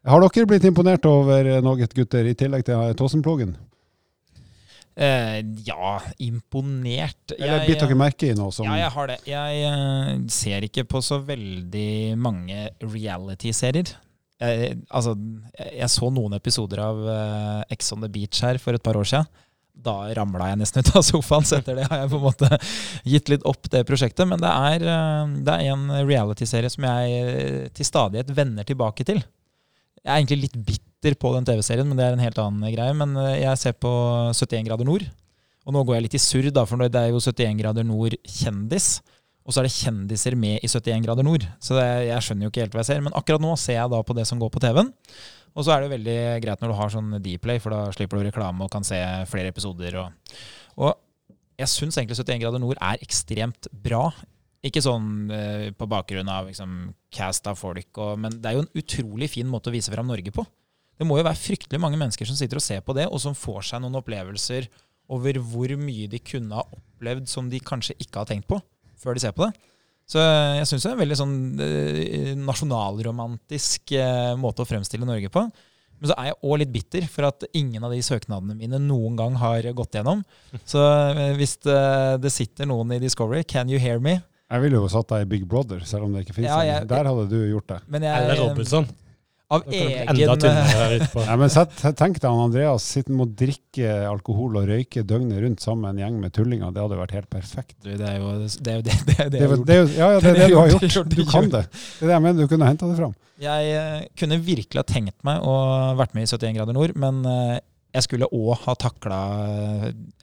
Har 0.04 0.20
dere 0.26 0.48
blitt 0.50 0.66
imponert 0.68 1.06
over 1.08 1.46
eh, 1.48 1.62
noe, 1.64 1.80
gutter, 1.96 2.26
i 2.28 2.34
tillegg 2.36 2.66
til 2.68 2.76
eh, 2.76 2.96
Tåsenplogen? 3.00 3.54
Eh, 5.00 5.40
ja, 5.66 5.94
imponert. 6.22 7.32
Eller 7.38 7.64
bitt 7.66 7.80
dere 7.82 7.96
merke 7.98 8.28
i 8.30 8.36
noe 8.38 8.52
som 8.54 8.68
Ja, 8.68 8.76
jeg 8.84 8.92
har 8.94 9.08
det. 9.10 9.16
Jeg 9.26 9.62
eh, 9.70 10.10
ser 10.30 10.68
ikke 10.68 10.84
på 10.92 11.02
så 11.02 11.22
veldig 11.26 12.18
mange 12.20 12.68
reality-serier. 12.84 13.96
Jeg, 14.44 14.76
altså, 14.92 15.16
jeg, 15.62 15.90
så 15.92 16.10
noen 16.12 16.36
episoder 16.38 16.82
av 16.84 17.00
uh, 17.08 17.96
on 17.96 18.04
the 18.04 18.12
Beach 18.12 18.42
her 18.44 18.60
for 18.62 18.76
et 18.76 18.84
par 18.84 18.98
år 19.00 19.08
siden. 19.08 19.30
Da 19.74 19.96
ramla 20.14 20.52
jeg 20.52 20.60
nesten 20.62 20.84
ut 20.84 20.92
av 21.00 21.06
sofaen, 21.06 21.48
så 21.48 21.58
etter 21.58 21.80
det 21.80 21.88
har 21.90 22.04
jeg 22.04 22.12
på 22.12 22.20
en 22.20 22.26
måte 22.28 22.50
gitt 23.10 23.32
litt 23.32 23.48
opp 23.50 23.70
det 23.74 23.86
prosjektet. 23.90 24.28
Men 24.30 24.44
det 24.44 24.52
er, 24.52 24.86
uh, 24.86 25.34
det 25.48 25.56
er 25.56 25.72
en 25.74 25.88
reality-serie 26.04 26.72
som 26.74 26.86
jeg 26.90 27.24
eh, 27.24 27.64
til 27.74 27.90
stadighet 27.90 28.36
vender 28.36 28.68
tilbake 28.68 29.08
til. 29.08 29.24
Jeg 30.04 30.12
er 30.12 30.20
egentlig 30.20 30.42
litt 30.46 30.62
bitter 30.68 31.18
på 31.20 31.34
den 31.36 31.48
TV-serien, 31.48 31.88
men 31.88 32.00
det 32.00 32.06
er 32.06 32.16
en 32.18 32.24
helt 32.24 32.40
annen 32.44 32.76
greie. 32.76 32.94
Men 33.00 33.16
jeg 33.40 33.60
ser 33.60 33.76
på 33.80 33.92
71 34.36 34.68
grader 34.68 34.88
nord. 34.88 35.08
Og 35.64 35.76
nå 35.76 35.84
går 35.88 35.98
jeg 35.98 36.06
litt 36.08 36.18
i 36.20 36.22
surr, 36.22 36.50
for 36.68 36.84
det 36.84 37.00
er 37.00 37.14
jo 37.14 37.24
71 37.24 37.60
grader 37.62 37.88
nord 37.88 38.18
kjendis. 38.28 38.98
Og 39.44 39.52
så 39.52 39.60
er 39.60 39.68
det 39.68 39.76
kjendiser 39.76 40.38
med 40.40 40.64
i 40.64 40.70
71 40.72 41.04
grader 41.04 41.26
nord. 41.28 41.46
Så 41.60 41.76
det, 41.76 41.86
jeg 42.08 42.24
skjønner 42.24 42.48
jo 42.48 42.52
ikke 42.52 42.64
helt 42.64 42.76
hva 42.76 42.84
jeg 42.84 42.90
ser. 42.94 43.02
Men 43.04 43.16
akkurat 43.20 43.44
nå 43.44 43.56
ser 43.60 43.76
jeg 43.76 43.92
da 43.92 44.00
på 44.08 44.16
det 44.16 44.26
som 44.30 44.40
går 44.40 44.52
på 44.54 44.62
TV-en. 44.64 44.92
Og 45.54 45.66
så 45.66 45.74
er 45.76 45.84
det 45.84 45.92
veldig 45.92 46.20
greit 46.46 46.64
når 46.64 46.72
du 46.72 46.78
har 46.80 46.94
sånn 46.94 47.18
Dplay, 47.22 47.60
for 47.62 47.76
da 47.76 47.82
slipper 47.94 48.20
du 48.20 48.28
reklame 48.30 48.66
og 48.66 48.72
kan 48.74 48.88
se 48.88 48.98
flere 49.30 49.52
episoder. 49.52 50.00
Og, 50.02 50.38
og 50.80 50.96
jeg 51.60 51.70
syns 51.70 52.00
egentlig 52.00 52.18
71 52.24 52.42
grader 52.46 52.64
nord 52.64 52.80
er 52.80 53.04
ekstremt 53.04 53.70
bra. 53.86 54.08
Ikke 54.64 54.82
sånn 54.82 55.30
eh, 55.36 55.68
på 55.76 55.90
bakgrunn 55.92 56.32
av 56.32 56.48
liksom, 56.48 56.94
cast 57.14 57.52
av 57.52 57.60
folk, 57.60 57.92
og, 58.00 58.16
men 58.24 58.40
det 58.40 58.50
er 58.50 58.58
jo 58.58 58.64
en 58.64 58.80
utrolig 58.80 59.28
fin 59.34 59.50
måte 59.52 59.70
å 59.70 59.76
vise 59.76 59.92
fram 59.92 60.08
Norge 60.08 60.32
på. 60.34 60.46
Det 60.96 61.06
må 61.10 61.20
jo 61.20 61.28
være 61.28 61.42
fryktelig 61.42 61.82
mange 61.84 62.00
mennesker 62.00 62.30
som 62.30 62.38
sitter 62.40 62.62
og 62.62 62.64
ser 62.64 62.80
på 62.86 62.96
det, 62.96 63.10
og 63.12 63.20
som 63.20 63.36
får 63.36 63.74
seg 63.74 63.84
noen 63.84 64.00
opplevelser 64.00 64.72
over 65.14 65.38
hvor 65.44 65.74
mye 65.78 66.08
de 66.10 66.22
kunne 66.24 66.56
ha 66.56 66.64
opplevd 66.64 67.28
som 67.30 67.50
de 67.52 67.60
kanskje 67.60 67.98
ikke 68.00 68.24
har 68.24 68.30
tenkt 68.30 68.48
på 68.48 68.62
før 69.04 69.18
de 69.20 69.24
ser 69.26 69.36
på 69.36 69.46
det. 69.48 69.54
Så 70.10 70.20
jeg 70.20 70.66
syns 70.68 70.84
det 70.84 70.90
er 70.90 70.96
en 70.98 71.04
veldig 71.04 71.18
sånn 71.20 71.36
eh, 71.64 72.34
nasjonalromantisk 72.40 73.94
eh, 73.96 74.34
måte 74.40 74.64
å 74.64 74.68
fremstille 74.68 75.08
Norge 75.08 75.30
på. 75.32 75.46
Men 76.04 76.10
så 76.12 76.16
er 76.20 76.26
jeg 76.32 76.40
òg 76.44 76.58
litt 76.60 76.74
bitter 76.74 77.06
for 77.08 77.30
at 77.30 77.46
ingen 77.56 77.84
av 77.88 77.94
de 77.94 78.02
søknadene 78.04 78.58
mine 78.60 78.80
noen 78.84 79.16
gang 79.20 79.38
har 79.40 79.64
gått 79.78 79.96
gjennom. 79.96 80.24
Så 80.68 80.82
eh, 81.14 81.32
hvis 81.40 81.56
det, 81.64 81.78
det 82.26 82.32
sitter 82.36 82.68
noen 82.68 82.92
i 82.98 83.00
Discovery, 83.00 83.46
can 83.48 83.72
you 83.72 83.80
hear 83.80 84.02
me? 84.04 84.18
Jeg 84.52 84.66
ville 84.66 84.82
jo 84.82 84.90
satt 84.92 85.08
deg 85.14 85.24
i 85.24 85.30
Big 85.38 85.46
Brother, 85.50 85.80
selv 85.88 86.06
om 86.10 86.12
det 86.14 86.26
ikke 86.26 86.36
finnes 86.42 86.52
Ja, 86.52 86.60
en. 86.60 86.68
jeg- 86.74 86.90
Der 86.92 87.08
hadde 87.10 87.24
du 87.32 87.40
gjort 87.54 87.72
det. 87.72 87.80
Men 87.88 88.04
jeg, 88.06 88.26
Eller 88.28 88.42
Robinson. 88.44 88.90
Av 89.54 89.64
egen. 89.70 90.20
Ja, 91.28 91.36
men 91.42 91.52
sett, 91.54 91.76
Tenk 92.00 92.20
deg 92.20 92.28
han 92.30 92.42
Andreas 92.48 92.86
sitter 92.96 93.14
med 93.16 93.28
å 93.28 93.36
drikke 93.44 93.92
alkohol 94.10 94.58
og 94.62 94.68
røyke 94.72 95.04
døgnet 95.08 95.42
rundt 95.44 95.64
sammen 95.64 95.86
med 95.86 95.94
en 95.96 96.02
gjeng 96.04 96.22
med 96.24 96.34
tullinger. 96.36 96.74
Det 96.76 96.84
hadde 96.84 97.00
vært 97.04 97.16
helt 97.18 97.30
perfekt. 97.34 97.76
Du, 97.84 97.92
det 98.00 98.08
er 98.10 98.18
jo 98.22 98.32
det, 98.42 98.78
er 98.78 98.82
det, 98.88 98.96
det, 99.10 99.18
er 99.20 99.34
det 99.34 99.40
Det, 99.40 99.40
jeg 99.40 99.50
har 99.50 99.58
gjort. 99.58 99.68
jo- 99.78 100.00
ja, 100.00 100.08
ja, 100.14 100.20
det 100.24 100.32
er 100.34 100.40
det 100.42 100.48
du 100.50 100.58
har 100.58 100.74
gjort, 100.74 101.14
Du 101.14 101.24
kan 101.30 101.52
det. 101.54 101.64
Det 101.70 102.04
er 102.04 102.10
det 102.10 102.16
jeg 102.18 102.26
mener, 102.28 102.40
du 102.42 102.52
kunne 102.56 102.72
henta 102.72 102.90
det 102.90 102.98
fram. 103.02 103.14
Jeg 103.44 103.72
eh, 103.76 104.02
kunne 104.20 104.38
virkelig 104.46 104.80
ha 104.80 104.88
tenkt 104.88 105.18
meg 105.26 105.42
å 105.44 105.54
vært 106.00 106.14
med 106.16 106.26
i 106.28 106.30
71 106.30 106.58
grader 106.60 106.76
nord, 106.78 106.94
men 107.00 107.24
eh, 107.26 107.58
jeg 107.94 108.06
skulle 108.08 108.30
òg 108.34 108.54
ha 108.66 108.74
takla 108.80 109.18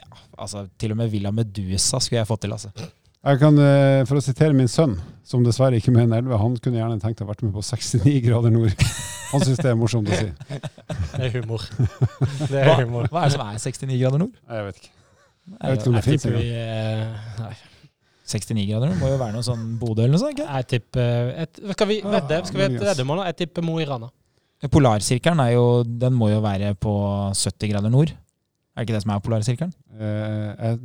ja, 0.01 0.09
altså, 0.43 0.65
Til 0.81 0.95
og 0.95 0.99
med 1.03 1.11
Villa 1.13 1.31
Medusa 1.35 2.01
skulle 2.03 2.23
jeg 2.23 2.29
fått 2.31 2.43
til. 2.47 2.55
altså. 2.57 2.71
Jeg 3.21 3.39
kan, 3.43 3.59
eh, 3.61 4.05
For 4.09 4.17
å 4.17 4.23
sitere 4.25 4.55
min 4.57 4.69
sønn, 4.71 4.95
som 5.25 5.43
dessverre 5.45 5.77
ikke 5.77 5.91
er 5.93 5.97
med 5.99 6.07
en 6.09 6.15
11, 6.25 6.39
han 6.41 6.55
kunne 6.57 6.79
gjerne 6.81 7.01
tenkt 7.03 7.21
å 7.21 7.27
ha 7.27 7.33
vært 7.35 7.43
med 7.45 7.53
på 7.53 7.63
69 7.63 8.21
grader 8.25 8.51
nord. 8.55 8.73
Han 9.31 9.41
syns 9.45 9.61
det 9.61 9.71
er 9.71 9.77
morsomt 9.79 10.09
å 10.11 10.17
si. 10.17 10.31
Det 10.49 11.27
er 11.29 11.35
humor. 11.37 11.63
Det 12.51 12.57
er 12.63 12.65
Hva, 12.71 12.79
humor. 12.81 13.11
hva 13.13 13.21
er 13.23 13.29
det 13.29 13.35
som 13.37 13.45
er 13.45 13.59
69 13.63 13.99
grader 14.01 14.19
nord? 14.25 14.33
Jeg 14.49 14.65
vet 14.71 14.81
ikke. 14.81 14.91
Jeg 15.51 15.71
vet 15.75 15.81
ikke 15.85 15.91
om 15.93 15.99
det- 15.99 16.05
fins 16.07 16.25
engang. 16.27 16.41
vi 16.41 16.49
eh, 16.51 17.43
Nei. 17.45 17.53
69 18.31 18.65
grader 18.71 18.91
nord 18.91 18.99
må 19.03 19.11
jo 19.13 19.19
være 19.21 19.35
noe 19.37 19.43
sånn 19.47 19.63
Bodø 19.79 20.03
eller 20.05 20.15
noe 20.17 20.23
sånt? 20.23 20.35
ikke? 20.39 20.49
Jeg 20.57 20.67
tipper 20.73 21.31
et, 21.45 21.61
Skal 21.77 21.89
vi 21.91 22.01
vedde? 22.03 22.41
Skal 22.47 22.61
vi 22.61 22.65
Ah, 22.67 22.89
veddemål? 22.89 23.21
vedde? 23.21 23.29
Jeg 23.31 23.39
tipper 23.45 23.63
Mo 23.67 23.77
i 23.79 23.87
Rana. 23.89 24.11
Polarsirkelen 24.71 25.41
er 25.45 25.53
jo, 25.55 25.65
den 25.85 26.13
må 26.19 26.29
jo 26.33 26.41
være 26.45 26.75
på 26.79 26.97
70 27.35 27.71
grader 27.73 27.91
nord. 27.93 28.11
Er 28.11 28.81
det 28.83 28.89
ikke 28.89 28.97
det 28.99 29.03
som 29.07 29.15
er 29.15 29.23
polarsirkelen? 29.25 29.73
Eh, 29.99 30.51
jeg 30.65 30.81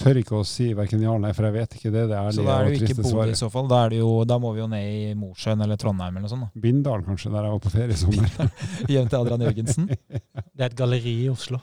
tør 0.00 0.18
ikke 0.20 0.36
å 0.40 0.44
si 0.48 0.70
verken 0.76 1.02
ja 1.04 1.12
eller 1.12 1.28
nei, 1.28 1.32
for 1.36 1.46
jeg 1.48 1.54
vet 1.58 1.76
ikke 1.78 1.92
det. 1.94 2.04
Det 2.10 2.18
Så 2.18 2.42
ærlige 2.42 2.46
da 2.48 2.56
er 2.56 2.66
det 2.66 2.72
jo 2.72 2.88
ikke 2.88 3.04
Bodø 3.06 3.26
i 3.30 3.38
så 3.38 3.50
fall. 3.52 3.68
Da, 3.70 3.80
er 3.84 3.94
det 3.94 4.00
jo, 4.00 4.10
da 4.28 4.38
må 4.42 4.52
vi 4.56 4.62
jo 4.62 4.68
ned 4.72 4.88
i 4.90 5.14
Mosjøen 5.18 5.64
eller 5.66 5.80
Trondheim 5.80 6.16
eller 6.16 6.26
noe 6.26 6.32
sånt. 6.32 6.60
Bindal, 6.66 7.04
kanskje, 7.06 7.32
der 7.34 7.48
jeg 7.48 7.54
var 7.56 7.62
på 7.66 7.72
ferie 7.74 7.96
i 7.96 8.00
sommer. 8.00 8.54
Hjem 8.92 9.10
til 9.12 9.18
Adrian 9.20 9.46
Jørgensen. 9.48 9.90
Det 10.56 10.64
er 10.64 10.68
et 10.70 10.78
galleri 10.78 11.14
i 11.24 11.28
Oslo. 11.32 11.60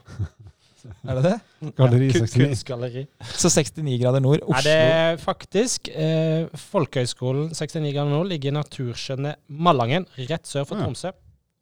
Er 1.04 1.18
det 1.20 1.24
det? 1.26 1.36
Galleri 1.78 2.08
Ja, 2.08 2.24
69. 2.24 2.38
Kunstgalleri. 2.38 3.06
Så 3.36 3.52
69 3.52 3.98
grader 4.02 4.24
nord, 4.24 4.44
Oslo. 4.46 4.58
Er 4.62 4.66
det 4.68 4.76
er 4.80 5.22
faktisk 5.22 5.90
eh, 5.92 6.48
Folkehøgskolen 6.70 7.52
69 7.52 7.92
grader 7.92 8.12
nord 8.14 8.30
ligger 8.32 8.54
i 8.54 8.58
naturskjønne 8.62 9.36
Malangen, 9.68 10.08
rett 10.30 10.48
sør 10.48 10.68
for 10.70 10.80
Ja. 10.80 10.86
Tromsø. 10.88 11.12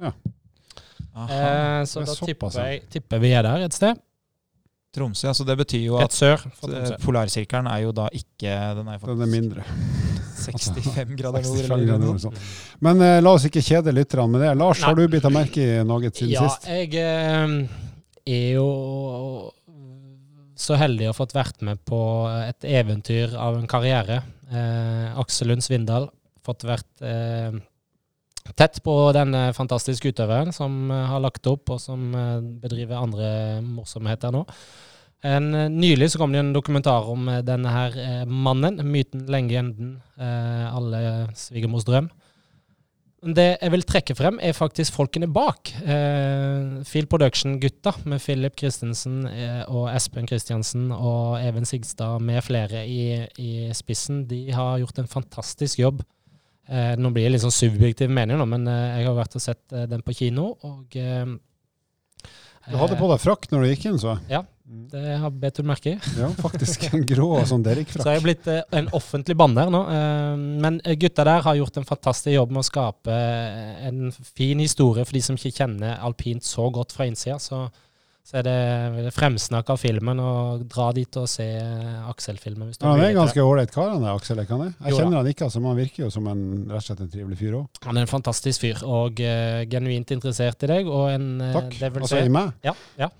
Aha. 0.03 0.13
Eh, 1.26 1.82
så 1.88 2.01
er 2.03 2.09
da 2.09 2.15
tipper, 2.28 2.57
jeg, 2.59 2.82
tipper 2.91 3.21
vi 3.23 3.32
er 3.32 3.45
der 3.47 3.65
et 3.65 3.76
sted. 3.76 3.99
Tromsø, 4.96 5.28
altså 5.32 5.46
det 5.48 5.56
betyr 5.60 5.84
jo 5.86 5.98
at 6.00 6.16
sør 6.16 6.41
eh. 6.70 6.93
Polarsirkelen 7.04 7.68
er 7.72 7.82
jo 7.84 7.91
da 7.96 8.08
ikke 8.16 8.54
Den 8.80 8.89
er 8.93 9.02
Den 9.04 9.26
er 9.26 9.32
mindre. 9.32 9.66
65 10.46 11.16
grader 11.18 11.41
nord. 11.46 11.58
65 11.58 11.86
grader 11.88 12.02
nord, 12.06 12.22
sånn. 12.22 12.39
Men 12.86 13.02
eh, 13.04 13.18
la 13.24 13.34
oss 13.38 13.48
ikke 13.48 13.64
kjede 13.66 13.93
lytterne 13.96 14.28
med 14.36 14.43
det. 14.46 14.52
Lars, 14.60 14.82
Nei. 14.82 14.89
har 14.89 14.98
du 15.00 15.06
bitt 15.12 15.26
av 15.28 15.34
merke 15.36 15.64
i 15.64 15.84
noe 15.88 16.12
siden 16.12 16.34
Ja, 16.36 16.48
sist? 16.50 16.68
jeg 16.70 16.91
eh, 17.02 17.56
er 18.26 18.50
jo 18.58 18.68
så 20.56 20.78
heldig 20.80 21.10
å 21.10 21.12
ha 21.12 21.18
fått 21.18 21.36
vært 21.36 21.64
med 21.68 21.82
på 21.88 22.00
et 22.46 22.68
eventyr 22.78 23.34
av 23.39 23.58
en 23.60 23.68
karriere. 23.70 24.22
Eh, 24.52 25.08
Aksel 25.20 25.52
Lund 25.52 25.66
Svindal. 25.66 26.08
Fått 26.46 26.64
vært 26.68 27.04
eh, 27.04 27.56
tett 28.54 28.82
på 28.86 28.93
denne 29.16 29.48
fantastiske 29.58 30.12
utøveren 30.14 30.54
som 30.54 30.91
eh, 30.93 31.06
har 31.10 31.24
lagt 31.24 31.48
opp, 31.50 31.72
og 31.74 31.82
som 31.82 32.12
eh, 32.14 32.43
bedriver 32.62 33.02
andre 33.02 33.30
morsomheter 33.66 34.36
nå. 34.36 34.46
En, 35.26 35.50
eh, 35.56 35.72
nylig 35.74 36.12
så 36.14 36.22
kom 36.22 36.36
det 36.36 36.43
en 36.43 36.54
dokumentar 36.54 37.10
om 37.10 37.30
eh, 37.32 37.41
denne 37.46 37.72
her 37.74 37.98
eh, 37.98 38.22
mannen, 38.30 38.84
myten, 38.86 39.26
legenden, 39.32 39.98
enden, 40.20 40.70
alle 40.76 41.02
svigermors 41.39 41.88
drøm. 41.88 42.12
Det 43.26 43.46
jeg 43.58 43.72
vil 43.74 43.84
trekke 43.89 44.14
frem, 44.14 44.36
er 44.38 44.54
faktisk 44.54 44.93
folkene 44.93 45.26
bak. 45.34 45.72
Eh, 45.82 46.84
Phil 46.86 47.08
Production-gutta 47.10 47.96
med 48.06 48.22
Philip 48.22 48.54
Christensen 48.60 49.24
eh, 49.26 49.64
og 49.66 49.88
Espen 49.96 50.28
Christiansen 50.30 50.91
og 50.93 51.39
Even 51.41 51.66
Sigstad 51.66 52.22
med 52.22 52.43
flere 52.46 52.84
i, 52.86 53.24
i 53.41 53.72
spissen, 53.74 54.28
de 54.30 54.52
har 54.54 54.78
gjort 54.84 55.02
en 55.02 55.10
fantastisk 55.10 55.82
jobb. 55.82 56.04
Eh, 56.68 56.95
nå 56.97 57.11
blir 57.13 57.28
det 57.28 57.36
litt 57.36 57.43
sånn 57.45 57.53
subjektiv 57.53 58.09
mening, 58.09 58.39
nå, 58.41 58.45
men 58.49 58.66
eh, 58.72 58.99
jeg 59.01 59.09
har 59.09 59.18
vært 59.20 59.38
og 59.38 59.43
sett 59.43 59.76
eh, 59.76 59.86
den 59.91 60.01
på 60.05 60.16
kino, 60.18 60.47
og 60.66 60.97
eh, 60.97 61.26
Du 62.66 62.78
hadde 62.82 62.97
på 62.97 63.09
deg 63.11 63.22
frakk 63.22 63.47
når 63.51 63.61
du 63.66 63.72
gikk 63.74 63.89
inn, 63.91 64.01
så 64.01 64.18
Ja. 64.32 64.45
Det 64.66 65.18
har 65.22 65.30
bedt 65.30 65.59
du 65.59 65.68
merke 65.70 65.91
i. 65.91 65.97
Ja, 66.18 66.26
faktisk. 66.41 66.88
En 66.89 67.03
grå 67.05 67.28
sånn 67.45 67.61
Så 67.61 68.01
jeg 68.01 68.18
er 68.18 68.24
blitt 68.24 68.47
eh, 68.49 68.63
en 68.74 68.88
offentlig 68.97 69.36
banner 69.38 69.70
nå. 69.70 69.82
eh, 69.93 70.38
men 70.63 70.80
gutta 70.97 71.22
der 71.28 71.45
har 71.45 71.59
gjort 71.59 71.78
en 71.78 71.86
fantastisk 71.86 72.34
jobb 72.34 72.55
med 72.55 72.63
å 72.63 72.66
skape 72.66 73.13
en 73.86 74.09
fin 74.09 74.57
historie 74.63 75.05
for 75.05 75.13
de 75.13 75.22
som 75.22 75.38
ikke 75.38 75.53
kjenner 75.59 76.01
alpint 76.01 76.41
så 76.43 76.66
godt 76.74 76.97
fra 76.97 77.05
innsida. 77.05 77.38
Så, 77.38 77.68
så 78.26 78.39
er 78.39 78.45
det 78.47 79.11
fremsnakk 79.13 79.67
av 79.69 79.78
filmen, 79.78 80.17
og 80.17 80.63
dra 80.65 80.88
dit 80.97 81.17
og 81.21 81.28
se 81.30 81.45
eh, 81.45 82.07
Aksel-filmen. 82.09 82.71
Ja, 82.73 82.95
han 82.95 83.03
er 83.03 83.11
en 83.11 83.19
ganske 83.19 83.43
ålreit 83.45 83.69
kar, 83.73 83.91
han 83.93 84.01
der 84.01 84.17
Aksel. 84.17 84.41
Det. 84.41 84.47
jeg 84.49 84.97
kjenner 84.97 85.19
han 85.19 85.30
ikke, 85.30 85.45
altså, 85.45 85.61
men 85.61 85.69
han 85.69 85.78
virker 85.78 86.03
jo 86.07 86.09
som 86.15 86.32
en, 86.32 86.41
rett 86.71 86.80
og 86.80 86.88
slett 86.88 87.03
en 87.05 87.11
trivelig 87.13 87.38
fyr 87.38 87.59
òg. 87.59 87.80
Han 87.86 88.01
er 88.01 88.07
en 88.07 88.09
fantastisk 88.09 88.65
fyr, 88.65 88.82
og 88.82 89.21
uh, 89.21 89.61
genuint 89.69 90.15
interessert 90.17 90.65
i 90.65 90.71
deg. 90.73 90.89
Og 90.89 91.05
en 91.13 91.30
eh, 91.38 91.53
Takk. 91.53 91.80
Altså 92.01 92.26
i 92.26 92.34
meg. 92.34 92.51
Ja. 92.65 92.73
ja. 92.97 93.13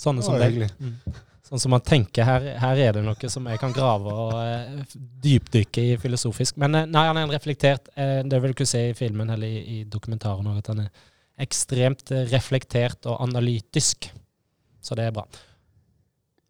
Sånne 0.00 0.24
som 0.24 0.40
deg. 0.40 0.64
Mm. 0.80 1.22
Sånn 1.50 1.60
som 1.60 1.76
man 1.76 1.84
tenker, 1.84 2.24
her, 2.24 2.50
her 2.56 2.84
er 2.88 2.96
det 2.96 3.04
noe 3.04 3.28
som 3.30 3.44
jeg 3.52 3.60
kan 3.60 3.76
grave 3.76 4.18
og 4.24 4.34
uh, 4.40 4.98
dypdykke 5.20 5.90
i 5.92 5.96
filosofisk. 6.00 6.56
Men 6.64 6.80
uh, 6.80 6.86
nei, 6.88 7.04
han 7.12 7.20
er 7.20 7.28
en 7.28 7.36
reflektert 7.36 7.92
uh, 7.92 8.22
Det 8.24 8.40
vil 8.40 8.56
du 8.56 8.56
ikke 8.56 8.72
se 8.72 8.86
i 8.88 8.96
filmen 8.96 9.36
eller 9.36 9.52
i, 9.52 9.82
i 9.82 9.82
dokumentaren 9.84 10.48
òg, 10.48 10.62
at 10.64 10.72
han 10.72 10.86
er 10.88 11.10
ekstremt 11.44 12.08
reflektert 12.32 13.04
og 13.04 13.20
analytisk. 13.20 14.08
Så 14.86 14.98
det 14.98 15.08
er 15.08 15.14
bra. 15.14 15.26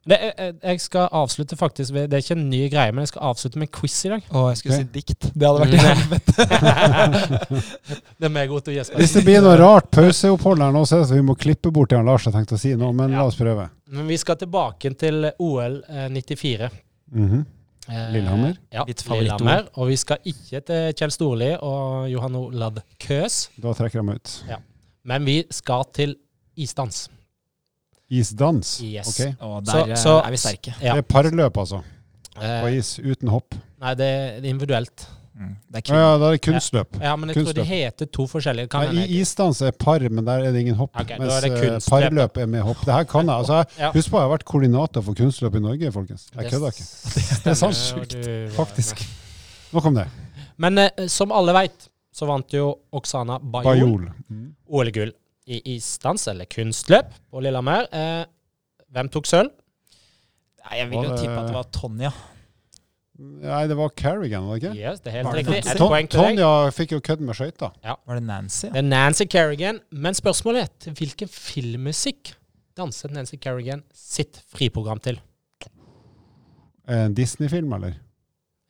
Det, 0.07 0.17
eh, 0.39 0.53
jeg 0.63 0.81
skal 0.81 1.09
avslutte 1.19 1.57
faktisk 1.59 1.95
Det 1.95 2.15
er 2.15 2.23
ikke 2.23 2.37
en 2.37 2.45
ny 2.51 2.61
greie, 2.71 2.93
men 2.95 3.03
jeg 3.03 3.11
skal 3.11 3.25
avslutte 3.33 3.59
med 3.59 3.67
en 3.67 3.73
quiz 3.75 3.97
i 4.07 4.13
dag. 4.13 4.29
Å, 4.31 4.43
jeg 4.53 4.61
skulle 4.61 4.77
okay. 4.77 4.85
si 4.85 4.93
dikt. 4.95 5.27
Det 5.35 5.49
hadde 5.49 5.65
vært 5.65 5.75
i 5.75 5.81
helvete. 5.83 6.47
det 8.21 8.29
er 8.29 8.33
meg, 8.37 8.53
godt 8.53 8.71
å 8.71 8.77
gjespe. 8.77 9.01
Hvis 9.03 9.17
det 9.19 9.25
blir 9.27 9.43
noe 9.43 9.57
rart 9.59 9.91
pauseopphold 9.95 10.63
her 10.63 10.77
nå, 10.77 10.85
så 10.87 10.99
er 10.99 11.03
det 11.03 11.09
så 11.11 11.19
vi 11.19 11.25
må 11.27 11.35
klippe 11.39 11.73
bort 11.75 11.91
det 11.91 11.99
han 11.99 12.07
Lars 12.07 12.29
har 12.29 12.37
tenkt 12.37 12.55
å 12.55 12.61
si 12.61 12.77
nå, 12.79 12.93
men 12.95 13.17
Ja. 13.17 13.25
la 13.25 13.33
oss 13.33 13.39
prøve. 13.41 13.67
Men 13.91 14.07
vi 14.07 14.19
skal 14.23 14.39
tilbake 14.39 14.95
til 15.01 15.27
OL 15.43 15.83
eh, 15.89 16.07
94. 16.15 16.71
Mm 17.11 17.29
-hmm. 17.31 17.45
Lillehammer? 18.13 18.57
Ja, 18.71 18.85
Litt. 18.87 19.05
Lillehammer. 19.11 19.69
Og 19.75 19.89
vi 19.89 19.97
skal 19.97 20.17
ikke 20.25 20.61
til 20.61 20.95
Kjell 20.99 21.11
Storli 21.11 21.57
og 21.63 22.11
Johan 22.11 22.35
Olav 22.35 22.79
Køs, 22.99 23.51
Da 23.63 23.73
trekker 23.73 23.99
jeg 23.99 24.05
meg 24.05 24.15
ut. 24.17 24.43
men 25.05 25.25
vi 25.25 25.45
skal 25.51 25.85
til 25.93 26.17
isdans. 26.57 27.09
Isdans. 28.11 28.81
Yes. 28.85 29.09
Okay. 29.21 29.35
Og 29.41 29.65
der 29.67 29.73
Så- 29.73 29.91
eh, 29.91 29.97
så- 29.97 30.23
er 30.25 30.31
vi 30.31 30.37
sterke. 30.37 30.75
Ja. 30.83 30.95
Det 30.95 30.99
er 30.99 31.03
parløp, 31.03 31.57
altså. 31.57 31.83
På 32.37 32.67
Eh, 32.69 32.77
is 32.79 32.99
uten 32.99 33.29
hopp. 33.29 33.55
nei, 33.81 33.95
det 33.95 34.07
er 34.07 34.43
individuelt. 34.45 35.07
Mm. 35.39 35.57
Det 35.71 35.77
er 35.77 35.81
kun 35.93 35.97
ja, 36.01 36.19
da 36.19 36.25
er 36.29 36.31
det 36.33 36.41
kunstløp. 36.43 37.01
Ja, 37.01 37.17
men 37.17 37.29
jeg 37.29 37.45
tror 37.45 37.53
de 37.55 37.65
heter 37.65 38.07
to 38.11 38.27
forskjellige. 38.27 38.69
Kan 38.71 38.95
Nei, 38.95 39.05
I 39.05 39.21
isdans 39.21 39.61
er 39.61 39.71
par, 39.73 39.99
men 40.09 40.25
der 40.25 40.39
er 40.47 40.53
det 40.53 40.61
ingen 40.61 40.75
hopp. 40.77 40.91
Ok, 40.99 41.09
da 41.09 41.19
mens 41.19 41.33
er 41.33 41.41
det 41.41 41.53
eh, 41.53 41.69
kunstløp. 41.71 41.91
parløp 41.91 42.37
er 42.39 42.47
med 42.47 42.63
hopp. 42.63 42.79
Det 42.85 42.95
her 42.95 43.05
kan 43.05 43.27
jeg. 43.27 43.35
Altså, 43.35 43.53
jeg 43.53 43.67
Ja. 43.79 43.91
Husk 43.93 44.11
på, 44.11 44.17
jeg 44.17 44.29
har 44.29 44.39
vært 44.39 44.45
koordinator 44.45 45.03
for 45.03 45.13
kunstløp 45.15 45.55
i 45.57 45.59
Norge, 45.61 45.93
folkens. 45.93 46.27
Jeg 46.35 46.45
Det 46.45 46.53
kødder 46.53 46.69
ikke. 46.73 46.85
Det 47.45 47.51
er 47.51 47.55
sant 47.55 47.75
og 47.75 48.09
sjukt, 48.09 48.53
faktisk. 48.57 49.07
Nok 49.73 49.85
om 49.85 49.95
det. 49.95 50.07
Men 50.57 50.79
eh, 50.79 50.89
som 51.09 51.31
alle 51.33 51.53
veit, 51.53 51.89
så 52.15 52.27
vant 52.27 52.49
jo 52.53 52.79
Oksana 52.95 53.39
Bajol 53.39 53.65
Bajol. 53.65 54.09
Mm. 54.31 54.55
OL-gull 54.73 55.13
i 55.47 55.61
isdans, 55.77 56.27
eller 56.29 56.49
kunstløp, 56.51 57.13
på 57.31 57.43
Lillehammer. 57.45 57.87
Eh, 57.95 58.25
hvem 58.95 59.11
tok 59.15 59.29
sølv? 59.31 59.53
Nei, 60.67 60.79
Jeg 60.81 60.91
vil 60.91 61.05
jo 61.07 61.19
tippe 61.21 61.37
at 61.39 61.47
det 61.47 61.55
var 61.55 61.69
Tonja. 61.75 62.11
Nei, 63.17 63.61
det 63.71 63.77
var 63.79 63.93
Carrigan, 63.97 64.45
var 64.45 64.59
det 64.59 64.67
ikke? 64.67 64.77
Yes, 64.77 64.99
det 65.01 65.13
er 65.13 65.23
helt 65.23 65.37
riktig. 65.39 65.61
Er 65.63 65.79
det 65.79 65.81
poeng 65.81 66.09
til 66.11 66.21
deg. 66.21 66.35
Tonja 66.37 66.49
fikk 66.77 66.97
jo 66.97 66.99
kødd 67.01 67.23
med 67.25 67.39
skøyter. 67.39 67.77
Var 67.87 68.19
det 68.19 68.25
Nancy? 68.27 68.67
Det 68.75 68.83
er 68.83 68.89
Nancy 68.89 69.25
Kerrigan. 69.33 69.79
Men 69.91 70.19
spørsmålet 70.19 70.67
er 70.67 70.73
til 70.85 70.97
hvilken 70.99 71.31
filmmusikk 71.33 72.35
danset 72.77 73.15
Nancy 73.17 73.39
Kerrigan 73.41 73.87
sitt 73.97 74.43
friprogram 74.53 75.01
til? 75.01 75.21
En 76.87 77.15
Disney-film, 77.17 77.73
eller? 77.79 77.97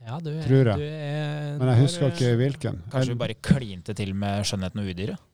Ja, 0.07 0.21
du 0.23 0.31
er, 0.31 0.45
Tror 0.47 0.71
jeg. 0.71 0.79
Du 0.79 0.85
er, 0.87 1.57
Men 1.59 1.69
jeg 1.73 1.81
husker 1.83 2.13
ikke 2.13 2.37
hvilken. 2.39 2.79
Kanskje 2.93 3.17
vi 3.17 3.19
bare 3.25 3.35
klinte 3.43 3.95
til 3.99 4.15
med 4.15 4.45
'Skjønnheten 4.47 4.85
og 4.85 4.93
udyret'? 4.93 5.25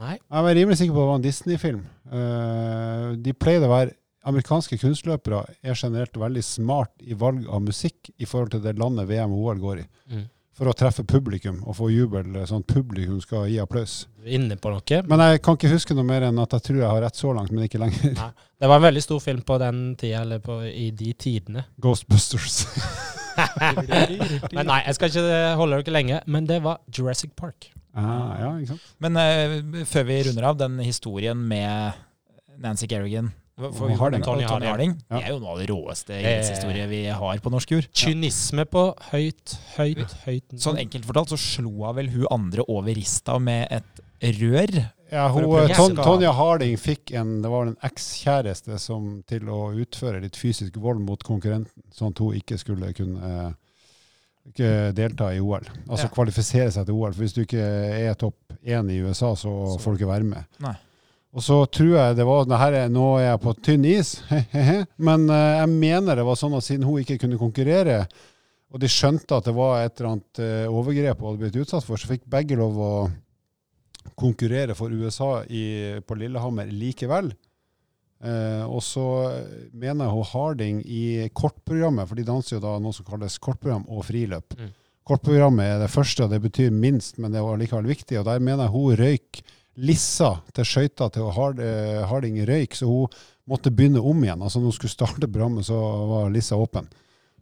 Nei. 0.00 0.16
Jeg 0.18 0.46
var 0.46 0.56
rimelig 0.56 0.78
sikker 0.80 0.94
på 0.94 1.00
at 1.00 1.04
det 1.04 1.10
var 1.10 1.18
en 1.20 1.26
Disney-film. 1.26 1.82
Uh, 2.12 3.08
de 3.22 3.34
pleide 3.36 3.68
å 3.68 3.72
være 3.72 3.96
Amerikanske 4.28 4.78
kunstløpere 4.78 5.40
er 5.66 5.74
generelt 5.74 6.14
veldig 6.18 6.44
smart 6.46 6.92
i 7.02 7.16
valg 7.18 7.48
av 7.50 7.64
musikk 7.64 8.12
i 8.22 8.28
forhold 8.28 8.52
til 8.54 8.62
det 8.62 8.76
landet 8.78 9.08
VM 9.10 9.34
og 9.34 9.48
OL 9.48 9.62
går 9.62 9.82
i. 9.82 9.86
Mm. 10.12 10.28
For 10.52 10.68
å 10.68 10.74
treffe 10.76 11.02
publikum 11.08 11.62
og 11.64 11.74
få 11.78 11.88
jubel, 11.90 12.28
sånn 12.46 12.62
at 12.62 12.68
publikum 12.70 13.18
skal 13.24 13.48
gi 13.50 13.56
applaus. 13.58 14.02
Du 14.20 14.28
er 14.28 14.36
inne 14.36 14.58
på 14.60 14.70
noe. 14.70 14.98
Men 15.08 15.24
jeg 15.24 15.40
kan 15.42 15.56
ikke 15.56 15.72
huske 15.72 15.96
noe 15.96 16.06
mer 16.06 16.28
enn 16.28 16.38
at 16.42 16.54
jeg 16.58 16.66
tror 16.68 16.82
jeg 16.82 16.90
har 16.92 17.02
rett 17.02 17.18
så 17.18 17.32
langt, 17.34 17.50
men 17.50 17.66
ikke 17.66 17.80
lenger. 17.82 18.12
Nei. 18.20 18.30
Det 18.62 18.70
var 18.70 18.78
en 18.78 18.86
veldig 18.86 19.02
stor 19.02 19.22
film 19.24 19.42
på 19.48 19.56
den 19.58 19.80
tida, 19.98 20.20
eller 20.22 20.42
på, 20.44 20.60
i 20.68 20.90
de 20.94 21.16
tidene. 21.18 21.64
Ghostbusters. 21.82 22.66
men 24.54 24.68
nei, 24.68 24.82
jeg 24.84 25.00
skal 25.00 25.10
ikke 25.10 25.40
holde 25.58 25.80
dere 25.80 25.96
lenge. 25.96 26.20
Men 26.30 26.46
det 26.46 26.60
var 26.62 26.84
Jurassic 26.92 27.32
Park. 27.34 27.72
Ah, 27.94 28.32
ja, 28.40 28.50
ikke 28.58 28.72
sant? 28.74 28.88
Men 29.04 29.18
uh, 29.20 29.84
før 29.88 30.08
vi 30.08 30.18
runder 30.28 30.48
av, 30.50 30.58
den 30.60 30.78
historien 30.84 31.38
med 31.48 31.92
Nancy 32.62 32.86
Kerrigan 32.90 33.32
for, 33.58 33.90
Og 33.90 33.98
Harding. 34.00 34.24
Tony, 34.24 34.46
Tony 34.48 34.66
Harding. 34.66 34.94
Ja. 35.10 35.18
Det 35.18 35.26
er 35.26 35.34
jo 35.34 35.40
noe 35.42 35.52
av 35.54 35.60
det 35.60 35.66
råeste 35.70 36.14
Eh. 36.16 36.22
idrettshistorie 36.22 36.86
vi 36.88 37.02
har 37.12 37.42
på 37.44 37.52
norsk 37.52 37.74
jord. 37.74 37.88
Kynisme 37.92 38.64
på 38.64 38.86
høyt, 39.12 39.58
høyt, 39.76 40.16
høyt 40.24 40.56
Sånn 40.56 40.80
enkelt 40.80 41.04
fortalt 41.06 41.34
så 41.34 41.38
slo 41.38 41.70
hun 41.84 41.96
vel 42.00 42.08
hun 42.14 42.26
andre 42.32 42.64
over 42.66 42.96
rista 42.96 43.38
med 43.38 43.68
et 43.70 44.02
rør. 44.40 44.72
Ja, 45.12 45.26
hun, 45.28 45.44
Ton, 45.76 45.96
Tonja 45.98 46.32
Harding 46.32 46.78
fikk 46.80 47.12
en 47.20 47.42
det 47.44 47.50
var 47.52 47.66
en 47.68 47.76
ekskjæreste 47.84 48.78
som 48.80 49.18
til 49.28 49.50
å 49.52 49.74
utføre 49.76 50.22
litt 50.24 50.38
fysisk 50.40 50.78
vold 50.80 51.02
mot 51.04 51.20
konkurrenten, 51.22 51.84
sånn 51.92 52.14
at 52.14 52.22
hun 52.24 52.38
ikke 52.38 52.56
skulle 52.56 52.94
kunne 52.96 53.20
eh, 53.20 53.50
ikke 54.50 54.70
delta 54.96 55.28
i 55.34 55.40
OL. 55.40 55.62
Altså 55.88 56.06
Ja. 56.08 56.12
kvalifisere 56.14 56.70
seg 56.74 56.86
til 56.86 56.94
OL. 56.94 57.12
For 57.12 57.22
hvis 57.22 57.34
du 57.36 57.42
ikke 57.44 57.62
er 57.62 58.14
topp 58.14 58.34
én 58.66 58.90
i 58.90 59.00
USA, 59.02 59.34
så 59.34 59.50
Så- 59.74 59.78
får 59.80 59.92
du 59.92 59.98
ikke 60.04 60.12
være 60.12 60.24
med. 60.24 60.44
Nei. 60.60 60.74
Og 61.34 61.40
så 61.40 61.64
tror 61.70 61.94
jeg 61.96 62.16
det 62.16 62.26
var 62.26 62.44
det 62.44 62.58
her 62.58 62.72
er, 62.72 62.88
Nå 62.88 63.16
er 63.18 63.30
jeg 63.30 63.40
på 63.40 63.54
tynn 63.62 63.84
is. 63.86 64.22
Men 64.98 65.30
eh, 65.30 65.58
jeg 65.60 65.68
mener 65.68 66.14
det 66.16 66.24
var 66.24 66.34
sånn 66.36 66.56
at 66.56 66.62
siden 66.62 66.84
hun 66.84 67.00
ikke 67.00 67.18
kunne 67.18 67.38
konkurrere, 67.38 68.06
og 68.72 68.80
de 68.80 68.86
skjønte 68.86 69.36
at 69.36 69.44
det 69.44 69.54
var 69.54 69.84
et 69.84 69.98
eller 70.00 70.10
annet 70.12 70.38
eh, 70.38 70.66
overgrep 70.68 71.18
hun 71.20 71.30
hadde 71.36 71.40
blitt 71.50 71.62
utsatt 71.66 71.84
for, 71.84 71.96
så 71.96 72.06
fikk 72.08 72.22
begge 72.28 72.56
lov 72.56 72.76
å 72.76 73.10
konkurrere 74.18 74.74
for 74.76 74.90
USA 74.92 75.42
i, 75.48 76.00
på 76.06 76.16
Lillehammer 76.18 76.66
likevel. 76.66 77.32
Eh, 78.22 78.62
og 78.70 78.82
så 78.86 79.04
mener 79.74 80.12
hun 80.12 80.28
Harding 80.30 80.78
i 80.86 81.28
kortprogrammet, 81.34 82.06
for 82.08 82.18
de 82.18 82.26
danser 82.26 82.56
jo 82.56 82.62
da 82.62 82.76
noe 82.82 82.94
som 82.94 83.06
kalles 83.08 83.40
kortprogram 83.42 83.84
og 83.90 84.06
friløp. 84.06 84.54
Mm. 84.58 84.70
Kortprogrammet 85.08 85.66
er 85.66 85.82
det 85.82 85.90
første, 85.90 86.22
og 86.24 86.30
det 86.30 86.38
betyr 86.44 86.70
minst, 86.70 87.18
men 87.18 87.34
det 87.34 87.42
var 87.42 87.58
likevel 87.58 87.90
viktig. 87.90 88.20
Og 88.20 88.28
der 88.28 88.42
mener 88.44 88.68
jeg 88.68 88.74
hun 88.76 89.00
røyk 89.00 89.42
lissa 89.82 90.36
til 90.54 90.68
skøyta 90.68 91.08
til 91.10 91.30
Hard, 91.34 91.58
eh, 91.58 92.02
Harding 92.06 92.38
røyk, 92.46 92.76
så 92.78 92.86
hun 92.86 93.22
måtte 93.50 93.72
begynne 93.74 94.02
om 94.02 94.22
igjen. 94.22 94.42
Altså 94.42 94.60
når 94.60 94.70
hun 94.70 94.78
skulle 94.78 94.94
starte 94.94 95.26
programmet, 95.26 95.66
så 95.66 95.78
var 96.12 96.30
lissa 96.30 96.58
åpen. 96.60 96.86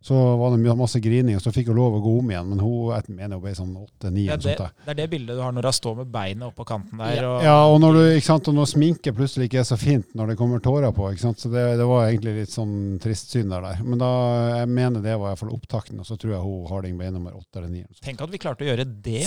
Så 0.00 0.16
var 0.40 0.54
det 0.54 0.74
masse 0.80 1.00
grining, 1.00 1.36
og 1.36 1.42
så 1.44 1.52
fikk 1.52 1.68
hun 1.68 1.76
lov 1.76 1.98
å 1.98 2.00
gå 2.00 2.12
om 2.22 2.30
igjen. 2.32 2.46
Men 2.48 2.62
hun 2.64 2.92
jeg 2.94 3.12
mener 3.12 3.36
hun 3.36 3.42
ble 3.44 3.52
sånn 3.56 3.74
åtte-ni. 3.76 4.24
Det, 4.30 4.38
det, 4.46 4.68
det 4.86 4.94
er 4.94 4.98
det 5.02 5.08
bildet 5.12 5.36
du 5.36 5.42
har 5.44 5.52
når 5.52 5.68
hun 5.68 5.76
står 5.76 5.98
med 5.98 6.12
beinet 6.14 6.46
oppå 6.48 6.64
kanten 6.68 7.02
der. 7.02 7.20
Og, 7.28 7.44
Ja, 7.44 7.58
og 7.68 7.76
når, 7.84 7.98
du, 7.98 8.02
ikke 8.14 8.28
sant, 8.30 8.48
og 8.48 8.56
når 8.56 8.70
sminke 8.72 9.12
plutselig 9.16 9.50
ikke 9.50 9.60
er 9.60 9.68
så 9.68 9.76
fint 9.80 10.16
når 10.16 10.32
det 10.32 10.38
kommer 10.40 10.62
tårer 10.64 10.94
på. 10.96 11.10
Ikke 11.12 11.26
sant? 11.26 11.42
Så 11.42 11.52
det, 11.52 11.66
det 11.80 11.88
var 11.90 12.06
egentlig 12.08 12.38
litt 12.38 12.54
sånn 12.54 12.78
trist 13.02 13.34
syn 13.34 13.52
der. 13.52 13.68
Men 13.84 14.00
da, 14.00 14.12
jeg 14.62 14.72
mener 14.72 15.04
det 15.04 15.18
var 15.18 15.28
i 15.28 15.34
hvert 15.34 15.42
fall 15.44 15.52
opptakten, 15.58 16.00
og 16.00 16.08
så 16.08 16.16
tror 16.20 16.36
jeg 16.36 16.46
hun 16.46 16.70
Harding 16.72 16.96
ble 17.00 17.12
nummer 17.12 17.36
åtte 17.36 17.60
eller 17.60 17.72
ni. 17.74 17.84
Tenk 18.00 18.24
at 18.24 18.32
vi 18.32 18.40
klarte 18.40 18.64
å 18.64 18.70
gjøre 18.72 18.88
det 19.04 19.26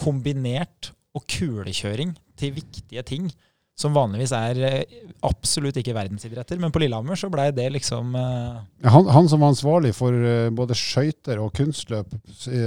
kombinert 0.00 0.94
og 1.16 1.26
kulekjøring 1.28 2.14
til 2.40 2.54
viktige 2.56 3.04
ting 3.04 3.28
som 3.80 3.94
vanligvis 3.96 4.32
er 4.36 4.58
eh, 4.68 4.98
absolutt 5.24 5.78
ikke 5.80 5.94
verdensidretter. 5.96 6.58
Men 6.60 6.72
på 6.74 6.82
Lillehammer 6.82 7.16
så 7.16 7.30
blei 7.32 7.46
det 7.56 7.66
liksom 7.72 8.12
uh... 8.18 8.58
Han, 8.84 9.08
han 9.08 9.28
som 9.32 9.40
var 9.40 9.54
ansvarlig 9.54 9.94
for 9.96 10.12
eh, 10.12 10.50
både 10.52 10.76
skøyter 10.76 11.40
og 11.40 11.54
kunstløp 11.56 12.12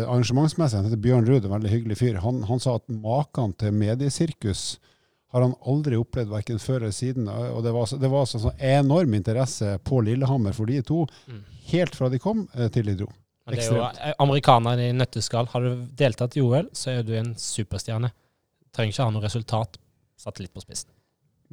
arrangementsmessig, 0.07 0.79
han 0.79 0.87
heter 0.89 1.01
Bjørn 1.03 1.27
Ruud, 1.29 1.45
en 1.45 1.53
veldig 1.57 1.71
hyggelig 1.71 1.99
fyr, 1.99 2.17
han, 2.23 2.41
han 2.49 2.61
sa 2.63 2.75
at 2.79 2.89
maken 2.89 3.53
til 3.61 3.75
mediesirkus 3.77 4.65
har 5.33 5.41
han 5.47 5.55
aldri 5.65 5.97
opplevd 5.97 6.29
verken 6.29 6.59
før 6.61 6.83
eller 6.83 6.93
siden. 6.93 7.25
Og 7.27 7.63
det 7.65 7.71
var, 7.73 7.87
så- 7.89 7.97
det 7.97 8.09
var 8.13 8.27
så, 8.29 8.37
sånn 8.43 8.59
enorm 8.61 9.15
interesse 9.17 9.79
på 9.81 10.03
Lillehammer 10.05 10.53
for 10.53 10.69
de 10.69 10.81
to, 10.85 11.07
Mm. 11.25 11.39
helt 11.71 11.95
fra 11.97 12.09
de 12.13 12.19
kom 12.21 12.43
til 12.71 12.85
de 12.85 12.93
dro. 12.99 13.07
Men 13.47 13.55
det 13.57 13.63
er 13.65 13.73
jo 13.73 14.13
amerikaner 14.23 14.77
i 14.79 14.91
nøtteskall. 14.95 15.49
Har 15.51 15.65
du 15.65 15.87
deltatt 15.99 16.37
i 16.37 16.43
OL, 16.45 16.69
så 16.71 16.93
er 16.99 17.01
du 17.03 17.15
en 17.17 17.33
superstjerne. 17.35 18.11
Trenger 18.71 18.93
ikke 18.93 19.03
ha 19.03 19.15
noe 19.15 19.25
resultat. 19.25 19.79
Satt 20.21 20.37
litt 20.39 20.53
på 20.53 20.61
spissen. 20.61 20.92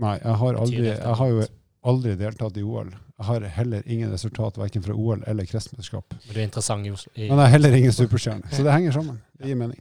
Nei, 0.01 0.17
jeg 0.23 0.37
har, 0.41 0.57
aldri, 0.65 0.85
jeg 0.89 1.17
har 1.21 1.31
jo 1.31 1.47
aldri 1.91 2.17
deltatt 2.17 2.57
i 2.57 2.65
OL. 2.65 2.89
Jeg 3.21 3.29
har 3.29 3.45
heller 3.59 3.83
ingen 3.85 4.13
resultat 4.13 4.57
verken 4.57 4.85
fra 4.85 4.97
OL 4.97 5.25
eller 5.29 5.49
kretsmesterskap. 5.49 6.15
Men 6.25 6.35
du 6.35 6.41
er 6.41 6.47
interessant 6.47 6.87
i 6.89 6.93
Oslo. 6.95 7.13
Men 7.19 7.37
jeg 7.37 7.45
er 7.45 7.55
heller 7.55 7.77
ingen 7.77 7.93
superstjerne. 7.93 8.49
Så 8.53 8.65
det 8.65 8.73
henger 8.73 8.97
sammen. 8.97 9.21
Det 9.37 9.53
gir 9.53 9.61
mening. 9.61 9.81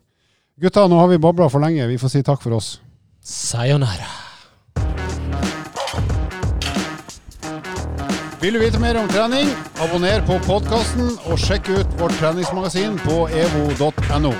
Gutta, 0.59 0.87
nå 0.91 0.99
har 0.99 1.07
vi 1.07 1.21
babla 1.23 1.47
for 1.47 1.63
lenge. 1.63 1.87
Vi 1.87 1.99
får 2.01 2.11
si 2.11 2.23
takk 2.27 2.43
for 2.43 2.57
oss. 2.59 2.73
Sayonara. 3.23 4.11
Vil 8.41 8.55
du 8.55 8.59
vite 8.59 8.79
mer 8.79 8.99
om 8.99 9.07
trening? 9.11 9.47
Abonner 9.83 10.23
på 10.27 10.39
podkasten 10.47 11.11
og 11.27 11.39
sjekk 11.39 11.71
ut 11.75 11.99
vårt 11.99 12.15
treningsmagasin 12.19 12.99
på 13.07 13.25
evo.no. 13.35 14.35